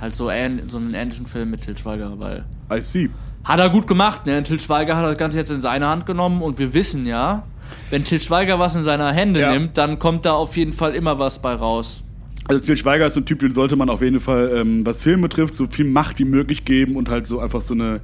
halt 0.00 0.14
so, 0.14 0.28
ähn, 0.30 0.62
so 0.68 0.76
einen 0.78 0.92
ähnlichen 0.94 1.26
Film 1.26 1.50
mit 1.50 1.62
Til 1.64 1.76
Schweiger, 1.78 2.12
weil 2.18 2.44
I 2.72 2.80
see. 2.80 3.10
Hat 3.44 3.58
er 3.60 3.68
gut 3.70 3.86
gemacht, 3.86 4.26
ne? 4.26 4.42
Til 4.42 4.60
Schweiger 4.60 4.96
hat 4.96 5.04
das 5.04 5.18
Ganze 5.18 5.38
jetzt 5.38 5.50
in 5.50 5.60
seine 5.60 5.86
Hand 5.88 6.06
genommen 6.06 6.40
und 6.42 6.58
wir 6.58 6.72
wissen 6.72 7.06
ja, 7.06 7.42
wenn 7.90 8.04
Til 8.04 8.20
Schweiger 8.22 8.58
was 8.58 8.74
in 8.74 8.84
seine 8.84 9.12
Hände 9.12 9.40
Ja. 9.40 9.52
nimmt, 9.52 9.76
dann 9.76 9.98
kommt 9.98 10.24
da 10.24 10.32
auf 10.32 10.56
jeden 10.56 10.72
Fall 10.72 10.94
immer 10.94 11.18
was 11.18 11.40
bei 11.40 11.52
raus. 11.54 12.02
Also 12.48 12.60
Til 12.60 12.76
Schweiger 12.76 13.06
ist 13.06 13.14
so 13.14 13.20
ein 13.20 13.26
Typ, 13.26 13.40
den 13.40 13.52
sollte 13.52 13.76
man 13.76 13.90
auf 13.90 14.00
jeden 14.02 14.20
Fall, 14.20 14.50
ähm, 14.54 14.84
was 14.86 15.00
Film 15.00 15.20
betrifft, 15.20 15.54
so 15.54 15.66
viel 15.66 15.84
Macht 15.86 16.18
wie 16.18 16.24
möglich 16.24 16.64
geben 16.64 16.96
und 16.96 17.08
halt 17.10 17.26
so 17.26 17.40
einfach 17.40 17.60
so 17.62 17.74
eine 17.74 18.00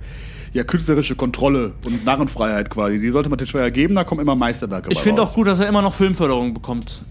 ja, 0.53 0.64
künstlerische 0.64 1.14
Kontrolle 1.14 1.72
und 1.87 2.05
Narrenfreiheit 2.05 2.70
quasi. 2.70 2.98
Die 2.98 3.11
sollte 3.11 3.29
man 3.31 3.38
Til 3.38 3.46
Schweiger 3.46 3.70
geben, 3.70 3.94
da 3.94 4.05
kommen 4.05 4.20
immer 4.20 4.35
Meisterwerke 4.37 4.90
Ich 4.90 4.98
bei 4.98 5.05
finde 5.05 5.22
raus. 5.22 5.31
auch 5.31 5.35
gut, 5.37 5.46
dass 5.46 5.61
er 5.61 5.68
immer 5.68 5.83
noch 5.83 5.94
Filmförderung 5.94 6.53
bekommt. 6.55 7.03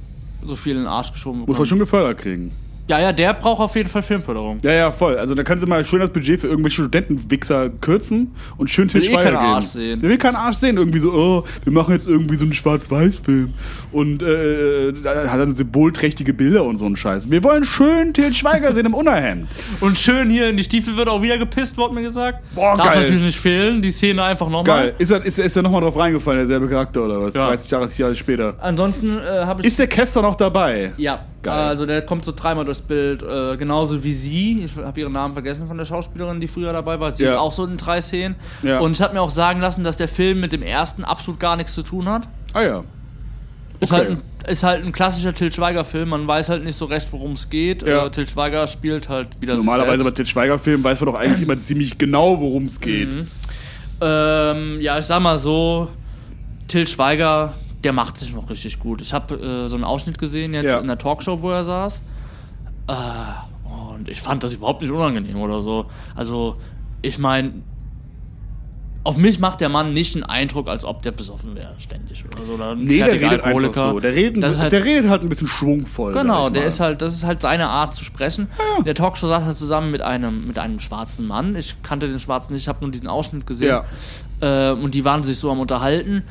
So 0.44 0.56
viel 0.56 0.74
in 0.74 0.80
den 0.80 0.88
Arsch 0.88 1.12
geschoben 1.14 1.40
Muss 1.40 1.48
man 1.48 1.54
bekommt. 1.54 1.68
schon 1.70 1.80
gefördert 1.80 2.18
kriegen. 2.20 2.52
Ja, 2.90 3.00
ja, 3.00 3.12
der 3.14 3.34
braucht 3.36 3.60
auf 3.62 3.76
jeden 3.76 3.88
Fall 3.88 4.02
Filmförderung. 4.02 4.58
Ja, 4.64 4.72
ja, 4.72 4.92
voll. 4.92 5.18
Also 5.18 5.36
da 5.36 5.44
können 5.44 5.62
sie 5.62 5.68
mal 5.68 5.84
schön 5.84 6.00
das 6.00 6.10
Budget 6.10 6.42
für 6.42 6.48
irgendwelche 6.48 6.82
Studentenwichser 6.82 7.70
kürzen 7.70 8.32
und 8.58 8.70
schön 8.70 8.88
Til 8.88 9.02
eh 9.02 9.06
Schweiger 9.06 9.24
keinen 9.32 9.40
geben. 9.40 9.54
Arsch 9.54 9.66
sehen. 9.68 10.00
Der 10.02 10.10
will 10.10 10.18
keinen 10.18 10.36
Arsch 10.36 10.58
sehen. 10.58 10.78
Irgendwie 10.78 11.00
so, 11.00 11.14
oh, 11.14 11.44
wir 11.64 11.72
machen 11.72 11.94
jetzt 11.94 12.08
irgendwie 12.08 12.36
so 12.36 12.44
einen 12.46 12.54
Schwarz-Weiß-Film. 12.54 13.54
Und 13.92 14.24
äh, 14.24 14.92
da 15.04 15.30
hat 15.32 15.40
dann 15.40 15.54
symbolträchtige 15.54 16.34
Bilder 16.34 16.64
und 16.64 16.78
so 16.78 16.86
einen 16.86 16.96
Scheiß. 16.96 17.30
Wir 17.30 17.44
wollen 17.44 17.64
schön 17.64 18.14
Til 18.14 18.34
Schweiger 18.34 18.74
sehen 18.74 18.88
im 18.88 18.94
Unterhemd. 18.94 19.48
Und 19.82 19.98
schön 19.98 20.30
hier 20.30 20.50
in 20.50 20.58
die 20.58 20.64
Stiefel 20.64 20.98
wird 20.98 21.10
auch 21.10 21.22
wieder 21.22 21.38
gepisst, 21.38 21.78
wurde 21.78 21.94
mir 21.94 22.02
gesagt. 22.02 22.40
Boah, 22.56 22.76
Darf 22.76 22.88
geil. 22.88 23.02
natürlich 23.02 23.22
nicht 23.22 23.40
fehlen, 23.40 23.82
die 23.82 23.92
Szene 23.92 24.24
einfach 24.24 24.48
nochmal. 24.50 24.64
Geil. 24.64 24.96
Ist 24.98 25.12
er, 25.12 25.24
ist, 25.24 25.38
er- 25.40 25.46
ist 25.46 25.56
er 25.56 25.62
nochmal 25.64 25.82
drauf 25.82 25.96
reingefallen, 25.98 26.40
derselbe 26.40 26.68
Charakter 26.68 27.04
oder 27.06 27.22
was? 27.22 27.36
Ja. 27.36 27.44
20 27.46 27.70
Jahre, 27.72 27.88
Jahre 27.90 28.16
später. 28.16 28.56
Ansonsten 28.60 29.18
äh, 29.20 29.46
habe 29.46 29.62
ich. 29.62 29.68
Ist 29.68 29.78
der 29.80 29.88
Kester 29.88 30.22
noch 30.22 30.36
dabei? 30.36 30.94
ja, 30.98 31.20
Geil. 31.42 31.54
also 31.70 31.86
der 31.86 32.02
kommt 32.02 32.26
so 32.26 32.34
dreimal 32.36 32.66
durchs 32.66 32.82
Bild, 32.82 33.24
äh, 33.24 33.56
genauso 33.58 34.04
wie 34.04 34.14
sie. 34.14 34.62
Ich 34.64 34.76
habe 34.76 35.00
ihren 35.00 35.14
Namen 35.14 35.34
vergessen 35.34 35.68
von 35.68 35.78
der 35.78 35.86
Schauspielerin, 35.86 36.42
die 36.42 36.48
früher 36.48 36.74
dabei 36.74 37.00
war. 37.00 37.14
Sie 37.14 37.24
Ja. 37.24 37.32
ist 37.34 37.38
auch 37.40 37.52
so 37.54 37.66
in 37.66 37.78
drei 37.78 38.02
Szenen. 38.02 38.36
Ja. 38.62 38.80
Und 38.80 38.92
ich 38.94 39.02
habe 39.02 39.14
mir 39.14 39.22
auch 39.22 39.30
sagen 39.30 39.62
lassen, 39.62 39.84
dass 39.84 39.96
der 39.98 40.08
Film 40.10 40.40
mit 40.42 40.52
dem 40.52 40.62
ersten 40.62 41.04
absolut 41.04 41.40
gar 41.40 41.56
nichts 41.56 41.74
zu 41.74 41.82
tun 41.84 42.10
hat. 42.10 42.28
Ah 42.54 42.62
ja. 42.62 42.84
Ist, 43.80 43.92
Okay. 43.92 43.94
halt 43.96 44.10
ein, 44.10 44.22
ist 44.52 44.64
halt 44.64 44.84
ein 44.86 44.92
klassischer 44.92 45.34
Til 45.34 45.54
Schweiger-Film. 45.54 46.10
Man 46.10 46.28
weiß 46.28 46.50
halt 46.50 46.66
nicht 46.66 46.76
so 46.76 46.84
recht, 46.86 47.14
worum 47.14 47.32
es 47.34 47.50
geht. 47.50 47.88
Ja. 47.88 48.08
Äh, 48.08 48.12
Til 48.12 48.28
Schweiger 48.28 48.68
spielt 48.68 49.08
halt 49.08 49.28
wieder 49.40 49.56
Normalerweise 49.56 50.04
bei. 50.04 50.12
Til 50.12 50.26
Schweiger-Filmen 50.26 50.84
weiß 50.84 51.00
man 51.00 51.14
doch 51.14 51.20
eigentlich 51.20 51.42
immer 51.44 51.58
ziemlich 51.58 51.98
genau, 51.98 52.40
worum 52.42 52.66
es 52.66 52.82
geht. 52.82 53.14
Mhm. 53.14 53.28
Ähm, 54.02 54.82
ja, 54.82 54.98
ich 55.00 55.06
sag 55.06 55.22
mal 55.22 55.38
so, 55.38 55.88
Till 56.68 56.88
Schweiger, 56.88 57.54
der 57.84 57.94
macht 57.94 58.18
sich 58.18 58.34
noch 58.34 58.50
richtig 58.50 58.80
gut. 58.80 59.02
Ich 59.02 59.14
habe 59.14 59.36
äh, 59.36 59.68
so 59.70 59.76
einen 59.76 59.84
Ausschnitt 59.86 60.18
gesehen 60.18 60.54
jetzt 60.54 60.66
Ja. 60.66 60.80
in 60.80 60.88
der 60.88 60.98
Talkshow, 60.98 61.42
wo 61.42 61.52
er 61.52 61.64
saß. 61.64 62.02
Äh, 62.88 62.94
und 63.94 64.10
ich 64.10 64.22
fand 64.22 64.44
das 64.44 64.54
überhaupt 64.54 64.82
nicht 64.82 64.92
unangenehm 64.92 65.38
oder 65.38 65.62
so. 65.62 65.86
Also, 66.16 66.56
ich 67.02 67.18
meine, 67.20 67.54
auf 69.06 69.16
mich 69.18 69.40
macht 69.40 69.62
der 69.62 69.70
Mann 69.70 69.94
nicht 69.94 70.16
einen 70.16 70.24
Eindruck, 70.26 70.68
als 70.68 70.84
ob 70.84 71.02
der 71.02 71.12
besoffen 71.12 71.56
wäre, 71.56 71.74
ständig 71.80 72.24
oder 72.26 72.46
so. 72.46 72.54
Oder 72.54 72.72
ein 72.72 72.84
Nee, 72.84 72.98
der 72.98 73.14
redet 73.14 73.24
einfach 73.32 73.46
Alkoholiker. 73.46 73.92
so. 73.92 74.00
Der 74.02 74.14
ist 74.52 74.60
halt- 74.60 74.72
der 74.74 74.84
redet 74.84 75.10
halt 75.10 75.22
ein 75.22 75.30
bisschen 75.30 75.48
schwungvoll. 75.48 76.14
Genau, 76.14 76.50
der 76.50 76.66
ist 76.66 76.80
halt, 76.82 77.02
das 77.02 77.14
ist 77.16 77.24
halt 77.24 77.42
seine 77.42 77.70
Art 77.70 77.96
zu 77.96 78.04
sprechen. 78.04 78.48
In 78.78 78.84
der 78.84 78.96
Talkshow 78.96 79.28
saß 79.28 79.48
er 79.48 79.56
zusammen 79.56 79.90
mit 79.92 80.02
einem, 80.02 80.48
mit 80.48 80.60
einem 80.60 80.80
schwarzen 80.82 81.26
Mann. 81.28 81.56
Ich 81.56 81.82
kannte 81.82 82.10
den 82.10 82.20
schwarzen 82.20 82.54
nicht, 82.54 82.64
ich 82.64 82.68
habe 82.68 82.80
nur 82.82 82.92
diesen 82.92 83.08
Ausschnitt 83.08 83.48
gesehen. 83.48 83.80
Äh, 84.42 84.72
und 84.72 84.94
die 84.96 85.06
waren 85.06 85.24
sich 85.24 85.38
so 85.40 85.50
am 85.50 85.60
Unterhalten. 85.60 86.24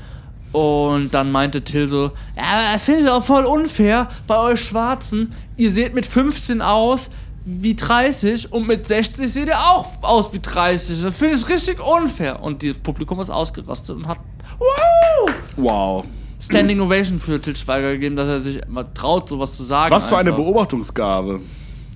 Und 0.53 1.13
dann 1.13 1.31
meinte 1.31 1.63
Till 1.63 1.89
so, 1.89 2.13
ja, 2.37 2.73
er 2.73 2.79
findet 2.79 3.09
auch 3.09 3.23
voll 3.23 3.45
unfair 3.45 4.09
bei 4.27 4.39
euch 4.39 4.61
Schwarzen. 4.61 5.35
Ihr 5.57 5.71
seht 5.71 5.95
mit 5.95 6.07
15 6.07 6.63
aus 6.63 7.11
wie 7.45 7.75
30 7.75 8.53
und 8.53 8.67
mit 8.67 8.87
60 8.87 9.33
seht 9.33 9.49
ihr 9.49 9.59
auch 9.59 9.87
aus 10.03 10.33
wie 10.33 10.41
30. 10.41 11.03
Das 11.03 11.17
finde 11.17 11.37
ich 11.37 11.49
richtig 11.49 11.81
unfair. 11.81 12.43
Und 12.43 12.63
dieses 12.63 12.79
Publikum 12.79 13.21
ist 13.21 13.31
ausgerastet 13.31 13.97
und 13.97 14.07
hat 14.07 14.19
wow, 14.59 15.35
Wow. 15.57 16.05
Standing 16.41 16.81
Ovation 16.81 17.19
für 17.19 17.41
Till 17.41 17.57
Schweiger 17.57 17.93
gegeben, 17.93 18.17
dass 18.17 18.29
er 18.29 18.41
sich 18.41 18.61
mal 18.69 18.85
traut, 18.95 19.29
sowas 19.29 19.57
zu 19.57 19.65
sagen. 19.65 19.93
Was 19.95 20.07
für 20.07 20.19
eine 20.19 20.31
einfach. 20.31 20.43
Beobachtungsgabe. 20.43 21.41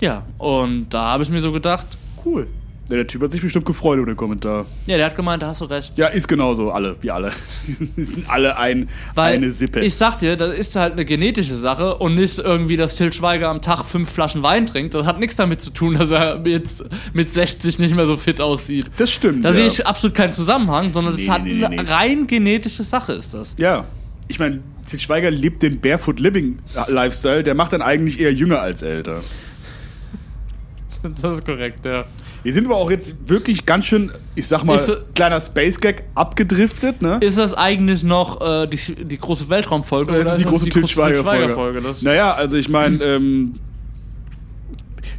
Ja, 0.01 0.25
und 0.39 0.89
da 0.91 1.13
habe 1.13 1.23
ich 1.23 1.29
mir 1.29 1.41
so 1.41 1.53
gedacht, 1.53 1.87
cool. 2.25 2.49
Ja, 2.89 2.97
der 2.97 3.07
Typ 3.07 3.23
hat 3.23 3.33
sich 3.33 3.41
bestimmt 3.41 3.65
gefreut 3.65 3.99
über 3.99 4.07
den 4.07 4.17
Kommentar. 4.17 4.67
Ja, 4.87 4.97
der 4.97 5.07
hat 5.07 5.15
gemeint, 5.17 5.43
da 5.43 5.47
hast 5.47 5.61
du 5.61 5.67
recht. 5.67 5.97
Ja, 5.97 6.09
ist 6.09 6.27
genauso, 6.27 6.73
alle, 6.73 6.97
wie 7.01 7.11
alle. 7.13 7.31
Die 7.97 8.05
sind 8.05 8.29
alle 8.29 8.59
ein, 8.59 8.89
Weil 9.15 9.37
eine 9.37 9.53
Sippe. 9.53 9.81
ich 9.81 9.95
sag 9.95 10.19
dir, 10.19 10.37
das 10.37 10.53
ist 10.59 10.75
halt 10.75 10.95
eine 10.95 11.05
genetische 11.05 11.55
Sache 11.55 11.95
und 11.97 12.17
nicht 12.17 12.41
irgendwie, 12.41 12.77
dass 12.77 12.97
Till 12.97 13.13
Schweiger 13.13 13.49
am 13.51 13.63
Tag 13.63 13.85
fünf 13.85 14.11
Flaschen 14.11 14.43
Wein 14.43 14.67
trinkt. 14.67 14.95
Das 14.95 15.07
hat 15.07 15.21
nichts 15.21 15.37
damit 15.37 15.63
zu 15.63 15.71
tun, 15.71 15.95
dass 15.95 16.11
er 16.11 16.45
jetzt 16.45 16.85
mit 17.13 17.33
60 17.33 17.79
nicht 17.79 17.95
mehr 17.95 18.07
so 18.07 18.17
fit 18.17 18.41
aussieht. 18.41 18.91
das 18.97 19.11
stimmt. 19.13 19.45
Da 19.45 19.51
ja. 19.51 19.55
sehe 19.55 19.67
ich 19.67 19.87
absolut 19.87 20.17
keinen 20.17 20.33
Zusammenhang, 20.33 20.93
sondern 20.93 21.15
das 21.15 21.23
Nee, 21.23 21.31
hat 21.31 21.45
nee, 21.45 21.55
nee, 21.55 21.65
eine 21.65 21.89
rein 21.89 22.27
genetische 22.27 22.83
Sache 22.83 23.13
ist 23.13 23.33
das. 23.33 23.55
Ja. 23.59 23.85
Ich 24.29 24.39
meine, 24.39 24.61
Til 24.89 24.99
Schweiger 24.99 25.31
lebt 25.31 25.63
den 25.63 25.81
Barefoot 25.81 26.19
Living 26.19 26.59
Lifestyle. 26.89 27.43
Der 27.45 27.55
macht 27.55 27.73
dann 27.73 27.81
eigentlich 27.83 28.19
eher 28.21 28.33
jünger 28.33 28.61
als 28.61 28.83
älter. 28.83 29.21
Das 31.21 31.35
ist 31.37 31.45
korrekt, 31.45 31.85
ja. 31.85 32.05
Wir 32.43 32.53
sind 32.53 32.67
aber 32.67 32.77
auch 32.77 32.91
jetzt 32.91 33.29
wirklich 33.29 33.65
ganz 33.67 33.85
schön, 33.85 34.11
ich 34.35 34.49
sag 34.49 34.65
mal, 34.65 34.77
Ist 34.77 34.91
kleiner 35.15 35.41
Space 35.41 35.79
Gag 35.79 36.05
abgedriftet, 36.15 37.01
ne? 37.01 37.19
Ist 37.21 37.39
das 37.39 37.55
eigentlich 37.55 38.03
noch 38.03 38.41
äh, 38.41 38.67
die, 38.67 39.05
die 39.05 39.19
große 39.19 39.49
Weltraumfolge? 39.49 40.13
Das 40.13 40.23
oder 40.23 40.33
ist 40.33 40.39
die 40.39 40.45
große 40.45 40.69
Til 40.69 40.87
Schweiger-Folge. 40.87 41.83
Naja, 42.03 42.35
also 42.35 42.57
ich 42.57 42.69
meine, 42.69 43.03
ähm, 43.03 43.55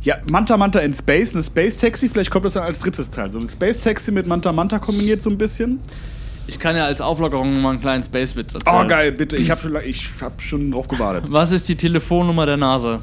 ja, 0.01 0.17
Manta 0.29 0.57
Manta 0.57 0.79
in 0.79 0.93
Space, 0.93 1.33
eine 1.33 1.43
Space 1.43 1.77
Taxi, 1.77 2.09
vielleicht 2.09 2.29
kommt 2.29 2.43
das 2.45 2.53
dann 2.53 2.63
als 2.63 2.79
drittes 2.79 3.09
Teil. 3.09 3.29
So 3.29 3.39
eine 3.39 3.47
Space 3.47 3.81
Taxi 3.81 4.12
mit 4.12 4.27
Manta 4.27 4.51
Manta 4.51 4.79
kombiniert 4.79 5.21
so 5.21 5.29
ein 5.29 5.38
bisschen. 5.38 5.79
Ich 6.45 6.59
kann 6.59 6.75
ja 6.75 6.83
als 6.86 6.99
Auflockerung 6.99 7.62
mal 7.62 7.71
einen 7.71 7.79
kleinen 7.79 8.03
Space-Witz 8.03 8.53
erzählen. 8.53 8.83
Oh, 8.83 8.86
geil, 8.86 9.13
bitte. 9.13 9.38
Ich 9.38 9.49
habe 9.49 9.62
schon, 9.62 9.77
ich 9.86 10.09
hab 10.19 10.41
schon 10.41 10.71
drauf 10.71 10.89
gewartet. 10.89 11.23
Was 11.29 11.51
ist 11.51 11.69
die 11.69 11.77
Telefonnummer 11.77 12.45
der 12.45 12.57
NASA? 12.57 13.01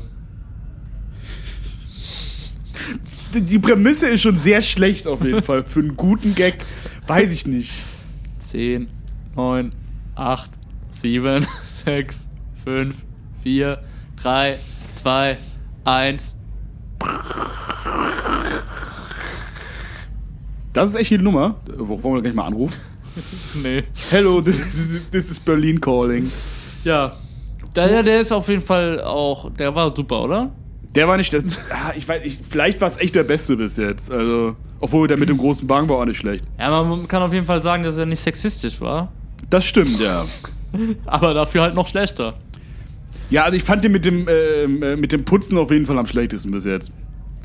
Die, 3.34 3.58
Prämisse 3.58 4.08
ist 4.08 4.22
schon 4.22 4.38
sehr 4.38 4.60
schlecht 4.62 5.06
auf 5.06 5.22
jeden 5.24 5.42
Fall. 5.42 5.62
Für 5.64 5.80
einen 5.80 5.96
guten 5.96 6.34
Gag 6.34 6.64
weiß 7.06 7.32
ich 7.32 7.46
nicht. 7.46 7.72
10, 8.38 8.88
9, 9.36 9.70
8, 10.16 10.50
7, 11.02 11.46
6, 11.84 12.26
5, 12.64 12.94
4, 13.42 13.78
3, 14.22 14.58
zwei, 14.96 15.38
eins. 15.84 16.34
Das 20.72 20.90
ist 20.90 20.96
echt 20.96 21.10
die 21.10 21.18
Nummer. 21.18 21.56
Wo- 21.78 22.02
Wollen 22.02 22.16
wir 22.16 22.22
gleich 22.22 22.34
mal 22.34 22.46
anrufen? 22.46 22.76
Nee. 23.62 23.82
Hello, 24.10 24.40
this, 24.40 24.56
this 25.10 25.30
is 25.32 25.40
Berlin 25.40 25.80
calling. 25.80 26.30
Ja. 26.84 27.12
Der, 27.74 28.02
der 28.04 28.20
ist 28.20 28.30
auf 28.32 28.48
jeden 28.48 28.62
Fall 28.62 29.00
auch. 29.02 29.50
Der 29.54 29.74
war 29.74 29.94
super, 29.94 30.22
oder? 30.22 30.52
Der 30.94 31.07
war 31.07 31.16
nicht 31.16 31.33
das. 31.33 31.44
Ah, 31.70 31.92
ich 31.96 32.09
weiß, 32.09 32.24
ich, 32.24 32.38
vielleicht 32.48 32.81
war 32.81 32.88
es 32.88 32.98
echt 32.98 33.14
der 33.14 33.22
Beste 33.24 33.57
bis 33.57 33.76
jetzt. 33.76 34.11
Also, 34.11 34.57
obwohl 34.81 35.07
der 35.07 35.16
mit 35.16 35.29
dem 35.29 35.38
großen 35.38 35.68
Wagen 35.68 35.88
war 35.88 35.98
auch 35.98 36.05
nicht 36.05 36.18
schlecht. 36.18 36.44
Ja, 36.59 36.83
man 36.83 37.07
kann 37.07 37.22
auf 37.22 37.33
jeden 37.33 37.46
Fall 37.46 37.62
sagen, 37.62 37.85
dass 37.85 37.96
er 37.96 38.07
nicht 38.07 38.20
sexistisch 38.20 38.81
war. 38.81 39.12
Das 39.48 39.64
stimmt, 39.64 40.00
ja. 40.00 40.24
Aber 41.07 41.35
dafür 41.35 41.62
halt 41.62 41.74
noch 41.74 41.88
schlechter. 41.88 42.35
Ja, 43.31 43.44
also 43.44 43.57
ich 43.57 43.62
fand 43.62 43.85
den 43.85 43.92
mit 43.92 44.05
dem, 44.05 44.26
ähm, 44.29 44.83
äh, 44.83 44.96
mit 44.96 45.12
dem 45.12 45.24
Putzen 45.24 45.57
auf 45.59 45.70
jeden 45.70 45.87
Fall 45.87 45.98
am 45.98 46.07
schlechtesten 46.07 46.50
bis 46.50 46.64
jetzt. 46.64 46.92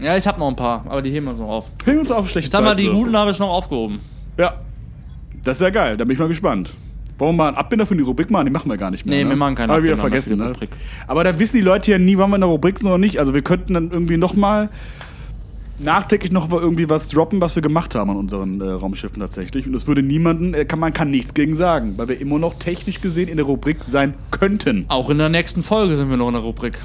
Ja, 0.01 0.17
ich 0.17 0.25
habe 0.27 0.39
noch 0.39 0.47
ein 0.47 0.55
paar, 0.55 0.84
aber 0.89 1.01
die 1.01 1.12
heben 1.12 1.25
wir 1.25 1.31
uns 1.31 1.39
noch 1.39 1.47
auf. 1.47 1.71
Hängen 1.86 1.99
uns 1.99 2.12
auf 2.12 2.29
Jetzt 2.34 2.53
haben 2.53 2.63
wir 2.63 2.71
Zeit, 2.71 2.79
die 2.79 2.88
so. 2.88 2.93
guten 2.93 3.15
habe 3.15 3.31
ich 3.31 3.39
noch 3.39 3.49
aufgehoben. 3.49 3.99
Ja. 4.38 4.55
Das 5.43 5.58
ist 5.58 5.62
ja 5.62 5.69
geil, 5.69 5.95
da 5.95 6.03
bin 6.05 6.13
ich 6.13 6.19
mal 6.19 6.27
gespannt. 6.27 6.71
Wollen 7.17 7.36
wir 7.36 7.43
mal 7.43 7.47
einen 7.49 7.58
Abbinder 7.58 7.86
für 7.86 7.95
die 7.95 8.04
Rubrik 8.04 8.30
machen? 8.30 8.45
Die 8.45 8.51
machen 8.51 8.69
wir 8.69 8.78
gar 8.78 8.91
nicht 8.91 9.06
mehr. 9.06 9.17
Nee, 9.17 9.23
ne? 9.23 9.30
wir 9.30 9.38
machen 9.38 9.56
keinen 9.56 9.71
Haben 9.71 9.84
wir 9.84 9.91
wieder 9.91 9.97
vergessen, 9.97 10.38
die 10.38 10.43
ne? 10.43 10.54
Aber 11.08 11.23
da 11.23 11.38
wissen 11.39 11.58
die 11.58 11.63
Leute 11.63 11.91
ja 11.91 11.97
nie, 11.97 12.17
wann 12.17 12.30
wir 12.30 12.36
in 12.36 12.41
der 12.41 12.49
Rubrik 12.49 12.78
sind 12.78 12.88
oder 12.88 12.97
nicht. 12.97 13.19
Also 13.19 13.34
wir 13.34 13.41
könnten 13.41 13.73
dann 13.73 13.91
irgendwie 13.91 14.17
nochmal 14.17 14.69
nachträglich 15.80 16.32
noch 16.32 16.51
irgendwie 16.51 16.89
was 16.89 17.10
droppen, 17.10 17.41
was 17.41 17.56
wir 17.56 17.62
gemacht 17.62 17.95
haben 17.95 18.10
an 18.10 18.17
unseren 18.17 18.62
äh, 18.62 18.65
Raumschiffen 18.65 19.19
tatsächlich. 19.19 19.65
Und 19.67 19.73
das 19.73 19.88
würde 19.88 20.01
niemanden, 20.04 20.54
äh, 20.54 20.65
kann, 20.65 20.80
man 20.80 20.93
kann 20.93 21.12
nichts 21.12 21.34
gegen 21.34 21.56
sagen, 21.56 21.93
weil 21.97 22.08
wir 22.10 22.19
immer 22.19 22.39
noch 22.39 22.56
technisch 22.56 23.01
gesehen 23.01 23.28
in 23.28 23.38
der 23.38 23.45
Rubrik 23.45 23.84
sein 23.84 24.13
könnten. 24.32 24.86
Auch 24.88 25.10
in 25.10 25.17
der 25.17 25.30
nächsten 25.30 25.63
Folge 25.63 25.97
sind 25.97 26.10
wir 26.10 26.17
noch 26.17 26.28
in 26.28 26.34
der 26.34 26.43
Rubrik. 26.43 26.80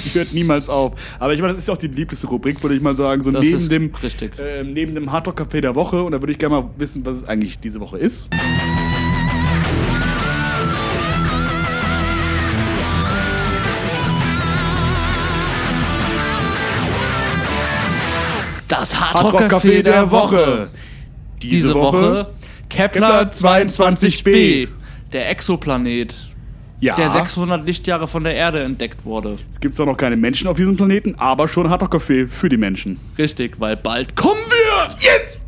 Sie 0.00 0.10
hört 0.18 0.32
niemals 0.32 0.68
auf. 0.68 0.92
Aber 1.18 1.34
ich 1.34 1.40
meine, 1.40 1.54
das 1.54 1.62
ist 1.62 1.68
ja 1.68 1.74
auch 1.74 1.78
die 1.78 1.88
beliebteste 1.88 2.26
Rubrik, 2.26 2.62
würde 2.62 2.76
ich 2.76 2.82
mal 2.82 2.96
sagen. 2.96 3.22
So 3.22 3.30
Das 3.30 3.44
neben 3.44 3.68
dem, 3.68 3.94
richtig. 4.02 4.32
ähm, 4.38 4.70
neben 4.70 4.94
dem 4.94 5.12
Hardrock 5.12 5.40
Café 5.40 5.60
der 5.60 5.74
Woche. 5.74 6.02
Und 6.02 6.12
da 6.12 6.20
würde 6.20 6.32
ich 6.32 6.38
gerne 6.38 6.56
mal 6.56 6.70
wissen, 6.78 7.04
was 7.04 7.18
es 7.18 7.24
eigentlich 7.24 7.58
diese 7.58 7.80
Woche 7.80 7.98
ist. 7.98 8.30
Das 18.78 18.98
Hardrock 18.98 19.40
Café 19.42 19.82
der 19.82 20.10
Woche. 20.10 20.68
Diese 21.42 21.74
Woche 21.74 22.30
Kepler 22.68 23.30
22b, 23.30 24.68
der 25.12 25.30
Exoplanet, 25.30 26.14
Ja. 26.80 26.96
der 26.96 27.08
600 27.08 27.64
Lichtjahre 27.66 28.08
von 28.08 28.24
der 28.24 28.34
Erde 28.34 28.62
entdeckt 28.62 29.04
wurde. 29.04 29.36
Es 29.52 29.60
gibt 29.60 29.74
zwar 29.76 29.86
noch 29.86 29.96
keine 29.96 30.16
Menschen 30.16 30.48
auf 30.48 30.56
diesem 30.56 30.76
Planeten, 30.76 31.14
aber 31.18 31.46
schon 31.48 31.68
Hardrock 31.70 31.94
Café 31.94 32.26
für 32.28 32.48
die 32.48 32.56
Menschen. 32.56 32.98
Richtig, 33.18 33.60
weil 33.60 33.76
bald 33.76 34.16
kommen 34.16 34.40
wir! 34.48 34.94
Jetzt! 34.98 35.40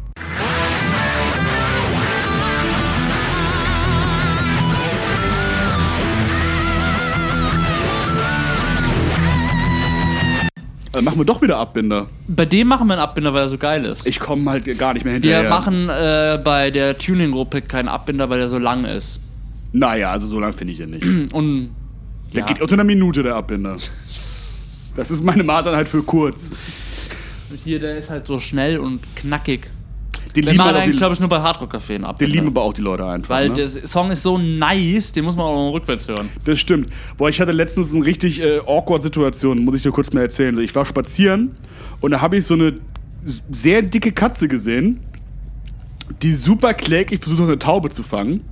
Also 10.96 11.04
machen 11.04 11.18
wir 11.20 11.26
doch 11.26 11.42
wieder 11.42 11.58
Abbinder. 11.58 12.06
Bei 12.26 12.46
dem 12.46 12.68
machen 12.68 12.86
wir 12.86 12.94
einen 12.94 13.02
Abbinder, 13.02 13.34
weil 13.34 13.42
er 13.42 13.48
so 13.50 13.58
geil 13.58 13.84
ist. 13.84 14.06
Ich 14.06 14.18
komme 14.18 14.50
halt 14.50 14.78
gar 14.78 14.94
nicht 14.94 15.04
mehr 15.04 15.22
wir 15.22 15.36
hinterher. 15.42 15.50
machen 15.50 15.90
äh, 15.90 16.40
bei 16.42 16.70
der 16.70 16.96
Tuning-Gruppe 16.96 17.60
keinen 17.60 17.88
Abbinder, 17.88 18.30
weil 18.30 18.40
er 18.40 18.48
so 18.48 18.56
lang 18.56 18.86
ist. 18.86 19.20
Naja, 19.72 20.10
also 20.10 20.26
so 20.26 20.40
lang 20.40 20.54
finde 20.54 20.72
ich 20.72 20.78
den 20.78 20.90
nicht. 20.92 21.04
Und 21.34 21.68
Der 22.32 22.40
ja. 22.40 22.46
geht 22.46 22.62
unter 22.62 22.76
einer 22.76 22.84
Minute, 22.84 23.22
der 23.22 23.34
Abbinder. 23.34 23.76
Das 24.96 25.10
ist 25.10 25.22
meine 25.22 25.42
Maßeinheit 25.42 25.86
für 25.86 26.02
kurz. 26.02 26.52
Und 27.50 27.60
hier, 27.62 27.78
der 27.78 27.98
ist 27.98 28.08
halt 28.08 28.26
so 28.26 28.40
schnell 28.40 28.78
und 28.78 29.00
knackig. 29.16 29.68
Den 30.44 30.60
aber 30.60 30.70
auch 30.70 30.82
eigentlich, 30.82 30.98
glaube 30.98 31.14
ich, 31.14 31.20
nur 31.20 31.28
bei 31.28 31.40
Hardrock 31.40 31.74
Café 31.74 31.94
einen 31.94 32.16
den 32.18 32.30
lieben 32.30 32.48
aber 32.48 32.62
auch 32.62 32.72
die 32.72 32.82
Leute 32.82 33.06
einfach. 33.06 33.30
weil 33.30 33.48
ne? 33.48 33.54
der 33.54 33.68
Song 33.68 34.10
ist 34.10 34.22
so 34.22 34.38
nice, 34.38 35.12
den 35.12 35.24
muss 35.24 35.36
man 35.36 35.46
auch 35.46 35.54
noch 35.54 35.72
rückwärts 35.72 36.08
hören. 36.08 36.28
Das 36.44 36.58
stimmt. 36.58 36.90
Boah, 37.16 37.28
ich 37.28 37.40
hatte 37.40 37.52
letztens 37.52 37.94
eine 37.94 38.04
richtig 38.04 38.40
äh, 38.40 38.58
awkward 38.58 39.02
Situation, 39.02 39.64
muss 39.64 39.76
ich 39.76 39.82
dir 39.82 39.92
kurz 39.92 40.12
mal 40.12 40.20
erzählen. 40.20 40.58
Ich 40.60 40.74
war 40.74 40.84
spazieren 40.84 41.56
und 42.00 42.10
da 42.10 42.20
habe 42.20 42.36
ich 42.36 42.44
so 42.44 42.54
eine 42.54 42.74
sehr 43.50 43.82
dicke 43.82 44.12
Katze 44.12 44.48
gesehen, 44.48 45.00
die 46.22 46.32
super 46.32 46.74
kläglich 46.74 47.20
versucht 47.20 47.40
hat, 47.40 47.48
eine 47.48 47.58
Taube 47.58 47.90
zu 47.90 48.02
fangen. 48.02 48.44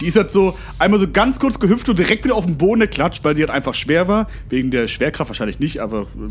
Die 0.00 0.06
ist 0.06 0.16
halt 0.16 0.30
so 0.30 0.56
einmal 0.78 1.00
so 1.00 1.08
ganz 1.10 1.40
kurz 1.40 1.58
gehüpft 1.58 1.88
und 1.88 1.98
direkt 1.98 2.24
wieder 2.24 2.34
auf 2.34 2.46
den 2.46 2.56
Boden 2.56 2.80
geklatscht, 2.80 3.24
weil 3.24 3.34
die 3.34 3.42
halt 3.42 3.50
einfach 3.50 3.74
schwer 3.74 4.08
war. 4.08 4.28
Wegen 4.48 4.70
der 4.70 4.88
Schwerkraft 4.88 5.30
wahrscheinlich 5.30 5.58
nicht, 5.58 5.80
aber 5.80 6.06
ähm, 6.16 6.30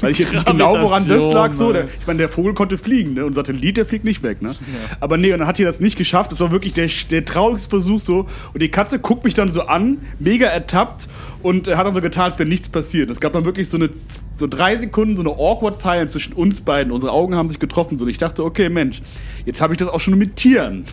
weil 0.00 0.12
ich 0.12 0.18
jetzt 0.18 0.32
nicht 0.32 0.46
genau 0.46 0.80
woran 0.80 1.06
das 1.06 1.32
lag. 1.32 1.52
So. 1.52 1.72
Der, 1.72 1.82
Gravitation, 1.82 2.00
ich 2.00 2.06
meine, 2.06 2.18
der 2.18 2.28
Vogel 2.28 2.54
konnte 2.54 2.78
fliegen, 2.78 3.14
ne? 3.14 3.24
Und 3.24 3.34
Satellit, 3.34 3.76
der 3.76 3.86
fliegt 3.86 4.04
nicht 4.04 4.22
weg, 4.22 4.42
ne? 4.42 4.54
Aber 5.00 5.16
nee, 5.16 5.32
und 5.32 5.40
dann 5.40 5.48
hat 5.48 5.58
die 5.58 5.64
das 5.64 5.80
nicht 5.80 5.96
geschafft. 5.96 6.32
Das 6.32 6.40
war 6.40 6.50
wirklich 6.50 6.72
der, 6.72 6.88
der 7.10 7.24
traurigste 7.24 7.70
Versuch 7.70 8.00
so. 8.00 8.26
Und 8.52 8.62
die 8.62 8.70
Katze 8.70 8.98
guckt 8.98 9.24
mich 9.24 9.34
dann 9.34 9.50
so 9.50 9.62
an, 9.62 9.98
mega 10.18 10.46
ertappt 10.46 11.08
und 11.42 11.68
äh, 11.68 11.76
hat 11.76 11.86
dann 11.86 11.94
so 11.94 12.00
getan, 12.00 12.30
als 12.30 12.38
wäre 12.38 12.48
nichts 12.48 12.68
passiert. 12.68 13.10
Es 13.10 13.20
gab 13.20 13.32
dann 13.32 13.44
wirklich 13.44 13.68
so 13.68 13.76
eine 13.76 13.90
so 14.36 14.46
drei 14.46 14.76
Sekunden, 14.76 15.16
so 15.16 15.22
eine 15.22 15.30
awkward 15.30 15.80
Time 15.80 16.08
zwischen 16.08 16.32
uns 16.32 16.60
beiden. 16.60 16.92
Unsere 16.92 17.12
Augen 17.12 17.34
haben 17.34 17.48
sich 17.48 17.58
getroffen. 17.58 17.96
So. 17.96 18.04
Und 18.04 18.10
ich 18.10 18.18
dachte, 18.18 18.44
okay, 18.44 18.68
Mensch, 18.68 19.00
jetzt 19.44 19.60
habe 19.60 19.74
ich 19.74 19.78
das 19.78 19.88
auch 19.88 20.00
schon 20.00 20.18
mit 20.18 20.36
Tieren. 20.36 20.84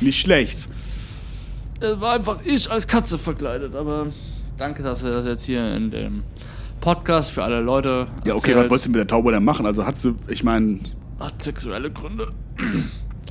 Nicht 0.00 0.20
schlecht. 0.20 0.68
Es 1.80 2.00
war 2.00 2.12
einfach 2.14 2.38
ich 2.44 2.70
als 2.70 2.86
Katze 2.86 3.18
verkleidet, 3.18 3.74
aber 3.74 4.08
danke, 4.58 4.82
dass 4.82 5.00
du 5.00 5.10
das 5.12 5.24
jetzt 5.26 5.44
hier 5.44 5.74
in 5.74 5.90
dem 5.90 6.22
Podcast 6.80 7.30
für 7.30 7.42
alle 7.42 7.60
Leute. 7.60 8.06
Ja, 8.24 8.34
okay, 8.34 8.54
was 8.54 8.68
wolltest 8.70 8.86
du 8.86 8.90
mit 8.90 8.98
der 8.98 9.06
Taube 9.06 9.32
denn 9.32 9.44
machen? 9.44 9.66
Also 9.66 9.84
hat 9.86 9.98
sie, 9.98 10.14
ich 10.28 10.42
meine, 10.44 10.78
Hat 11.18 11.42
sexuelle 11.42 11.90
Gründe. 11.90 12.28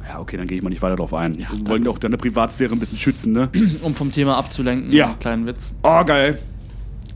ja, 0.08 0.20
okay, 0.20 0.38
dann 0.38 0.48
gehe 0.48 0.58
ich 0.58 0.64
mal 0.64 0.70
nicht 0.70 0.82
weiter 0.82 0.96
drauf 0.96 1.14
ein. 1.14 1.38
Wir 1.38 1.48
wollen 1.68 1.88
auch 1.88 1.98
deine 2.00 2.18
Privatsphäre 2.18 2.74
ein 2.74 2.80
bisschen 2.80 2.98
schützen, 2.98 3.34
ne? 3.34 3.50
Um 3.82 3.94
vom 3.96 4.12
Thema 4.12 4.38
abzulenken, 4.38 4.92
Ja. 4.92 5.08
einen 5.08 5.20
kleinen 5.20 5.46
Witz. 5.46 5.72
Oh, 5.84 6.04
geil. 6.04 6.40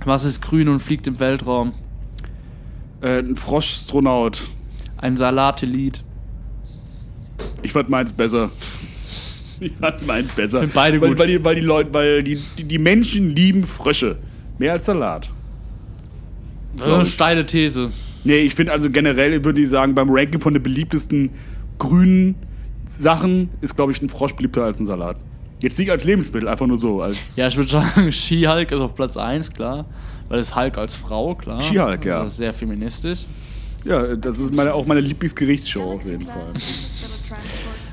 Was 0.05 0.25
ist 0.25 0.41
grün 0.41 0.69
und 0.69 0.79
fliegt 0.81 1.07
im 1.07 1.19
Weltraum? 1.19 1.73
Äh, 3.01 3.19
ein 3.19 3.35
Froschastronaut. 3.35 4.43
Ein 4.97 5.17
Salatelit. 5.17 6.03
Ich 7.61 7.73
fand 7.73 7.89
meins 7.89 8.13
besser. 8.13 8.49
Ich 9.63 9.73
fand 9.79 10.05
meins 10.05 10.31
besser. 10.33 10.59
Find 10.59 10.73
beide 10.73 11.01
weil, 11.01 11.09
gut. 11.09 11.19
Weil 11.19 11.27
die, 11.27 11.43
weil 11.43 11.55
die 11.55 11.61
Leute, 11.61 11.93
weil 11.93 12.23
die, 12.23 12.39
die, 12.57 12.63
die 12.63 12.77
Menschen 12.77 13.35
lieben 13.35 13.63
Frösche. 13.63 14.17
Mehr 14.57 14.73
als 14.73 14.85
Salat. 14.85 15.29
Das 16.77 16.87
ist 16.87 16.93
eine 16.93 17.05
steile 17.05 17.45
These. 17.45 17.91
Nee, 18.23 18.39
ich 18.39 18.55
finde 18.55 18.71
also 18.71 18.89
generell, 18.89 19.43
würde 19.43 19.61
ich 19.61 19.69
sagen, 19.69 19.95
beim 19.95 20.09
Ranking 20.09 20.41
von 20.41 20.53
den 20.53 20.63
beliebtesten 20.63 21.31
grünen 21.77 22.35
Sachen 22.85 23.49
ist, 23.61 23.75
glaube 23.75 23.91
ich, 23.91 24.01
ein 24.01 24.09
Frosch 24.09 24.33
beliebter 24.33 24.63
als 24.63 24.79
ein 24.79 24.85
Salat. 24.85 25.17
Jetzt 25.61 25.79
nicht 25.79 25.91
als 25.91 26.03
Lebensmittel, 26.03 26.49
einfach 26.49 26.67
nur 26.67 26.77
so. 26.77 27.01
Als 27.01 27.37
Ja, 27.37 27.47
ich 27.47 27.55
würde 27.55 27.71
sagen, 27.71 28.11
She-Hulk 28.11 28.71
ist 28.71 28.79
auf 28.79 28.95
Platz 28.95 29.17
1, 29.17 29.53
klar. 29.53 29.85
Weil 30.29 30.39
es 30.39 30.55
Hulk 30.55 30.77
als 30.77 30.95
Frau, 30.95 31.35
klar. 31.35 31.61
She-Hulk, 31.61 32.05
ja. 32.05 32.23
Das 32.23 32.33
ist 32.33 32.37
sehr 32.37 32.53
feministisch. 32.53 33.19
ja, 33.85 34.15
das 34.15 34.39
ist 34.39 34.53
meine, 34.53 34.73
auch 34.73 34.85
meine 34.85 35.01
Lieblingsgerichtsshow 35.01 35.93
auf 35.93 36.05
jeden 36.05 36.25
Fall. 36.25 36.53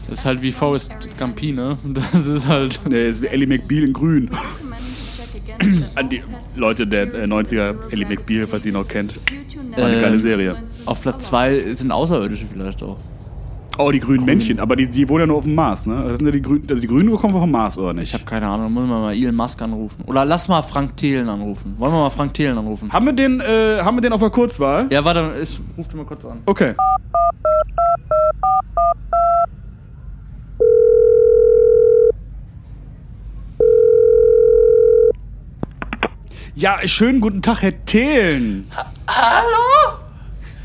Das 0.09 0.21
ist 0.21 0.25
halt 0.25 0.43
wie 0.43 0.53
Forrest 0.53 0.93
Campine. 1.17 1.79
Das 2.13 2.27
ist 2.27 2.49
halt. 2.49 2.81
Nee, 2.89 3.09
ist 3.09 3.23
wie 3.23 3.27
Ellie 3.29 3.47
McBeal 3.47 3.85
in 3.85 3.93
grün. 3.93 4.31
An 5.95 6.09
die 6.09 6.23
Leute 6.57 6.87
der 6.87 7.03
äh, 7.15 7.25
90er, 7.25 7.75
Ellie 7.91 8.07
McBeal, 8.07 8.47
falls 8.47 8.65
ihr 8.65 8.73
ihn 8.73 8.79
noch 8.79 8.89
kennt. 8.89 9.15
War 9.77 9.85
eine 9.87 9.97
Ähm, 9.97 10.01
geile 10.03 10.19
Serie. 10.19 10.57
Auf 10.87 11.03
Platz 11.03 11.27
2 11.27 11.75
sind 11.75 11.93
Außerirdische 11.93 12.47
vielleicht 12.47 12.83
auch. 12.83 12.97
Oh, 13.79 13.91
die 13.91 14.01
grünen 14.01 14.25
Männchen, 14.27 14.59
aber 14.61 14.77
die, 14.77 14.89
die 14.91 15.09
wohnen 15.09 15.21
ja 15.21 15.27
nur 15.27 15.37
auf 15.39 15.45
dem 15.45 15.55
Mars, 15.55 15.87
ne? 15.87 16.05
Das 16.07 16.19
sind 16.19 16.27
ja 16.27 16.33
die 16.33 16.43
Grünen, 16.43 16.65
also 16.69 16.81
die 16.83 16.87
Grünen 16.89 17.17
kommen 17.17 17.33
vom 17.33 17.51
Mars, 17.51 17.79
oder 17.79 17.95
nicht? 17.95 18.09
Ich 18.09 18.15
habe 18.15 18.25
keine 18.25 18.47
Ahnung, 18.47 18.73
muss 18.73 18.87
man 18.87 19.01
mal 19.01 19.15
Elon 19.15 19.35
Musk 19.35 19.63
anrufen. 19.63 20.05
Oder 20.07 20.25
lass 20.25 20.49
mal 20.49 20.61
Frank 20.63 20.97
Thelen 20.99 21.29
anrufen. 21.29 21.75
Wollen 21.79 21.93
wir 21.93 22.01
mal 22.01 22.11
Frank 22.11 22.35
Thelen 22.35 22.59
anrufen? 22.59 22.93
haben 22.93 23.07
wir 23.07 23.13
den, 23.15 23.41
äh, 23.41 23.79
haben 23.83 23.97
wir 23.97 24.03
den 24.03 24.13
auf 24.13 24.21
der 24.21 24.31
Kurzwahl? 24.31 24.87
Ja, 24.91 25.03
warte, 25.05 25.31
ich 25.43 25.59
ruf 25.79 25.89
den 25.89 25.99
mal 25.99 26.05
kurz 26.07 26.25
an. 26.25 26.39
Okay. 26.47 26.75
Ja, 36.61 36.79
schönen 36.87 37.23
guten 37.23 37.41
Tag, 37.41 37.63
Herr 37.63 37.87
Thelen. 37.87 38.71
Hallo? 39.09 39.97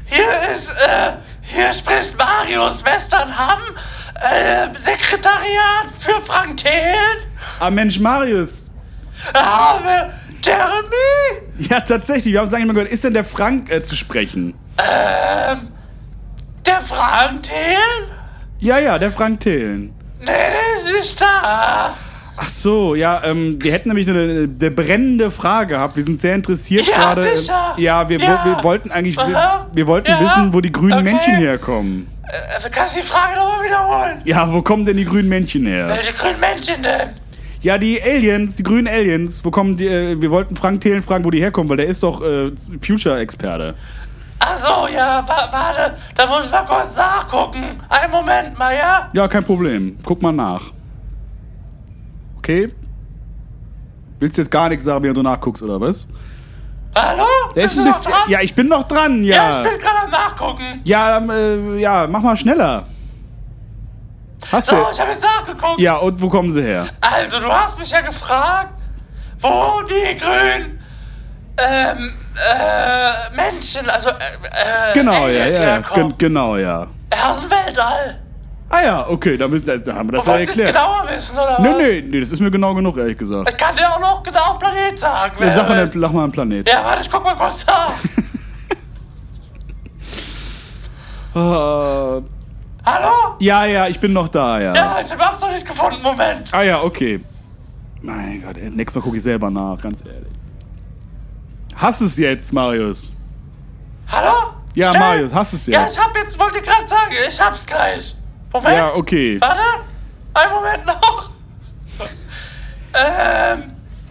Hier 0.07 0.27
ist, 0.53 0.67
äh, 0.67 1.13
hier 1.41 1.73
spricht 1.73 2.17
Marius 2.17 2.83
Westernham, 2.83 3.61
äh, 4.15 4.67
Sekretariat 4.83 5.87
für 6.01 6.21
Frank 6.23 6.57
Thelen. 6.57 7.19
Ah, 7.61 7.69
Mensch, 7.69 7.97
Marius. 7.97 8.69
Habe 9.33 10.11
Jeremy? 10.43 11.69
Ja, 11.69 11.79
tatsächlich, 11.79 12.33
wir 12.33 12.39
haben 12.39 12.47
es 12.47 12.51
lange 12.51 12.65
nicht 12.65 12.73
mehr 12.73 12.83
gehört. 12.83 12.93
Ist 12.93 13.05
denn 13.05 13.13
der 13.13 13.23
Frank 13.23 13.71
äh, 13.71 13.79
zu 13.79 13.95
sprechen? 13.95 14.53
Ähm, 14.77 15.69
der 16.65 16.81
Frank 16.81 17.43
Thelen? 17.43 18.11
Ja, 18.59 18.79
ja, 18.79 18.99
der 18.99 19.13
Frank 19.13 19.39
Thelen. 19.39 19.93
Nee, 20.19 20.25
der 20.25 20.75
ist 20.75 20.93
nicht 20.93 21.21
da. 21.21 21.95
Ach 22.37 22.49
so, 22.49 22.95
ja, 22.95 23.21
ähm, 23.23 23.57
wir 23.61 23.71
hätten 23.71 23.87
nämlich 23.89 24.09
eine, 24.09 24.49
eine 24.59 24.71
brennende 24.71 25.31
Frage 25.31 25.75
gehabt. 25.75 25.95
Wir 25.95 26.03
sind 26.03 26.19
sehr 26.19 26.35
interessiert 26.35 26.85
Ja, 26.85 26.97
gerade. 26.97 27.29
ähm, 27.29 27.37
sicher. 27.37 27.73
Ja, 27.77 28.09
wir, 28.09 28.19
Ja. 28.19 28.41
wir 28.45 28.63
wollten 28.63 28.91
eigentlich, 28.91 29.15
wir, 29.17 29.67
wir 29.73 29.87
wollten 29.87 30.11
Ja. 30.11 30.19
wissen, 30.19 30.53
wo 30.53 30.59
die 30.59 30.71
grünen 30.71 30.93
Okay. 30.93 31.03
Männchen 31.03 31.35
herkommen. 31.35 32.07
Äh, 32.27 32.69
kannst 32.69 32.95
du 32.95 32.99
die 33.01 33.05
Frage 33.07 33.37
nochmal 33.37 33.63
wiederholen? 33.65 34.21
Ja, 34.25 34.51
wo 34.51 34.61
kommen 34.61 34.83
denn 34.83 34.97
die 34.97 35.05
grünen 35.05 35.29
Männchen 35.29 35.65
her? 35.65 35.87
Welche 35.87 36.11
grünen 36.13 36.39
Männchen 36.39 36.83
denn? 36.83 37.09
Ja, 37.61 37.77
die 37.77 38.01
Aliens, 38.01 38.57
die 38.57 38.63
grünen 38.63 38.87
Aliens. 38.87 39.43
Wo 39.45 39.49
kommen 39.49 39.77
die? 39.77 39.87
Äh, 39.87 40.21
wir 40.21 40.29
wollten 40.29 40.55
Frank 40.55 40.81
Thelen 40.81 41.01
fragen, 41.01 41.23
wo 41.23 41.31
die 41.31 41.39
herkommen, 41.39 41.69
weil 41.69 41.77
der 41.77 41.87
ist 41.87 42.03
doch 42.03 42.21
äh, 42.21 42.51
Future-Experte. 42.81 43.75
Ach 44.39 44.57
so, 44.57 44.87
ja, 44.93 45.23
wa 45.25 45.47
warte, 45.51 45.95
da 46.15 46.27
muss 46.27 46.45
ich 46.45 46.51
mal 46.51 46.65
kurz 46.65 46.95
nachgucken. 46.97 47.63
Einen 47.87 48.11
Moment 48.11 48.59
mal, 48.59 48.75
ja? 48.75 49.09
Ja, 49.13 49.27
kein 49.29 49.43
Problem. 49.45 49.97
Guck 50.03 50.21
mal 50.21 50.33
nach. 50.33 50.61
Okay? 52.45 52.71
Willst 54.19 54.37
du 54.37 54.41
jetzt 54.43 54.51
gar 54.51 54.69
nichts 54.69 54.85
sagen, 54.85 55.03
während 55.03 55.17
du 55.17 55.23
nachguckst, 55.23 55.63
oder 55.63 55.81
was? 55.81 56.07
Hallo? 56.95 57.25
Der 57.55 57.65
ist 57.65 57.75
ein 57.77 57.83
bisschen. 57.85 58.11
Ja, 58.27 58.39
ich 58.41 58.53
bin 58.53 58.67
noch 58.67 58.87
dran, 58.87 59.23
ja, 59.23 59.35
ja. 59.35 59.63
ich 59.63 59.71
bin 59.71 59.79
gerade 59.79 59.99
am 60.03 60.11
Nachgucken. 60.11 60.79
Ja, 60.83 61.17
ähm, 61.17 61.29
äh, 61.31 61.79
ja, 61.81 62.05
mach 62.07 62.21
mal 62.21 62.37
schneller. 62.37 62.83
Hast 64.51 64.67
So, 64.69 64.75
du? 64.75 64.81
ich 64.93 64.99
habe 65.01 65.11
jetzt 65.11 65.23
nachgeguckt. 65.23 65.79
Ja, 65.79 65.95
und 65.95 66.21
wo 66.21 66.29
kommen 66.29 66.51
sie 66.51 66.61
her? 66.61 66.87
Also, 67.01 67.39
du 67.39 67.51
hast 67.51 67.79
mich 67.79 67.89
ja 67.89 68.01
gefragt, 68.01 68.73
wo 69.41 69.81
die 69.89 70.15
grünen 70.15 70.79
ähm, 71.57 72.13
äh, 72.35 73.35
Menschen, 73.35 73.89
also, 73.89 74.09
äh, 74.09 74.91
äh, 74.91 74.93
Genau, 74.93 75.27
ja, 75.27 75.29
ja, 75.29 75.47
ja. 75.47 75.59
herkommen. 75.61 76.09
Gen 76.09 76.17
genau, 76.29 76.57
ja. 76.57 76.85
Aus 77.09 77.39
dem 77.39 77.49
Weltall. 77.49 78.19
Ah 78.67 78.81
ja, 78.83 79.07
okay, 79.07 79.37
dann, 79.37 79.51
dann 79.63 79.95
haben 79.95 80.09
wir 80.09 80.17
das 80.17 80.25
ja 80.25 80.37
erklärt. 80.37 80.69
genauer 80.73 81.05
wissen, 81.07 81.33
oder 81.37 81.59
Nee, 81.61 81.69
was? 81.69 81.77
nee, 81.77 82.01
nee, 82.01 82.19
das 82.19 82.31
ist 82.31 82.39
mir 82.39 82.49
genau 82.51 82.73
genug, 82.73 82.97
ehrlich 82.97 83.17
gesagt. 83.17 83.47
Ich 83.49 83.57
kann 83.57 83.75
dir 83.75 83.87
auch 83.93 83.99
noch 83.99 84.23
genau 84.23 84.51
einen 84.51 84.59
Planet 84.59 84.99
sagen. 84.99 85.35
Ja, 85.43 85.53
sag 85.53 85.69
mal, 85.69 85.87
den- 85.87 86.01
sag 86.01 86.11
mal 86.13 86.23
einen 86.23 86.31
Planet. 86.31 86.67
Ja, 86.69 86.83
warte, 86.83 87.01
ich 87.03 87.11
guck 87.11 87.23
mal 87.23 87.35
kurz 87.35 87.63
nach. 87.65 87.91
Äh, 91.35 92.21
Hallo? 92.85 93.35
ja, 93.39 93.65
ja, 93.65 93.87
ich 93.87 93.99
bin 93.99 94.13
noch 94.13 94.27
da, 94.27 94.59
ja. 94.59 94.73
Ja, 94.75 94.99
ich 95.03 95.11
hab's 95.11 95.41
noch 95.41 95.51
nicht 95.51 95.65
gefunden, 95.67 96.01
Moment. 96.01 96.53
Ah 96.53 96.61
ja, 96.61 96.81
okay. 96.81 97.19
Mein 98.01 98.41
Gott, 98.43 98.57
ey, 98.57 98.69
nächstes 98.69 98.95
Mal 98.95 99.01
gucke 99.03 99.17
ich 99.17 99.23
selber 99.23 99.49
nach, 99.49 99.79
ganz 99.81 100.03
ehrlich. 100.05 100.31
Hast 101.75 102.01
es 102.01 102.17
jetzt, 102.17 102.53
Marius? 102.53 103.11
Hallo? 104.07 104.53
Ja, 104.75 104.91
Jay? 104.91 104.99
Marius, 104.99 105.33
hast 105.33 105.53
es 105.53 105.65
Ja, 105.67 105.83
jetzt? 105.83 105.97
ich 105.97 106.03
hab 106.03 106.15
jetzt, 106.15 106.37
wollte 106.39 106.61
gerade 106.61 106.87
sagen, 106.87 107.11
ich 107.27 107.41
hab's 107.41 107.65
gleich. 107.65 108.15
Moment. 108.63 108.77
Ja, 108.77 108.93
okay. 108.95 109.37
Warte, 109.41 109.59
einen 110.33 110.53
Moment 110.53 110.85
noch. 110.85 111.29
ähm, 112.93 113.63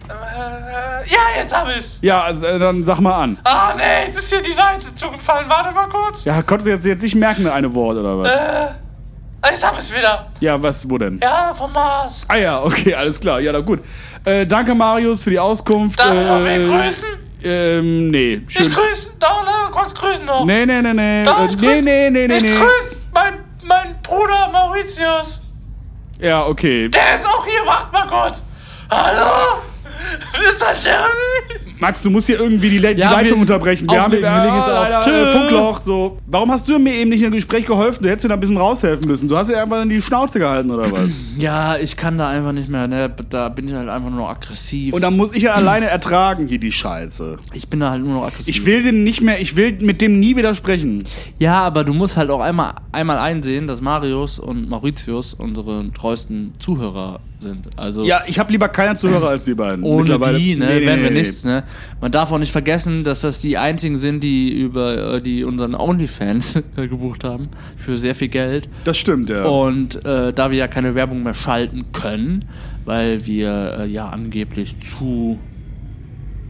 äh, 0.07 1.09
ja, 1.09 1.19
jetzt 1.41 1.55
hab 1.55 1.67
ich's. 1.75 1.97
Ja, 2.01 2.23
also, 2.23 2.45
äh, 2.45 2.59
dann 2.59 2.83
sag 2.85 2.99
mal 2.99 3.13
an. 3.23 3.37
Ah, 3.43 3.73
nee, 3.75 4.07
jetzt 4.07 4.19
ist 4.19 4.29
hier 4.29 4.41
die 4.41 4.53
Seite 4.53 4.93
zugefallen. 4.95 5.49
Warte 5.49 5.73
mal 5.73 5.87
kurz. 5.87 6.23
Ja, 6.25 6.41
konntest 6.41 6.67
du 6.67 6.71
jetzt, 6.71 6.85
jetzt 6.85 7.01
nicht 7.03 7.15
merken, 7.15 7.47
eine 7.47 7.73
Wort 7.73 7.97
oder 7.97 8.19
was? 8.19 8.31
Äh, 8.31 9.51
jetzt 9.51 9.65
hab 9.65 9.77
ich's 9.77 9.91
wieder. 9.91 10.27
Ja, 10.39 10.61
was, 10.61 10.87
wo 10.89 10.97
denn? 10.97 11.19
Ja, 11.21 11.53
vom 11.53 11.71
Mars. 11.73 12.23
Ah 12.27 12.35
ja, 12.35 12.61
okay, 12.61 12.93
alles 12.93 13.19
klar. 13.19 13.39
Ja, 13.39 13.51
na 13.51 13.59
gut. 13.61 13.79
Äh, 14.23 14.45
danke, 14.45 14.75
Marius, 14.75 15.23
für 15.23 15.31
die 15.31 15.39
Auskunft. 15.39 15.99
Darf 15.99 16.13
ich 16.13 16.27
noch 16.27 16.43
wen 16.43 16.61
äh, 16.71 16.83
grüßen? 16.83 17.03
ähm, 17.43 18.07
nee. 18.07 18.41
Ich 18.47 18.53
Schön. 18.53 18.71
grüßen, 18.71 19.11
doch, 19.19 19.43
ne, 19.43 19.71
kurz 19.71 19.93
grüßen 19.95 20.25
noch. 20.25 20.45
Nee, 20.45 20.65
nee, 20.65 20.81
nee, 20.81 20.93
nee. 20.93 21.23
Doch, 21.25 21.39
Äh, 21.39 21.45
ich 21.47 21.57
nee, 21.57 21.67
grüß- 21.67 21.81
nee, 21.81 22.09
nee, 22.11 22.27
nee, 22.27 22.37
Ich 22.37 22.41
nee. 22.43 22.55
grüß 22.57 23.05
mein, 23.13 23.33
mein 23.65 23.99
Bruder 24.01 24.49
Mauritius. 24.51 25.41
Ja, 26.19 26.45
okay. 26.45 26.89
Der 26.89 27.15
ist 27.15 27.25
auch 27.25 27.45
hier, 27.45 27.63
macht 27.65 27.91
mal 27.91 28.07
kurz. 28.07 28.41
Hallo? 28.89 29.61
Das 30.59 30.83
Jeremy? 30.83 31.75
Max, 31.79 32.03
du 32.03 32.09
musst 32.09 32.27
hier 32.27 32.39
irgendwie 32.39 32.69
die, 32.69 32.77
Le 32.77 32.95
die 32.95 33.01
Ja, 33.01 33.11
Leitung 33.11 33.37
wir- 33.37 33.41
unterbrechen. 33.41 33.89
Wir 33.89 34.01
haben 34.01 34.11
wir 34.13 34.19
legen 34.21 34.31
jetzt 34.55 34.69
auf. 34.69 35.05
leider, 35.05 35.31
Funkloch. 35.31 35.81
So. 35.81 36.17
Warum 36.27 36.49
hast 36.51 36.67
du 36.69 36.79
mir 36.79 36.93
eben 36.93 37.09
nicht 37.09 37.21
im 37.21 37.31
Gespräch 37.31 37.65
geholfen? 37.65 38.01
Du 38.03 38.09
hättest 38.09 38.23
mir 38.23 38.29
da 38.29 38.35
ein 38.35 38.39
bisschen 38.39 38.55
raushelfen 38.57 39.05
müssen. 39.07 39.27
Du 39.27 39.35
hast 39.37 39.49
ja 39.49 39.61
einfach 39.61 39.81
in 39.81 39.89
die 39.89 40.01
Schnauze 40.01 40.39
gehalten 40.39 40.71
oder 40.71 40.91
was? 40.91 41.21
Ja, 41.37 41.75
ich 41.77 41.97
kann 41.97 42.17
da 42.17 42.29
einfach 42.29 42.53
nicht 42.53 42.69
mehr, 42.69 42.87
ne? 42.87 43.13
Da 43.29 43.49
bin 43.49 43.67
ich 43.67 43.73
halt 43.73 43.89
einfach 43.89 44.09
nur 44.09 44.19
noch 44.21 44.29
aggressiv. 44.29 44.93
Und 44.93 45.01
dann 45.01 45.15
muss 45.17 45.33
ich 45.33 45.43
ja 45.43 45.53
alleine 45.53 45.87
ertragen 45.87 46.47
hier 46.47 46.59
die 46.59 46.71
Scheiße. 46.71 47.37
ich 47.53 47.67
bin 47.67 47.81
da 47.81 47.89
halt 47.91 48.03
nur 48.03 48.13
noch 48.13 48.25
aggressiv. 48.25 48.47
Ich 48.55 48.65
will 48.65 48.83
den 48.83 49.03
nicht 49.03 49.21
mehr, 49.21 49.41
ich 49.41 49.55
will 49.57 49.73
mit 49.81 50.01
dem 50.01 50.19
nie 50.19 50.35
widersprechen. 50.37 51.03
Ja, 51.39 51.61
aber 51.63 51.83
du 51.83 51.93
musst 51.93 52.15
halt 52.15 52.29
auch 52.29 52.39
einmal, 52.39 52.75
einmal 52.93 53.17
einsehen, 53.17 53.67
dass 53.67 53.81
Marius 53.81 54.39
und 54.39 54.69
Mauritius 54.69 55.33
unsere 55.33 55.91
treuesten 55.91 56.53
Zuhörer 56.59 57.19
sind. 57.39 57.67
Also 57.77 58.03
Ja, 58.03 58.21
ich 58.27 58.39
habe 58.39 58.51
lieber 58.51 58.69
keiner 58.69 58.95
Zuhörer 58.95 59.29
als 59.29 59.45
die 59.45 59.53
beiden. 59.55 59.83
ohne 59.83 60.19
die, 60.37 60.55
ne, 60.55 60.65
Nee, 60.65 60.85
wären 60.85 61.01
wir 61.03 61.11
nichts, 61.11 61.43
ne? 61.43 61.63
Man 62.01 62.11
darf 62.11 62.31
auch 62.31 62.37
nicht 62.37 62.51
vergessen, 62.51 63.03
dass 63.03 63.21
das 63.21 63.39
die 63.39 63.57
einzigen 63.57 63.97
sind, 63.97 64.21
die 64.23 64.51
über 64.51 65.15
äh, 65.15 65.21
die 65.21 65.43
unseren 65.43 65.75
OnlyFans 65.75 66.61
gebucht 66.75 67.23
haben 67.23 67.49
für 67.75 67.97
sehr 67.97 68.15
viel 68.15 68.29
Geld. 68.29 68.69
Das 68.83 68.97
stimmt, 68.97 69.29
ja. 69.29 69.45
Und 69.45 70.03
äh, 70.05 70.33
da 70.33 70.51
wir 70.51 70.57
ja 70.57 70.67
keine 70.67 70.95
Werbung 70.95 71.23
mehr 71.23 71.33
schalten 71.33 71.85
können, 71.91 72.45
weil 72.85 73.25
wir 73.25 73.79
äh, 73.79 73.87
ja 73.87 74.09
angeblich 74.09 74.79
zu, 74.79 75.39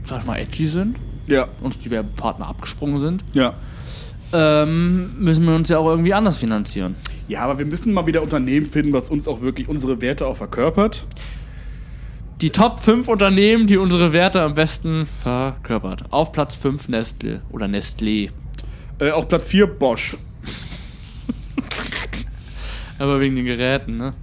sag 0.04 0.22
ich 0.22 0.26
mal, 0.26 0.38
edgy 0.38 0.68
sind, 0.68 0.98
ja, 1.28 1.48
uns 1.62 1.80
die 1.80 1.90
Werbepartner 1.92 2.48
abgesprungen 2.48 3.00
sind, 3.00 3.24
ja. 3.34 3.54
ähm, 4.34 5.12
müssen 5.20 5.46
wir 5.46 5.56
uns 5.56 5.70
ja 5.70 5.78
auch 5.80 5.88
irgendwie 5.88 6.14
anders 6.14 6.38
finanzieren. 6.38 6.96
Ja, 7.28 7.42
aber 7.42 7.60
wir 7.60 7.66
müssen 7.66 7.94
mal 7.94 8.06
wieder 8.06 8.22
Unternehmen 8.22 8.68
finden, 8.68 8.94
was 8.94 9.10
uns 9.10 9.28
auch 9.28 9.42
wirklich 9.42 9.68
unsere 9.68 10.02
Werte 10.02 10.28
auch 10.28 10.38
verkörpert. 10.38 11.08
Die 12.42 12.50
Top 12.50 12.80
5 12.80 13.08
Unternehmen, 13.08 13.66
die 13.66 13.78
unsere 13.78 14.14
Werte 14.14 14.42
am 14.42 14.54
besten 14.54 15.06
verkörpert. 15.06 16.04
Auf 16.12 16.32
Platz 16.32 16.56
5 16.56 16.90
Nestle 16.90 17.42
oder 17.52 17.66
Nestlé. 17.66 18.30
Äh, 19.00 19.12
auf 19.12 19.28
Platz 19.28 19.48
4 19.48 19.68
Bosch. 19.68 20.18
Aber 23.00 23.20
wegen 23.20 23.36
den 23.36 23.46
Geräten, 23.46 23.98
ne? 23.98 24.14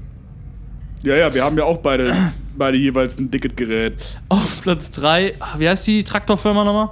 Ja, 1.02 1.16
ja, 1.16 1.34
wir 1.34 1.42
haben 1.42 1.58
ja 1.58 1.64
auch 1.64 1.78
beide, 1.78 2.14
beide 2.56 2.76
jeweils 2.76 3.18
ein 3.18 3.30
Dicket-Gerät. 3.30 3.94
Auf 4.28 4.62
Platz 4.62 4.90
3, 4.92 5.34
wie 5.58 5.68
heißt 5.68 5.86
die 5.86 6.04
Traktorfirma 6.04 6.64
nochmal? 6.64 6.90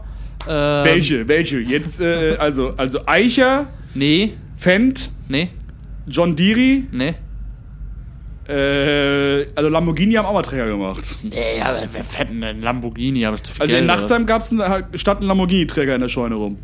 Ähm, 0.48 0.84
Welche? 0.84 1.28
Welche? 1.28 1.58
Jetzt, 1.58 2.00
äh, 2.00 2.36
also, 2.38 2.74
also 2.76 3.06
Eicher, 3.06 3.66
Nee, 3.94 4.34
Fendt, 4.56 5.10
nee, 5.28 5.48
John 6.10 6.36
Deere, 6.36 6.82
nee. 6.92 7.14
äh, 8.48 9.46
also 9.54 9.68
Lamborghini 9.68 10.14
haben 10.14 10.26
auch 10.26 10.32
mal 10.34 10.42
Träger 10.42 10.66
gemacht. 10.68 11.16
Nee, 11.22 11.60
aber 11.62 11.80
wer 11.92 12.04
fährt 12.04 12.30
denn 12.30 12.42
ein 12.42 12.62
Lamborghini? 12.62 13.22
Hab 13.22 13.34
ich 13.34 13.42
zu 13.42 13.52
viel 13.52 13.62
Also 13.62 13.74
in 13.76 13.86
Geld, 13.86 13.90
oder? 13.90 14.00
Nachtsheim 14.00 14.26
gab's 14.26 14.50
einen, 14.52 14.84
stand 14.98 15.22
ein 15.22 15.26
Lamborghini-Träger 15.26 15.94
in 15.94 16.00
der 16.00 16.08
Scheune 16.08 16.34
rum. 16.34 16.58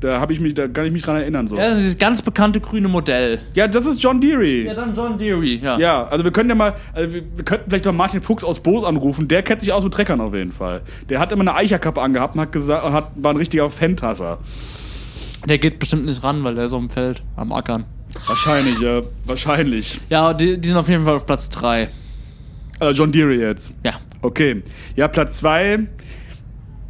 Da 0.00 0.20
habe 0.20 0.34
ich 0.34 0.40
mich, 0.40 0.52
da 0.52 0.68
kann 0.68 0.84
ich 0.84 0.92
mich 0.92 1.02
dran 1.02 1.16
erinnern 1.16 1.48
so. 1.48 1.56
Ja, 1.56 1.62
das 1.68 1.78
ist 1.78 1.78
dieses 1.78 1.98
ganz 1.98 2.20
bekannte 2.20 2.60
grüne 2.60 2.86
Modell. 2.86 3.38
Ja, 3.54 3.66
das 3.66 3.86
ist 3.86 4.02
John 4.02 4.20
Deere. 4.20 4.74
dann 4.74 4.94
John 4.94 5.16
Deere, 5.16 5.42
ja. 5.42 5.78
Ja, 5.78 6.06
also 6.08 6.22
wir 6.22 6.32
können 6.32 6.50
ja 6.50 6.54
mal, 6.54 6.74
also 6.92 7.14
wir, 7.14 7.22
wir 7.34 7.44
könnten 7.44 7.70
vielleicht 7.70 7.86
doch 7.86 7.94
Martin 7.94 8.20
Fuchs 8.20 8.44
aus 8.44 8.60
Boos 8.60 8.84
anrufen. 8.84 9.26
Der 9.26 9.42
kennt 9.42 9.60
sich 9.60 9.72
aus 9.72 9.82
mit 9.84 9.94
Treckern 9.94 10.20
auf 10.20 10.34
jeden 10.34 10.52
Fall. 10.52 10.82
Der 11.08 11.18
hat 11.18 11.32
immer 11.32 11.40
eine 11.40 11.54
Eicherkappe 11.54 12.02
angehabt 12.02 12.34
und 12.34 12.42
hat 12.42 12.52
gesagt, 12.52 12.84
und 12.84 12.92
hat, 12.92 13.12
war 13.16 13.32
ein 13.32 13.38
richtiger 13.38 13.70
Fantasser. 13.70 14.38
Der 15.48 15.56
geht 15.58 15.78
bestimmt 15.78 16.04
nicht 16.04 16.22
ran, 16.22 16.44
weil 16.44 16.56
der 16.56 16.66
ist 16.66 16.74
auf 16.74 16.80
dem 16.80 16.90
Feld 16.90 17.22
am 17.36 17.52
Ackern. 17.52 17.86
Wahrscheinlich, 18.26 18.78
ja, 18.80 19.02
wahrscheinlich. 19.24 20.00
Ja, 20.08 20.32
die, 20.34 20.58
die 20.58 20.68
sind 20.68 20.76
auf 20.76 20.88
jeden 20.88 21.04
Fall 21.04 21.16
auf 21.16 21.26
Platz 21.26 21.48
3. 21.50 21.88
Äh, 22.80 22.90
John 22.90 23.12
Deere 23.12 23.34
jetzt. 23.34 23.74
Ja. 23.84 23.94
Okay. 24.22 24.62
Ja, 24.96 25.08
Platz 25.08 25.38
2 25.38 25.86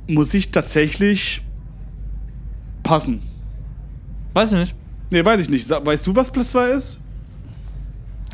muss 0.08 0.32
ich 0.34 0.50
tatsächlich 0.50 1.42
passen. 2.82 3.20
Weiß 4.34 4.52
ich 4.52 4.58
nicht. 4.58 4.74
Nee, 5.10 5.24
weiß 5.24 5.40
ich 5.40 5.48
nicht. 5.48 5.68
Weißt 5.68 6.06
du, 6.06 6.14
was 6.16 6.30
Platz 6.30 6.50
2 6.50 6.68
ist? 6.70 7.00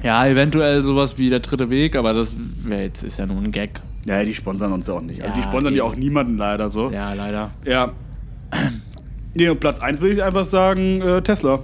Ja, 0.02 0.26
eventuell 0.26 0.82
sowas 0.82 1.16
wie 1.18 1.30
der 1.30 1.40
dritte 1.40 1.70
Weg, 1.70 1.94
aber 1.94 2.12
das 2.12 2.32
jetzt, 2.68 3.04
ist 3.04 3.18
ja 3.18 3.26
nur 3.26 3.36
ein 3.38 3.52
Gag. 3.52 3.80
Ja, 4.04 4.24
die 4.24 4.34
sponsern 4.34 4.72
uns 4.72 4.88
ja 4.88 4.94
auch 4.94 5.00
nicht. 5.00 5.22
Also 5.22 5.34
Ja, 5.34 5.40
die 5.40 5.42
sponsern 5.42 5.74
ja 5.74 5.84
auch 5.84 5.94
niemanden 5.94 6.36
leider 6.36 6.70
so. 6.70 6.90
Ja, 6.90 7.12
leider. 7.14 7.50
Ja. 7.64 7.92
Nee, 9.34 9.48
und 9.48 9.60
Platz 9.60 9.78
1 9.78 10.00
würde 10.00 10.14
ich 10.14 10.22
einfach 10.22 10.44
sagen, 10.44 11.00
äh, 11.00 11.22
Tesla. 11.22 11.60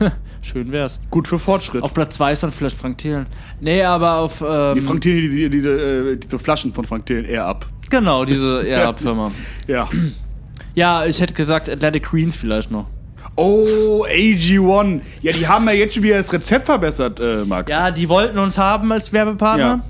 Schön 0.42 0.72
wär's. 0.72 0.98
Gut 1.10 1.28
für 1.28 1.38
Fortschritt. 1.38 1.84
Auf 1.84 1.94
Platz 1.94 2.16
2 2.16 2.32
ist 2.32 2.42
dann 2.42 2.50
vielleicht 2.50 2.76
Frank 2.76 2.98
Thelen. 2.98 3.26
Nee, 3.60 3.84
aber 3.84 4.16
auf. 4.18 4.44
Ähm, 4.46 4.74
die 4.74 4.80
Frank 4.80 5.00
Thelen, 5.00 5.30
die, 5.30 5.48
die, 5.48 5.62
die, 5.62 5.68
äh, 5.68 6.16
diese 6.16 6.38
Flaschen 6.38 6.74
von 6.74 6.84
Frank 6.84 7.06
Thelen 7.06 7.24
eher 7.24 7.46
ab. 7.46 7.66
Genau, 7.90 8.24
diese 8.24 8.62
Air-Up-Firma. 8.62 9.30
Ja. 9.68 9.88
ja, 10.74 11.04
ich 11.06 11.20
hätte 11.20 11.34
gesagt 11.34 11.70
Athletic 11.70 12.02
Greens 12.02 12.34
vielleicht 12.34 12.70
noch. 12.70 12.86
Oh, 13.36 14.04
AG1. 14.04 15.00
Ja, 15.22 15.32
die 15.32 15.46
haben 15.46 15.66
ja 15.66 15.72
jetzt 15.72 15.94
schon 15.94 16.02
wieder 16.02 16.16
das 16.16 16.32
Rezept 16.32 16.66
verbessert, 16.66 17.20
äh, 17.20 17.44
Max. 17.44 17.70
Ja, 17.70 17.90
die 17.90 18.08
wollten 18.08 18.38
uns 18.38 18.58
haben 18.58 18.90
als 18.92 19.12
Werbepartner. 19.12 19.84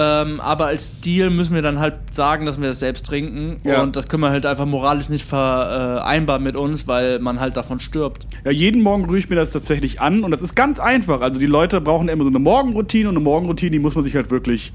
Ähm, 0.00 0.40
aber 0.40 0.66
als 0.66 1.00
Deal 1.00 1.28
müssen 1.28 1.56
wir 1.56 1.62
dann 1.62 1.80
halt 1.80 1.94
sagen, 2.12 2.46
dass 2.46 2.60
wir 2.60 2.68
das 2.68 2.78
selbst 2.78 3.04
trinken. 3.06 3.56
Ja. 3.64 3.82
Und 3.82 3.96
das 3.96 4.06
können 4.06 4.22
wir 4.22 4.30
halt 4.30 4.46
einfach 4.46 4.64
moralisch 4.64 5.08
nicht 5.08 5.24
vereinbaren 5.24 6.42
mit 6.44 6.54
uns, 6.54 6.86
weil 6.86 7.18
man 7.18 7.40
halt 7.40 7.56
davon 7.56 7.80
stirbt. 7.80 8.24
Ja, 8.44 8.52
jeden 8.52 8.82
Morgen 8.82 9.06
rühre 9.06 9.18
ich 9.18 9.28
mir 9.28 9.34
das 9.34 9.50
tatsächlich 9.50 10.00
an 10.00 10.22
und 10.22 10.30
das 10.30 10.42
ist 10.42 10.54
ganz 10.54 10.78
einfach. 10.78 11.20
Also 11.20 11.40
die 11.40 11.46
Leute 11.46 11.80
brauchen 11.80 12.08
immer 12.08 12.22
so 12.22 12.30
eine 12.30 12.38
Morgenroutine 12.38 13.08
und 13.08 13.16
eine 13.16 13.24
Morgenroutine, 13.24 13.72
die 13.72 13.78
muss 13.80 13.96
man 13.96 14.04
sich 14.04 14.14
halt 14.14 14.30
wirklich 14.30 14.72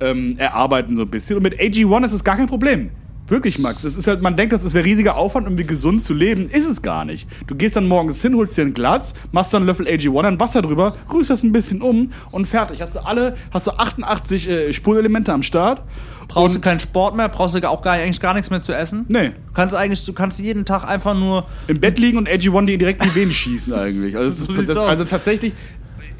ähm, 0.00 0.36
erarbeiten 0.36 0.96
so 0.98 1.04
ein 1.04 1.10
bisschen. 1.10 1.38
Und 1.38 1.42
mit 1.42 1.58
AG1 1.58 2.04
ist 2.04 2.12
es 2.12 2.24
gar 2.24 2.36
kein 2.36 2.46
Problem. 2.46 2.90
Wirklich, 3.28 3.58
Max. 3.58 3.82
Es 3.82 3.96
ist 3.96 4.06
halt, 4.06 4.22
man 4.22 4.36
denkt, 4.36 4.52
das 4.52 4.72
wäre 4.72 4.84
riesiger 4.84 5.16
Aufwand, 5.16 5.46
irgendwie 5.46 5.66
gesund 5.66 6.04
zu 6.04 6.14
leben. 6.14 6.48
Ist 6.48 6.68
es 6.68 6.80
gar 6.80 7.04
nicht. 7.04 7.26
Du 7.46 7.56
gehst 7.56 7.74
dann 7.74 7.88
morgens 7.88 8.22
hin, 8.22 8.36
holst 8.36 8.56
dir 8.56 8.62
ein 8.62 8.74
Glas, 8.74 9.14
machst 9.32 9.52
dann 9.52 9.62
einen 9.62 9.66
Löffel 9.66 9.86
AG1, 9.86 10.22
dann 10.22 10.38
Wasser 10.38 10.62
drüber, 10.62 10.96
rührst 11.12 11.30
das 11.30 11.42
ein 11.42 11.52
bisschen 11.52 11.82
um 11.82 12.10
und 12.30 12.46
fertig. 12.46 12.80
Hast 12.80 12.94
du 12.94 13.04
alle, 13.04 13.36
hast 13.50 13.66
du 13.66 13.72
88 13.72 14.48
äh, 14.48 14.72
Spurenelemente 14.72 15.32
am 15.32 15.42
Start. 15.42 15.82
Brauchst 16.28 16.56
du 16.56 16.60
keinen 16.60 16.80
Sport 16.80 17.16
mehr, 17.16 17.28
brauchst 17.28 17.54
du 17.54 17.68
auch 17.68 17.82
gar, 17.82 17.94
eigentlich 17.94 18.20
gar 18.20 18.34
nichts 18.34 18.50
mehr 18.50 18.60
zu 18.60 18.72
essen. 18.72 19.06
Nee. 19.08 19.28
Du 19.28 19.52
kannst 19.54 19.74
eigentlich, 19.74 20.04
du 20.04 20.12
kannst 20.12 20.38
jeden 20.38 20.64
Tag 20.64 20.84
einfach 20.84 21.18
nur. 21.18 21.46
im 21.68 21.80
Bett 21.80 21.98
liegen 21.98 22.18
und 22.18 22.28
AG1 22.28 22.66
dir 22.66 22.78
direkt 22.78 23.02
in 23.02 23.10
die 23.10 23.14
Venen 23.14 23.32
schießen 23.32 23.72
eigentlich. 23.72 24.16
Also, 24.16 24.44
So 24.52 24.60
ist, 24.60 24.68
das, 24.68 24.76
also 24.76 25.04
tatsächlich, 25.04 25.52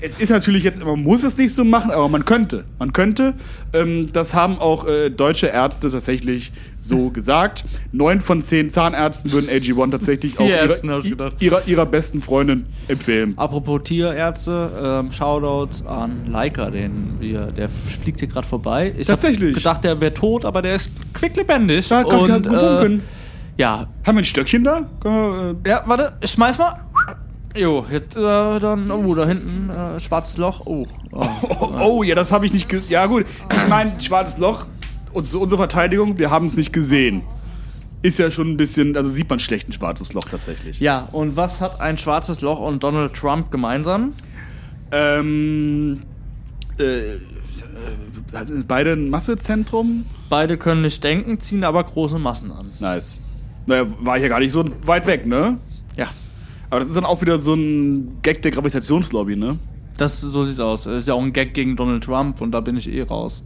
es 0.01 0.19
ist 0.19 0.31
natürlich 0.31 0.65
jetzt, 0.65 0.85
man 0.85 1.03
muss 1.03 1.25
es 1.25 1.37
nicht 1.39 1.55
so 1.55 1.65
machen, 1.65 1.91
aber 1.91 2.09
man 2.09 2.25
könnte. 2.25 2.65
Man 2.79 2.93
könnte. 2.93 3.35
Ähm, 3.73 4.11
das 4.13 4.35
haben 4.35 4.59
auch 4.59 4.87
äh, 4.87 5.11
deutsche 5.11 5.47
Ärzte 5.49 5.91
tatsächlich 5.91 6.53
so 6.81 7.11
gesagt. 7.13 7.65
Neun 7.93 8.21
von 8.21 8.43
zehn 8.43 8.71
Zahnärzten 8.71 9.33
würden 9.33 9.49
AG1 9.51 9.91
tatsächlich 9.91 10.39
auch 10.39 10.45
ich 10.47 10.83
ihrer, 10.85 11.31
ihrer, 11.41 11.67
ihrer 11.67 11.87
besten 11.87 12.21
Freundin 12.21 12.67
empfehlen. 12.89 13.35
Apropos 13.37 13.83
Tierärzte, 13.85 14.71
ähm, 14.83 15.13
Shoutouts 15.13 15.85
an 15.87 16.27
Leica, 16.27 16.71
den 16.71 17.17
wir, 17.21 17.47
der 17.47 17.69
fliegt 17.69 18.21
hier 18.21 18.29
gerade 18.29 18.47
vorbei. 18.47 18.93
Ich 18.97 19.07
Tatsächlich? 19.07 19.51
hab 19.51 19.57
gedacht, 19.57 19.85
der 19.85 20.01
wäre 20.01 20.15
tot, 20.15 20.45
aber 20.45 20.63
der 20.63 20.75
ist 20.77 20.91
quicklebendig. 21.15 21.89
Da 21.89 21.99
hat 21.99 22.09
gerade 22.11 22.35
Und, 22.37 22.43
gewunken. 22.45 23.01
äh, 23.59 23.63
ja. 23.63 23.87
Haben 24.07 24.17
wir 24.17 24.23
ein 24.23 24.25
Stöckchen 24.27 24.65
da? 24.65 24.89
Wir, 25.03 25.57
äh, 25.65 25.69
Ja, 25.69 25.83
warte, 25.87 26.13
ich 26.21 26.31
schmeiß 26.31 26.59
mal. 26.59 26.81
Jo, 27.57 27.87
jetzt 27.91 28.17
äh, 28.17 28.59
dann, 28.59 28.91
oh, 28.91 29.15
da 29.15 29.27
hinten, 29.27 29.71
äh, 29.71 29.99
schwarzes 30.01 30.37
Loch. 30.37 30.63
Oh, 30.67 30.87
oh. 31.13 31.27
Oh, 31.61 31.73
oh, 31.81 32.03
ja, 32.03 32.15
das 32.15 32.33
habe 32.33 32.47
ich 32.47 32.53
nicht. 32.53 32.69
ge- 32.69 32.81
Ja, 32.89 33.07
gut. 33.07 33.25
Ich 33.51 33.69
meine, 33.69 33.99
schwarzes 34.01 34.39
Loch, 34.39 34.67
uns, 35.13 35.35
unsere 35.35 35.59
Verteidigung, 35.59 36.19
wir 36.19 36.31
haben 36.31 36.47
es 36.47 36.57
nicht 36.57 36.73
gesehen. 36.73 37.23
Ist 38.03 38.19
ja 38.19 38.31
schon 38.31 38.51
ein 38.51 38.57
bisschen, 38.57 38.97
also 38.97 39.09
sieht 39.11 39.29
man 39.31 39.39
schlecht 39.39 39.69
ein 39.69 39.73
schwarzes 39.73 40.13
Loch 40.13 40.25
tatsächlich. 40.25 40.81
Ja, 40.81 41.09
und 41.13 41.37
was 41.37 41.61
hat 41.61 41.81
ein 41.81 41.97
schwarzes 41.99 42.41
Loch 42.43 42.61
und 42.61 42.83
Donald 42.85 43.15
Trump 43.15 43.51
gemeinsam? 43.51 44.13
Ähm. 44.93 46.03
Äh, 46.79 47.15
äh, 47.15 47.19
beide 48.69 48.93
ein 48.93 49.09
Massezentrum? 49.11 50.05
Beide 50.29 50.57
können 50.59 50.83
nicht 50.83 51.03
denken, 51.03 51.41
ziehen 51.41 51.65
aber 51.65 51.83
große 51.85 52.19
Massen 52.19 52.51
an. 52.53 52.73
Nice. 52.81 53.17
Naja, 53.67 53.85
war 54.01 54.19
hier 54.19 54.29
gar 54.29 54.41
nicht 54.41 54.53
so 54.53 54.65
weit 54.85 55.07
weg, 55.07 55.27
ne? 55.27 55.59
Ja, 55.97 56.09
Aber 56.71 56.81
das 56.81 56.89
ist 56.89 56.97
dann 56.97 57.05
auch 57.05 57.21
wieder 57.23 57.39
so 57.39 57.55
ein 57.55 58.19
Gag 58.23 58.43
der 58.43 58.51
Gravitationslobby, 58.51 59.37
ne? 59.37 59.59
das 59.97 60.21
so 60.21 60.45
sieht's 60.45 60.61
aus. 60.61 60.85
Das 60.85 61.03
ist 61.03 61.09
ja 61.09 61.15
auch 61.15 61.23
ein 61.23 61.33
Gag 61.33 61.55
gegen 61.55 61.77
Donald 61.77 62.05
Trump 62.05 62.41
und 62.41 62.53
da 62.53 62.61
bin 62.61 62.77
ich 62.77 62.91
eh 62.91 63.03
raus. 63.03 63.43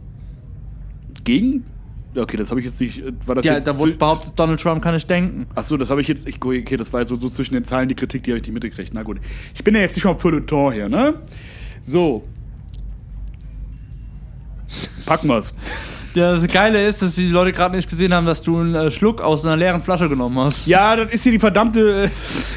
Gegen? 1.23 1.65
Ja, 2.13 2.23
okay, 2.23 2.35
das 2.35 2.49
habe 2.49 2.59
ich 2.59 2.65
jetzt 2.65 2.81
nicht. 2.81 2.99
äh, 2.99 3.13
War 3.25 3.35
das 3.35 3.45
Ja, 3.45 3.53
jetzt 3.53 3.67
da 3.67 3.77
wurde 3.77 3.93
behauptet, 3.93 4.33
Donald 4.35 4.59
Trump 4.59 4.81
kann 4.81 4.93
nicht 4.93 5.09
denken. 5.09 5.47
Ach 5.55 5.63
so, 5.63 5.77
das 5.77 5.89
habe 5.89 6.01
ich 6.01 6.07
jetzt. 6.09 6.27
Ich, 6.27 6.43
okay, 6.43 6.75
das 6.75 6.91
war 6.91 6.99
jetzt 6.99 7.09
so, 7.09 7.15
so 7.15 7.29
zwischen 7.29 7.53
den 7.53 7.63
Zeilen 7.63 7.87
die 7.87 7.95
Kritik, 7.95 8.23
die 8.23 8.31
habe 8.31 8.39
ich 8.39 8.43
nicht 8.43 8.53
mitgekriegt. 8.53 8.93
Na 8.93 9.03
gut. 9.03 9.19
Ich 9.55 9.63
bin 9.63 9.75
ja 9.75 9.81
jetzt 9.81 9.95
nicht 9.95 10.03
mal 10.03 10.17
Feuilleton 10.17 10.73
hier, 10.73 10.89
ne? 10.89 11.21
So. 11.81 12.23
Packen 15.11 15.27
wir's. 15.27 15.53
Ja, 16.13 16.35
das 16.35 16.47
Geile 16.47 16.87
ist, 16.87 17.01
dass 17.01 17.15
die 17.15 17.27
Leute 17.27 17.51
gerade 17.51 17.75
nicht 17.75 17.89
gesehen 17.89 18.13
haben, 18.13 18.25
dass 18.25 18.41
du 18.41 18.57
einen 18.57 18.75
äh, 18.75 18.91
Schluck 18.91 19.19
aus 19.19 19.45
einer 19.45 19.57
leeren 19.57 19.81
Flasche 19.81 20.07
genommen 20.07 20.39
hast. 20.39 20.65
Ja, 20.67 20.95
das 20.95 21.11
ist 21.11 21.23
hier 21.23 21.33
die 21.33 21.39
verdammte, 21.39 22.05
äh, 22.05 22.07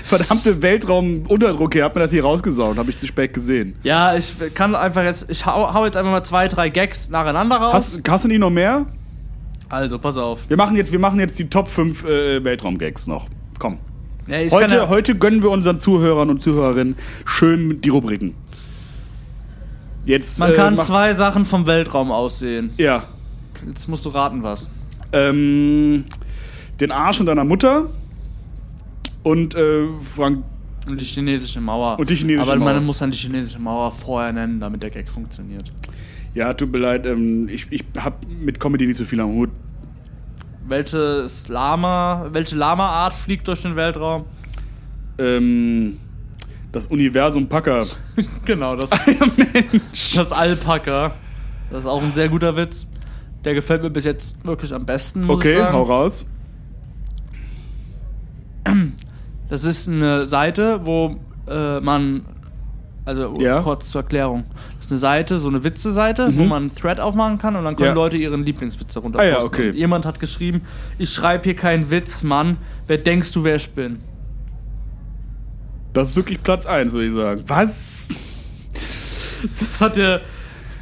verdammte 0.04 0.62
Weltraum-Unterdruck 0.62 1.72
hier. 1.72 1.84
Hat 1.84 1.96
mir 1.96 2.02
das 2.02 2.12
hier 2.12 2.22
rausgesaugt. 2.22 2.78
Habe 2.78 2.90
ich 2.90 2.96
zu 2.96 3.08
spät 3.08 3.34
gesehen. 3.34 3.74
Ja, 3.82 4.14
ich 4.14 4.32
kann 4.54 4.76
einfach 4.76 5.02
jetzt, 5.02 5.26
ich 5.28 5.44
hau, 5.44 5.74
hau 5.74 5.84
jetzt 5.84 5.96
einfach 5.96 6.12
mal 6.12 6.22
zwei, 6.22 6.46
drei 6.46 6.68
Gags 6.68 7.10
nacheinander 7.10 7.56
raus. 7.56 7.74
Hast, 7.74 8.00
hast 8.08 8.24
du 8.24 8.28
nicht 8.28 8.38
noch 8.38 8.50
mehr? 8.50 8.86
also, 9.68 9.98
pass 9.98 10.16
auf. 10.16 10.48
Wir 10.48 10.56
machen 10.56 10.76
jetzt, 10.76 10.92
wir 10.92 11.00
machen 11.00 11.18
jetzt 11.18 11.36
die 11.36 11.48
Top 11.48 11.66
5 11.66 12.04
äh, 12.04 12.44
Weltraum-Gags 12.44 13.08
noch. 13.08 13.26
Komm. 13.58 13.78
Ja, 14.28 14.38
Heute, 14.52 14.76
ja, 14.76 14.88
heute 14.88 15.16
gönnen 15.16 15.42
wir 15.42 15.50
unseren 15.50 15.76
Zuhörern 15.76 16.30
und 16.30 16.40
Zuhörerinnen 16.40 16.94
schön 17.26 17.80
die 17.80 17.90
Rubriken. 17.90 18.34
Jetzt. 20.04 20.38
man 20.38 20.52
äh, 20.52 20.54
kann 20.54 20.76
zwei 20.78 21.12
Sachen 21.14 21.44
vom 21.44 21.66
Weltraum 21.66 22.10
aussehen. 22.10 22.72
Ja. 22.76 23.04
Jetzt 23.66 23.88
musst 23.88 24.04
du 24.04 24.10
raten, 24.10 24.42
was. 24.42 24.70
Ähm, 25.12 26.04
den 26.80 26.90
Arsch 26.90 27.20
und 27.20 27.26
deiner 27.26 27.44
Mutter. 27.44 27.86
Und 29.22 29.54
äh, 29.54 29.86
Frank. 30.00 30.44
Und 30.86 31.00
die 31.00 31.04
chinesische 31.04 31.60
Mauer. 31.60 31.98
Und 31.98 32.10
die 32.10 32.14
chinesische 32.14 32.52
Aber 32.52 32.58
Mauer. 32.58 32.74
man 32.74 32.84
muss 32.84 32.98
dann 32.98 33.10
die 33.10 33.16
chinesische 33.16 33.58
Mauer 33.58 33.90
vorher 33.90 34.32
nennen, 34.32 34.60
damit 34.60 34.82
der 34.82 34.90
Gag 34.90 35.08
funktioniert. 35.10 35.72
Ja, 36.34 36.52
tut 36.52 36.72
mir 36.72 36.78
leid, 36.78 37.06
ähm, 37.06 37.48
ich, 37.48 37.68
ich 37.70 37.84
hab 37.96 38.26
mit 38.28 38.58
Comedy 38.60 38.86
nicht 38.86 38.96
so 38.96 39.04
viel 39.04 39.20
am 39.20 39.30
Hut. 39.30 39.50
Welches 40.66 41.48
Lama, 41.48 42.26
welche 42.32 42.56
Lama-Art 42.56 43.14
fliegt 43.14 43.46
durch 43.48 43.62
den 43.62 43.76
Weltraum? 43.76 44.24
Ähm, 45.18 45.98
das 46.74 46.86
Universum 46.88 47.48
Packer. 47.48 47.86
Genau, 48.44 48.76
das, 48.76 48.90
das 50.14 50.32
Alpaka. 50.32 51.12
Das 51.70 51.84
ist 51.84 51.86
auch 51.88 52.02
ein 52.02 52.12
sehr 52.12 52.28
guter 52.28 52.56
Witz. 52.56 52.86
Der 53.44 53.54
gefällt 53.54 53.82
mir 53.82 53.90
bis 53.90 54.04
jetzt 54.04 54.36
wirklich 54.44 54.72
am 54.74 54.84
besten, 54.86 55.28
Okay, 55.28 55.62
hau 55.72 55.82
raus. 55.82 56.26
Das 59.48 59.64
ist 59.64 59.88
eine 59.88 60.24
Seite, 60.26 60.80
wo 60.84 61.16
äh, 61.48 61.80
man, 61.80 62.22
also 63.04 63.38
Ja. 63.40 63.60
kurz 63.60 63.90
zur 63.90 64.00
Erklärung, 64.02 64.44
das 64.76 64.86
ist 64.86 64.92
eine 64.92 64.98
Seite, 64.98 65.38
so 65.38 65.48
eine 65.48 65.62
Witze-Seite, 65.62 66.34
wo 66.36 66.44
man 66.44 66.64
einen 66.64 66.74
Thread 66.74 66.98
aufmachen 67.00 67.38
kann 67.38 67.54
und 67.56 67.64
dann 67.64 67.76
können 67.76 67.90
Mhm. 67.90 67.96
Ja. 67.96 68.02
Leute 68.02 68.16
ihren 68.16 68.44
Lieblingswitze 68.44 68.98
runter 69.00 69.18
Ah 69.20 69.24
ja, 69.24 69.42
okay. 69.42 69.68
Und 69.70 69.76
jemand 69.76 70.06
hat 70.06 70.18
geschrieben, 70.20 70.62
ich 70.98 71.10
schreibe 71.12 71.44
hier 71.44 71.56
keinen 71.56 71.90
Witz, 71.90 72.22
Mann. 72.22 72.56
Wer 72.86 72.98
denkst 72.98 73.32
du, 73.32 73.44
wer 73.44 73.56
ich 73.56 73.70
bin? 73.70 73.98
Das 75.94 76.10
ist 76.10 76.16
wirklich 76.16 76.42
Platz 76.42 76.66
1, 76.66 76.92
würde 76.92 77.06
ich 77.06 77.14
sagen. 77.14 77.44
Was? 77.46 78.08
Das 79.58 79.80
hat 79.80 79.96
der 79.96 80.20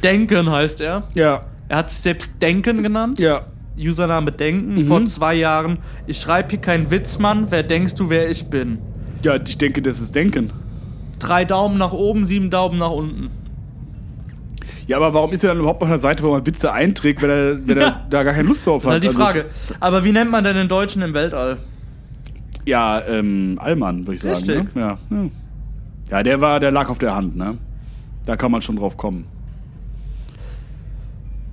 Denken 0.01 0.49
heißt 0.49 0.81
er. 0.81 1.03
Ja, 1.15 1.45
Er 1.69 1.77
hat 1.77 1.89
sich 1.89 1.99
selbst 1.99 2.33
Denken 2.41 2.83
genannt. 2.83 3.19
ja. 3.19 3.41
Username 3.79 4.31
Denken 4.31 4.75
Mhm. 4.75 4.85
vor 4.87 5.03
zwei 5.05 5.33
Jahren. 5.33 5.79
Ich 6.05 6.19
schreibe 6.19 6.49
hier 6.51 6.59
keinen 6.61 6.91
Witz, 6.91 7.17
Mann. 7.17 7.47
Wer 7.49 7.63
denkst 7.63 7.95
du, 7.95 8.07
wer 8.09 8.29
ich 8.29 8.45
bin? 8.45 8.77
Ja, 9.23 9.35
ich 9.35 9.57
denke, 9.57 9.81
das 9.81 9.99
ist 9.99 10.13
Denken. 10.13 10.51
Drei 11.17 11.43
Daumen 11.43 11.79
nach 11.79 11.91
oben, 11.91 12.27
sieben 12.27 12.51
Daumen 12.51 12.77
nach 12.77 12.91
unten. 12.91 13.29
Ja, 14.85 14.97
aber 14.97 15.13
warum 15.15 15.31
ist 15.31 15.43
er 15.43 15.49
dann 15.49 15.59
überhaupt 15.59 15.81
auf 15.81 15.87
einer 15.87 15.97
Seite, 15.97 16.21
wo 16.23 16.31
man 16.31 16.45
Witze 16.45 16.71
einträgt, 16.71 17.21
wenn 17.23 17.29
er, 17.31 17.67
wenn 17.67 17.77
er 17.77 17.83
Ja. 17.87 18.05
da 18.11 18.21
gar 18.23 18.33
keine 18.33 18.47
Lust 18.47 18.65
drauf 18.67 18.83
Das 18.83 18.93
hat? 18.93 19.03
ist 19.03 19.07
halt 19.09 19.17
die 19.17 19.21
Also, 19.23 19.39
Frage. 19.39 19.75
Aber 19.79 20.03
wie 20.03 20.11
nennt 20.11 20.29
man 20.29 20.43
denn 20.43 20.55
den 20.55 20.67
Deutschen 20.67 21.01
im 21.01 21.13
Weltall? 21.15 21.57
Ja, 22.65 23.01
ähm, 23.07 23.57
Allmann, 23.59 24.07
würde 24.07 24.15
ich 24.15 24.21
sagen. 24.21 24.35
Richtig. 24.35 24.75
Ne? 24.75 24.81
Ja, 24.81 24.97
ja. 25.09 25.29
ja, 26.09 26.23
der 26.23 26.41
war, 26.41 26.59
der 26.59 26.71
lag 26.71 26.89
auf 26.89 26.99
der 26.99 27.15
Hand, 27.15 27.35
ne? 27.35 27.57
Da 28.25 28.37
kann 28.37 28.51
man 28.51 28.61
schon 28.61 28.77
drauf 28.77 28.95
kommen. 28.95 29.25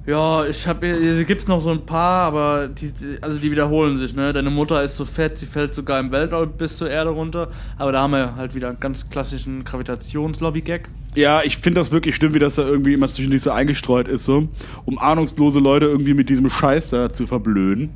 Ja, 0.07 0.47
ich 0.47 0.67
habe 0.67 0.87
hier 0.87 1.25
gibt's 1.25 1.47
noch 1.47 1.61
so 1.61 1.71
ein 1.71 1.85
paar, 1.85 2.23
aber 2.23 2.69
die, 2.69 2.91
also 3.21 3.39
die 3.39 3.51
wiederholen 3.51 3.97
sich, 3.97 4.15
ne? 4.15 4.33
Deine 4.33 4.51
Mutter 4.51 4.83
ist 4.83 4.97
so 4.97 5.05
fett, 5.05 5.37
sie 5.37 5.47
fällt 5.47 5.75
sogar 5.75 6.01
im 6.01 6.11
Weltall 6.11 6.47
bis 6.47 6.79
zur 6.79 6.91
Erde 6.91 7.11
runter. 7.11 7.49
Aber 7.77 7.93
da 7.93 8.03
haben 8.03 8.13
wir 8.13 8.35
halt 8.35 8.55
wieder 8.55 8.69
einen 8.71 8.81
ganz 8.81 9.11
klassischen 9.11 9.63
Gravitationslobby-Gag. 9.63 10.89
Ja, 11.15 11.43
ich 11.43 11.59
finde 11.59 11.81
das 11.81 11.93
wirklich 11.93 12.17
schlimm, 12.17 12.35
wie 12.35 12.39
das 12.39 12.55
da 12.55 12.63
irgendwie 12.63 12.95
immer 12.95 13.09
zwischendurch 13.09 13.43
so 13.43 13.51
eingestreut 13.51 14.09
ist, 14.09 14.25
so, 14.25 14.49
um 14.85 14.99
ahnungslose 14.99 15.59
Leute 15.59 15.87
irgendwie 15.87 16.15
mit 16.15 16.29
diesem 16.29 16.49
Scheiß 16.49 16.91
da 16.91 17.11
zu 17.11 17.27
verblöden. 17.27 17.91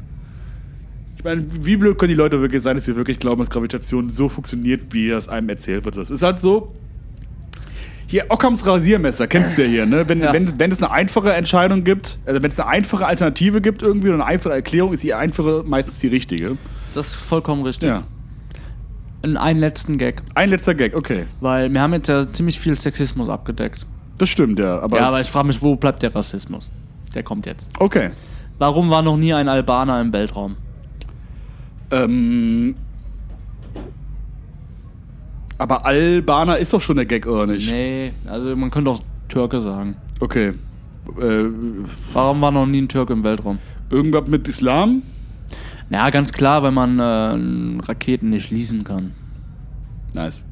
Ich 1.25 1.31
meine, 1.31 1.47
wie 1.63 1.79
blöd 1.79 1.97
können 1.97 2.11
die 2.11 2.15
Leute 2.17 2.39
wirklich 2.43 2.63
sein, 2.63 2.77
dass 2.77 2.85
sie 2.85 2.97
wirklich 2.97 3.19
glauben, 3.19 3.41
dass 3.41 3.49
Gravitation 3.49 4.11
so 4.11 4.29
funktioniert, 4.29 4.93
wie 4.93 5.09
das 5.09 5.27
einem 5.27 5.49
erzählt 5.49 5.87
wird. 5.87 5.97
Das 5.97 6.11
ist 6.11 6.23
halt 6.23 6.37
so. 6.37 6.75
Hier, 8.07 8.27
Ockhams 8.29 8.67
Rasiermesser, 8.67 9.27
kennst 9.27 9.57
du 9.57 9.63
ja 9.63 9.69
hier, 9.69 9.87
ne? 9.87 10.07
Wenn, 10.07 10.21
Ja. 10.21 10.35
wenn, 10.35 10.61
wenn 10.61 10.71
es 10.71 10.83
eine 10.83 10.93
einfache 10.93 11.33
Entscheidung 11.33 11.83
gibt, 11.83 12.19
also 12.27 12.43
wenn 12.43 12.51
es 12.51 12.61
eine 12.61 12.69
einfache 12.69 13.07
Alternative 13.07 13.63
gibt 13.63 13.81
irgendwie 13.81 14.09
oder 14.09 14.17
eine 14.17 14.27
einfache 14.27 14.53
Erklärung, 14.53 14.93
ist 14.93 15.03
die 15.03 15.15
einfache 15.15 15.65
meistens 15.67 15.99
die 16.01 16.09
richtige. 16.09 16.59
Das 16.95 17.07
ist 17.09 17.15
vollkommen 17.15 17.63
richtig. 17.63 17.89
Ja. 17.89 18.03
In 19.23 19.39
einen 19.39 19.61
letzten 19.61 19.97
Gag. 19.97 20.21
Ein 20.35 20.51
letzter 20.51 20.75
Gag, 20.75 20.95
okay. 20.95 21.25
Weil 21.41 21.73
wir 21.73 21.81
haben 21.81 21.95
jetzt 21.95 22.09
ja 22.11 22.31
ziemlich 22.31 22.61
viel 22.61 22.79
Sexismus 22.79 23.31
abgedeckt. 23.31 23.87
Das 24.19 24.29
stimmt, 24.29 24.59
ja. 24.59 24.79
Aber, 24.81 24.99
ja, 24.99 25.09
aber 25.09 25.23
ich 25.23 25.29
frage 25.31 25.47
mich, 25.49 25.63
wo 25.63 25.75
bleibt 25.77 26.03
der 26.03 26.15
Rassismus? 26.15 26.69
Der 27.15 27.23
kommt 27.23 27.47
jetzt. 27.47 27.71
okay. 27.79 28.11
Warum 28.59 28.91
war 28.91 29.01
noch 29.01 29.17
nie 29.17 29.33
ein 29.33 29.49
Albaner 29.49 30.03
im 30.03 30.13
Weltraum? 30.13 30.57
Ähm. 32.03 32.75
Aber 35.57 35.87
Albaner 35.87 36.59
ist 36.59 36.73
doch 36.73 36.81
schon 36.81 36.97
der 36.97 37.07
Gag, 37.07 37.27
oder 37.27 37.47
nicht? 37.47 37.71
Nee, 37.71 38.13
also 38.27 38.57
man 38.57 38.71
könnte 38.71 38.91
auch 38.91 39.01
Türke 39.29 39.61
sagen. 39.61 39.97
Okay. 40.21 40.49
Äh, 41.19 41.45
Warum 42.13 42.41
war 42.41 42.51
noch 42.51 42.67
nie 42.67 42.83
ein 42.83 42.89
Türke 42.89 43.13
im 43.13 43.23
Weltraum? 43.23 43.59
irgendwas 43.91 44.27
mit 44.27 44.49
Islam? 44.49 45.03
Ja, 45.91 46.11
ganz 46.11 46.33
klar, 46.33 46.63
weil 46.63 46.73
man 46.73 46.99
äh, 46.99 47.85
Raketen 47.87 48.31
nicht 48.31 48.51
leasen 48.51 48.85
kann. 48.85 49.13
Nice. 50.15 50.43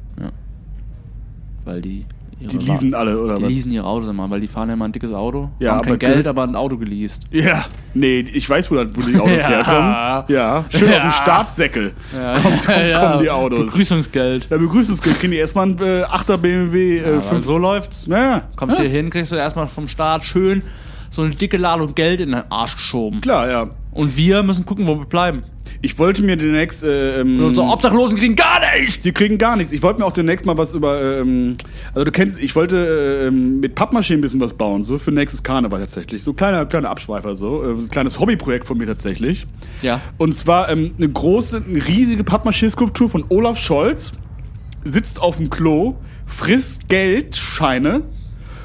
Weil 1.65 1.81
die. 1.81 2.05
Die 2.39 2.57
leasen 2.57 2.93
alle, 2.93 3.17
oder 3.19 3.35
Die 3.37 3.43
was? 3.43 3.49
leasen 3.49 3.71
ihre 3.71 3.85
Autos 3.85 4.09
immer, 4.09 4.29
weil 4.29 4.41
die 4.41 4.47
fahren 4.47 4.67
ja 4.69 4.73
immer 4.73 4.85
ein 4.85 4.91
dickes 4.91 5.11
Auto. 5.13 5.49
Ja, 5.59 5.71
haben 5.71 5.79
aber 5.87 5.97
kein 5.97 6.13
Geld- 6.13 6.27
aber 6.27 6.43
ein 6.43 6.55
Auto 6.55 6.77
geleast. 6.77 7.23
Ja, 7.31 7.65
nee, 7.93 8.19
ich 8.21 8.49
weiß, 8.49 8.69
wo, 8.71 8.75
wo 8.75 9.01
die 9.01 9.15
Autos 9.17 9.43
Ja. 9.43 9.49
herkommen. 9.49 10.35
Ja, 10.35 10.65
schön 10.69 10.89
auf 10.89 10.95
Ja. 10.95 11.01
dem 11.01 11.11
Startsäckel 11.11 11.93
Ja. 12.15 12.33
kommt, 12.33 12.65
kommen, 12.65 12.89
Ja, 12.89 12.99
kommen 13.11 13.23
die 13.23 13.29
Autos. 13.29 13.65
Begrüßungsgeld. 13.67 14.47
Ja, 14.49 14.57
Begrüßungsgeld 14.57 15.19
kriegen 15.19 15.31
die 15.31 15.37
erstmal 15.37 15.65
einen 15.65 15.77
äh, 15.79 16.03
8er 16.03 16.37
BMW. 16.37 16.97
Äh, 16.97 17.01
Ja, 17.01 17.05
weil 17.13 17.21
fünf- 17.21 17.45
so 17.45 17.57
läuft's. 17.57 18.05
ja, 18.09 18.43
Kommst 18.55 18.77
ja, 18.77 18.83
hier 18.83 18.91
hin, 18.91 19.09
kriegst 19.09 19.31
du 19.31 19.35
erstmal 19.35 19.67
vom 19.67 19.87
Staat 19.87 20.25
schön 20.25 20.63
so 21.09 21.21
eine 21.21 21.35
dicke 21.35 21.57
Ladung 21.57 21.93
Geld 21.93 22.19
in 22.19 22.31
den 22.31 22.43
Arsch 22.49 22.75
geschoben. 22.75 23.21
Klar, 23.21 23.49
ja. 23.49 23.69
Und 23.93 24.17
wir 24.17 24.41
müssen 24.43 24.65
gucken, 24.65 24.87
wo 24.87 24.97
wir 24.97 25.05
bleiben. 25.05 25.43
Ich 25.81 25.99
wollte 25.99 26.23
mir 26.23 26.35
demnächst. 26.35 26.83
Äh, 26.83 27.21
ähm, 27.21 27.39
Und 27.39 27.45
unsere 27.45 27.67
Obdachlosen 27.67 28.17
kriegen 28.17 28.35
gar 28.35 28.59
nichts. 28.59 29.01
Die 29.01 29.11
kriegen 29.11 29.37
gar 29.37 29.55
nichts. 29.55 29.71
Ich 29.71 29.83
wollte 29.83 29.99
mir 29.99 30.05
auch 30.05 30.13
demnächst 30.13 30.45
mal 30.45 30.57
was 30.57 30.73
über. 30.73 31.19
Ähm, 31.19 31.55
also 31.93 32.05
du 32.05 32.11
kennst, 32.11 32.41
ich 32.41 32.55
wollte 32.55 32.77
äh, 32.77 33.27
ähm, 33.27 33.59
mit 33.59 33.75
Pappmaché 33.75 34.13
ein 34.13 34.21
bisschen 34.21 34.39
was 34.39 34.53
bauen, 34.53 34.83
so 34.83 34.97
für 34.97 35.11
nächstes 35.11 35.43
Karneval 35.43 35.79
tatsächlich. 35.79 36.23
So 36.23 36.33
kleiner, 36.33 36.65
kleiner 36.65 36.89
Abschweifer, 36.89 37.35
so. 37.35 37.63
Äh, 37.63 37.71
ein 37.73 37.89
kleines 37.89 38.19
Hobbyprojekt 38.19 38.65
von 38.65 38.77
mir 38.77 38.87
tatsächlich. 38.87 39.45
Ja. 39.81 40.01
Und 40.17 40.35
zwar 40.35 40.69
ähm, 40.69 40.93
eine 40.97 41.09
große, 41.09 41.63
eine 41.67 41.85
riesige 41.85 42.23
Pappmaché-Skulptur 42.23 43.09
von 43.09 43.25
Olaf 43.29 43.57
Scholz. 43.57 44.13
Sitzt 44.85 45.21
auf 45.21 45.37
dem 45.37 45.49
Klo, 45.49 45.95
frisst 46.25 46.89
Geldscheine, 46.89 48.01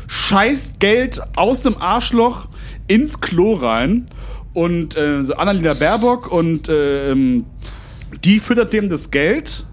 scheißt 0.08 0.80
Geld 0.80 1.20
aus 1.36 1.62
dem 1.62 1.76
Arschloch 1.80 2.48
ins 2.88 3.20
Klo 3.20 3.54
rein. 3.54 4.06
Und 4.58 4.96
äh, 4.96 5.22
so 5.22 5.34
Annalena 5.34 5.74
Baerbock 5.74 6.32
und 6.32 6.68
äh, 6.68 7.10
ähm, 7.12 7.44
die 8.24 8.40
füttert 8.40 8.72
dem 8.72 8.88
das 8.88 9.10
Geld. 9.10 9.64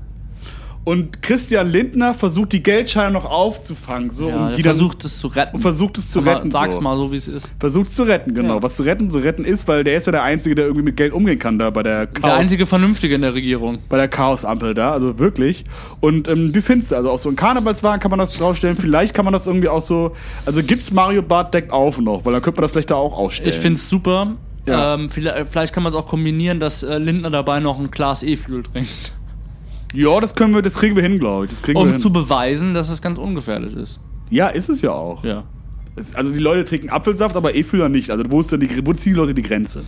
Und 0.83 1.23
Christian 1.23 1.71
Lindner 1.71 2.13
versucht 2.13 2.51
die 2.53 2.61
Geldscheine 2.61 3.09
noch 3.11 3.25
aufzufangen. 3.25 4.11
So, 4.11 4.29
Ja, 4.29 4.45
und 4.45 4.55
die 4.55 4.61
dann- 4.61 4.73
versucht 4.75 5.03
es 5.03 5.17
zu 5.17 5.25
retten. 5.25 5.55
und 5.55 5.61
versucht 5.63 5.97
es 5.97 6.11
zu 6.11 6.19
Aber 6.19 6.35
retten. 6.35 6.51
Sag's 6.51 6.75
so. 6.75 6.81
mal 6.81 6.95
so, 6.95 7.11
wie 7.11 7.15
es 7.15 7.27
ist. 7.27 7.51
Versucht 7.59 7.87
es 7.87 7.95
zu 7.95 8.03
retten, 8.03 8.35
genau. 8.35 8.57
Ja. 8.57 8.61
Was 8.61 8.75
zu 8.75 8.83
retten, 8.83 9.09
zu 9.09 9.17
retten 9.17 9.43
ist, 9.45 9.67
weil 9.67 9.83
der 9.83 9.97
ist 9.97 10.05
ja 10.05 10.11
der 10.11 10.21
Einzige, 10.21 10.53
der 10.53 10.65
irgendwie 10.65 10.83
mit 10.85 10.95
Geld 10.95 11.11
umgehen 11.13 11.39
kann 11.39 11.57
da 11.57 11.71
bei 11.71 11.81
der 11.81 12.05
Chaos, 12.05 12.21
Der 12.21 12.35
einzige 12.35 12.67
Vernünftige 12.67 13.15
in 13.15 13.21
der 13.21 13.33
Regierung. 13.33 13.79
bei 13.89 13.97
der 13.97 14.07
Chaosampel 14.09 14.75
da, 14.75 14.91
also 14.91 15.17
wirklich. 15.17 15.63
Und 16.01 16.27
ähm, 16.27 16.53
wie 16.53 16.61
findest 16.61 16.91
du? 16.91 16.97
Also 16.97 17.09
auf 17.09 17.19
so 17.19 17.29
einen 17.29 17.35
Karnevalswagen 17.35 17.99
kann 17.99 18.11
man 18.11 18.19
das 18.19 18.33
draufstellen. 18.33 18.77
Vielleicht 18.77 19.15
kann 19.15 19.25
man 19.25 19.33
das 19.33 19.47
irgendwie 19.47 19.69
auch 19.69 19.81
so. 19.81 20.11
Also 20.45 20.61
gibt's 20.61 20.91
Mario 20.91 21.23
Bart 21.23 21.51
Deck 21.55 21.73
auf 21.73 21.99
noch, 21.99 22.25
weil 22.25 22.33
dann 22.33 22.43
könnte 22.43 22.57
man 22.59 22.63
das 22.65 22.73
vielleicht 22.73 22.91
da 22.91 22.95
auch 22.95 23.17
ausstellen. 23.17 23.49
Ich 23.55 23.59
finde 23.59 23.79
es 23.79 23.89
super. 23.89 24.35
Ja. 24.67 24.95
Ähm, 24.95 25.09
vielleicht, 25.09 25.49
vielleicht 25.49 25.73
kann 25.73 25.83
man 25.83 25.93
es 25.93 25.97
auch 25.97 26.07
kombinieren, 26.07 26.59
dass 26.59 26.81
äh, 26.83 26.97
Lindner 26.97 27.29
dabei 27.29 27.59
noch 27.59 27.79
ein 27.79 27.91
Glas 27.91 28.23
E-Fuel 28.23 28.63
trinkt. 28.63 29.13
Ja, 29.93 30.19
das 30.19 30.35
können 30.35 30.53
wir, 30.53 30.61
das 30.61 30.75
kriegen 30.75 30.95
wir 30.95 31.03
hin, 31.03 31.19
glaube 31.19 31.45
ich. 31.45 31.51
Das 31.51 31.61
kriegen 31.61 31.77
wir 31.77 31.83
Um 31.83 31.91
hin. 31.91 31.99
zu 31.99 32.11
beweisen, 32.11 32.73
dass 32.73 32.89
es 32.89 33.01
ganz 33.01 33.17
ungefährlich 33.17 33.75
ist. 33.75 33.99
ja, 34.29 34.47
ist 34.47 34.67
es 34.69 34.81
ja 34.81 34.91
auch. 34.91 35.23
Ja. 35.23 35.43
Es, 35.95 36.15
also 36.15 36.31
die 36.33 36.39
Leute 36.39 36.65
trinken 36.65 36.89
Apfelsaft, 36.89 37.35
aber 37.37 37.55
E-Füller 37.55 37.87
nicht. 37.89 38.09
Also 38.09 38.25
wo 38.29 38.41
ist 38.41 38.51
denn 38.51 38.59
die, 38.59 38.85
wo 38.85 38.91
ziehen 38.93 39.13
die 39.13 39.19
Leute 39.19 39.33
die 39.33 39.41
Grenze? 39.43 39.83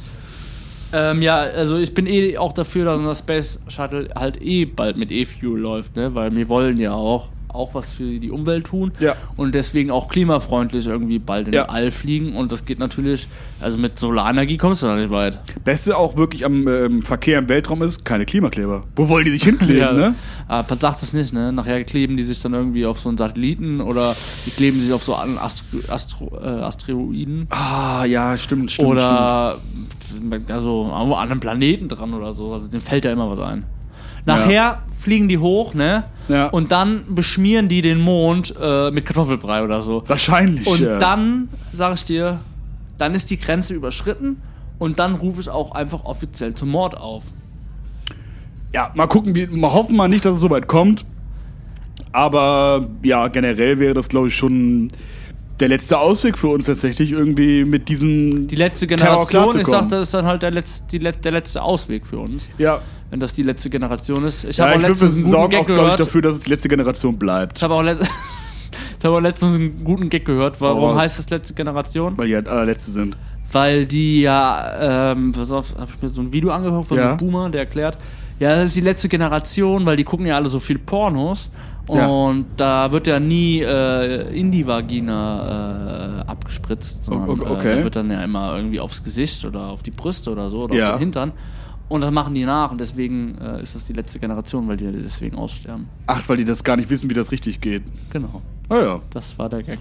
Ähm, 0.93 1.21
ja, 1.21 1.35
also 1.35 1.75
ich 1.75 1.93
bin 1.93 2.07
eh 2.07 2.37
auch 2.37 2.53
dafür, 2.53 2.85
dass 2.85 2.97
unser 2.99 3.15
Space 3.15 3.59
Shuttle 3.67 4.07
halt 4.15 4.41
eh 4.41 4.63
bald 4.63 4.95
mit 4.95 5.11
E-Fuel 5.11 5.59
läuft, 5.59 5.97
ne? 5.97 6.15
Weil 6.15 6.33
wir 6.33 6.47
wollen 6.47 6.77
ja 6.77 6.93
auch, 6.93 7.27
auch 7.57 7.73
was 7.73 7.89
für 7.89 8.19
die 8.19 8.31
Umwelt 8.31 8.67
tun. 8.67 8.91
Ja. 8.99 9.15
Und 9.35 9.53
deswegen 9.55 9.91
auch 9.91 10.07
klimafreundlich 10.07 10.85
irgendwie 10.87 11.19
bald 11.19 11.47
in 11.47 11.53
Ja. 11.53 11.63
den 11.65 11.69
All 11.69 11.91
fliegen. 11.91 12.35
Und 12.35 12.51
das 12.51 12.63
geht 12.65 12.79
natürlich, 12.79 13.27
also 13.59 13.77
mit 13.77 13.97
Solarenergie 13.99 14.57
kommst 14.57 14.83
du 14.83 14.87
da 14.87 14.95
nicht 14.95 15.09
weit. 15.09 15.39
Beste 15.63 15.97
auch 15.97 16.15
wirklich 16.17 16.45
am 16.45 16.67
ähm, 16.67 17.01
Verkehr 17.03 17.39
im 17.39 17.49
Weltraum 17.49 17.81
ist, 17.81 18.05
keine 18.05 18.25
Klimakleber. 18.25 18.83
Wo 18.95 19.09
wollen 19.09 19.25
die 19.25 19.31
sich 19.31 19.43
hinkleben, 19.43 19.77
Ja, 19.81 19.91
ne? 19.91 20.15
Aber 20.47 20.75
sag 20.77 20.99
das 20.99 21.13
nicht, 21.13 21.33
ne? 21.33 21.51
Nachher 21.51 21.83
kleben 21.83 22.15
die 22.17 22.23
sich 22.23 22.41
dann 22.41 22.53
irgendwie 22.53 22.85
auf 22.85 22.99
so 22.99 23.09
einen 23.09 23.17
Satelliten 23.17 23.81
oder 23.81 24.15
die 24.45 24.51
kleben 24.51 24.79
sich 24.79 24.93
auf 24.93 25.03
so 25.03 25.15
an 25.15 25.37
Astro, 25.37 25.77
Astro, 25.89 26.37
äh, 26.41 26.47
Asteroiden. 26.47 27.47
Ah, 27.49 28.05
ja, 28.05 28.37
stimmt, 28.37 28.71
stimmt, 28.71 28.89
oder 28.91 29.57
also 30.49 30.91
an 30.93 31.11
einem 31.31 31.39
Planeten 31.39 31.89
dran 31.89 32.13
oder 32.13 32.33
so. 32.33 32.53
Also 32.53 32.67
dem 32.67 32.81
fällt 32.81 33.05
ja 33.05 33.11
immer 33.11 33.29
was 33.29 33.39
ein. 33.39 33.65
Nachher 34.27 34.83
fliegen 34.97 35.29
die 35.29 35.37
hoch, 35.37 35.73
ne? 35.73 36.03
Ja. 36.27 36.47
Und 36.47 36.71
dann 36.71 37.03
beschmieren 37.07 37.69
die 37.69 37.81
den 37.81 37.99
Mond 37.99 38.53
äh, 38.59 38.91
mit 38.91 39.05
Kartoffelbrei 39.05 39.63
oder 39.63 39.81
so. 39.81 40.03
Wahrscheinlich. 40.05 40.67
Und 40.67 40.81
ja. 40.81 40.99
dann, 40.99 41.49
sag 41.73 41.95
ich 41.95 42.03
dir, 42.03 42.41
dann 42.97 43.13
ist 43.13 43.29
die 43.29 43.39
Grenze 43.39 43.73
überschritten 43.73 44.41
und 44.79 44.99
dann 44.99 45.15
rufe 45.15 45.39
ich 45.39 45.49
auch 45.49 45.71
einfach 45.71 46.03
offiziell 46.03 46.53
zum 46.53 46.69
Mord 46.69 46.97
auf. 46.97 47.23
Ja, 48.73 48.91
mal 48.95 49.07
gucken, 49.07 49.33
wie, 49.35 49.47
mal 49.47 49.71
hoffen 49.71 49.95
mal 49.95 50.09
nicht, 50.09 50.25
dass 50.25 50.33
es 50.33 50.39
soweit 50.41 50.67
kommt. 50.67 51.05
Aber 52.11 52.87
ja, 53.03 53.27
generell 53.27 53.79
wäre 53.79 53.93
das, 53.93 54.09
glaube 54.09 54.27
ich, 54.27 54.35
schon 54.35 54.89
der 55.59 55.69
letzte 55.69 55.97
Ausweg 55.99 56.37
für 56.37 56.49
uns 56.49 56.65
tatsächlich, 56.65 57.11
irgendwie 57.11 57.65
mit 57.65 57.89
diesem. 57.89 58.47
Die 58.47 58.55
letzte 58.55 58.87
Generation, 58.87 59.21
ich 59.23 59.29
klarzukommen. 59.29 59.65
sag, 59.65 59.89
das 59.89 60.01
ist 60.07 60.13
dann 60.13 60.25
halt 60.25 60.43
der 60.43 60.51
letzte, 60.51 60.87
die, 60.91 60.99
der 60.99 61.31
letzte 61.31 61.61
Ausweg 61.61 62.05
für 62.05 62.19
uns. 62.19 62.49
Ja, 62.57 62.81
Wenn 63.09 63.19
das 63.21 63.33
die 63.33 63.43
letzte 63.43 63.69
Generation 63.69 64.25
ist. 64.25 64.43
Ich 64.43 64.57
ja 64.57 64.65
habe 64.65 64.73
ich 64.73 64.77
auch 64.85 64.89
würde 64.89 64.91
letztens 64.93 65.13
einen 65.15 65.23
guten 65.23 65.31
sorgen 65.31 65.49
Gag 65.51 65.59
auch, 65.61 65.65
glaube 65.65 65.79
ich, 65.79 65.85
gehört. 65.85 65.99
dafür, 66.01 66.21
dass 66.21 66.35
es 66.37 66.43
die 66.43 66.49
letzte 66.49 66.67
Generation 66.69 67.17
bleibt. 67.17 67.57
Ich 67.57 67.63
habe 67.63 67.73
auch, 67.73 67.83
ich 68.99 69.05
hab 69.05 69.11
auch 69.11 69.19
letztens 69.21 69.55
einen 69.55 69.83
guten 69.83 70.09
Gag 70.09 70.25
gehört. 70.25 70.59
Warum 70.59 70.83
raus. 70.91 70.99
heißt 70.99 71.19
das 71.19 71.29
letzte 71.29 71.53
Generation? 71.53 72.17
Weil 72.17 72.27
die 72.27 72.35
halt 72.35 72.47
allerletzte 72.49 72.91
sind. 72.91 73.15
Weil 73.51 73.85
die 73.85 74.21
ja, 74.23 75.11
ähm, 75.13 75.31
pass 75.31 75.51
auf, 75.53 75.73
habe 75.77 75.89
ich 75.95 76.01
mir 76.01 76.09
so 76.09 76.21
ein 76.21 76.33
Video 76.33 76.51
angehört 76.51 76.83
von 76.85 76.97
Ja. 76.97 77.09
einem 77.09 77.17
Boomer, 77.17 77.49
der 77.49 77.61
erklärt, 77.61 77.97
ja, 78.39 78.53
das 78.55 78.65
ist 78.65 78.75
die 78.75 78.81
letzte 78.81 79.07
Generation, 79.07 79.85
weil 79.85 79.95
die 79.95 80.03
gucken 80.03 80.25
ja 80.25 80.35
alle 80.35 80.49
so 80.49 80.59
viel 80.59 80.77
Pornos 80.77 81.49
Ja. 81.89 82.07
und 82.07 82.45
da 82.57 82.91
wird 82.91 83.07
ja 83.07 83.19
nie 83.21 83.61
äh, 83.61 84.37
in 84.37 84.51
die 84.51 84.67
Vagina 84.67 86.23
äh, 86.25 86.29
abgespritzt, 86.29 87.05
sondern 87.05 87.39
okay. 87.41 87.71
äh, 87.71 87.77
da 87.77 87.83
wird 87.85 87.95
dann 87.95 88.11
ja 88.11 88.21
immer 88.23 88.55
irgendwie 88.57 88.79
aufs 88.81 89.03
Gesicht 89.03 89.45
oder 89.45 89.67
auf 89.67 89.81
die 89.81 89.91
Brüste 89.91 90.29
oder 90.31 90.49
so 90.49 90.63
oder 90.63 90.75
Ja. 90.75 90.89
auf 90.89 90.95
den 90.95 90.99
Hintern. 90.99 91.31
Und 91.89 92.01
das 92.01 92.11
machen 92.11 92.33
die 92.33 92.43
nach 92.43 92.71
und 92.71 92.81
deswegen 92.81 93.37
äh, 93.37 93.61
ist 93.63 93.75
das 93.75 93.85
die 93.85 93.93
letzte 93.93 94.19
Generation, 94.19 94.67
weil 94.67 94.75
die 94.75 94.91
deswegen 94.91 95.37
aussterben. 95.37 95.87
Ach, 96.07 96.21
weil 96.27 96.37
die 96.37 96.43
das 96.43 96.63
gar 96.63 96.75
nicht 96.75 96.89
wissen, 96.89 97.09
wie 97.09 97.13
das 97.13 97.31
richtig 97.31 97.61
geht. 97.61 97.83
Genau, 98.11 98.41
Ah 98.67 98.79
ja. 98.79 99.01
das 99.11 99.37
war 99.39 99.47
der 99.47 99.63
Gag. 99.63 99.79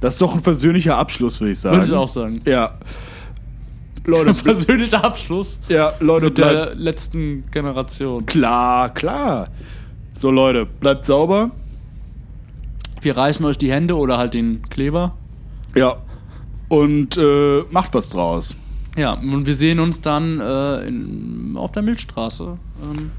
Das 0.00 0.14
ist 0.14 0.22
doch 0.22 0.34
ein 0.34 0.40
versöhnlicher 0.40 0.96
Abschluss, 0.96 1.40
würde 1.40 1.52
ich 1.52 1.60
sagen. 1.60 1.76
Würde 1.76 1.86
ich 1.86 1.92
auch 1.92 2.08
sagen. 2.08 2.40
Ja. 2.46 2.72
Leute, 4.06 4.32
Persönlicher 4.44 5.04
Abschluss 5.04 5.58
ja, 5.68 5.92
Leute, 6.00 6.26
mit 6.26 6.38
der 6.38 6.74
letzten 6.74 7.44
Generation. 7.50 8.24
Klar, 8.24 8.94
klar. 8.94 9.48
So, 10.14 10.30
Leute, 10.30 10.64
bleibt 10.64 11.04
sauber. 11.04 11.50
Wir 13.02 13.16
reichen 13.16 13.44
euch 13.44 13.58
die 13.58 13.70
Hände 13.70 13.96
oder 13.96 14.16
halt 14.16 14.32
den 14.34 14.62
Kleber. 14.70 15.14
Ja. 15.76 15.96
Und 16.68 17.18
äh, 17.18 17.64
macht 17.70 17.92
was 17.92 18.08
draus. 18.08 18.56
Ja, 18.98 19.12
und 19.14 19.46
wir 19.46 19.54
sehen 19.54 19.78
uns 19.78 20.00
dann 20.00 20.40
äh, 20.40 20.88
in, 20.88 21.52
auf 21.56 21.70
der 21.70 21.82
Milchstraße. 21.82 22.58
Ähm, 22.84 23.12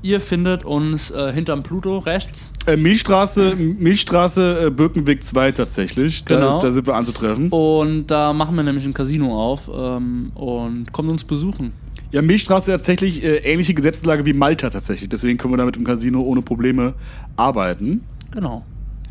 ihr 0.00 0.20
findet 0.20 0.64
uns 0.64 1.10
äh, 1.10 1.32
hinterm 1.32 1.64
Pluto 1.64 1.98
rechts. 1.98 2.52
Äh, 2.66 2.76
Milchstraße, 2.76 3.56
Milchstraße, 3.56 4.66
äh, 4.66 4.70
Birkenweg 4.70 5.24
2 5.24 5.50
tatsächlich. 5.52 6.24
Da, 6.24 6.36
Genau. 6.36 6.60
da 6.60 6.70
sind 6.70 6.86
wir 6.86 6.94
anzutreffen. 6.94 7.48
Und 7.48 8.06
da 8.06 8.32
machen 8.32 8.54
wir 8.54 8.62
nämlich 8.62 8.84
ein 8.86 8.94
Casino 8.94 9.36
auf 9.36 9.68
ähm, 9.74 10.30
und 10.36 10.92
kommt 10.92 11.10
uns 11.10 11.24
besuchen. 11.24 11.72
Ja, 12.12 12.22
Milchstraße 12.22 12.70
tatsächlich 12.70 13.24
äh, 13.24 13.38
ähnliche 13.38 13.74
Gesetzeslage 13.74 14.24
wie 14.24 14.32
Malta 14.32 14.70
tatsächlich. 14.70 15.08
Deswegen 15.08 15.38
können 15.38 15.52
wir 15.54 15.58
da 15.58 15.64
mit 15.64 15.74
dem 15.74 15.82
Casino 15.84 16.20
ohne 16.22 16.40
Probleme 16.42 16.94
arbeiten. 17.36 18.02
Genau. 18.30 18.64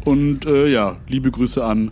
Und 0.06 0.46
äh, 0.46 0.68
ja, 0.68 0.96
liebe 1.10 1.30
Grüße 1.30 1.66
an 1.66 1.92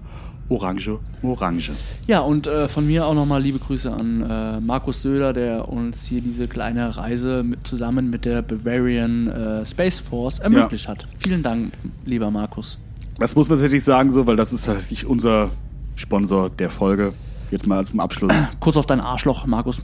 Orange 0.50 1.00
Orange. 1.22 1.72
Ja, 2.08 2.20
und 2.20 2.48
äh, 2.48 2.68
von 2.68 2.86
mir 2.86 3.06
auch 3.06 3.14
nochmal 3.14 3.41
liebe 3.41 3.60
Grüße 3.60 3.91
an 3.91 4.22
äh, 4.22 4.60
Markus 4.60 5.02
Söder, 5.02 5.34
der 5.34 5.70
uns 5.70 6.06
hier 6.06 6.22
diese 6.22 6.48
kleine 6.48 6.96
Reise 6.96 7.44
mit, 7.44 7.66
zusammen 7.66 8.10
mit 8.10 8.26
der 8.26 8.41
Bavarian 8.41 9.28
äh, 9.28 9.66
Space 9.66 10.00
Force 10.00 10.39
ermöglicht 10.39 10.88
hat. 10.88 11.08
Vielen 11.24 11.44
Dank, 11.44 11.74
lieber 12.06 12.30
Markus. 12.30 12.78
Das 13.20 13.36
muss 13.36 13.48
man 13.50 13.58
tatsächlich 13.58 13.84
sagen, 13.84 14.10
so, 14.10 14.26
weil 14.28 14.36
das 14.36 14.54
ist 14.54 14.66
tatsächlich 14.66 15.06
unser 15.06 15.50
Sponsor 15.96 16.50
der 16.50 16.70
Folge. 16.70 17.14
Jetzt 17.52 17.68
mal 17.68 17.86
zum 17.86 18.00
Abschluss. 18.00 18.34
Kurz 18.60 18.78
auf 18.78 18.86
dein 18.86 19.00
Arschloch, 19.00 19.46
Markus. 19.46 19.82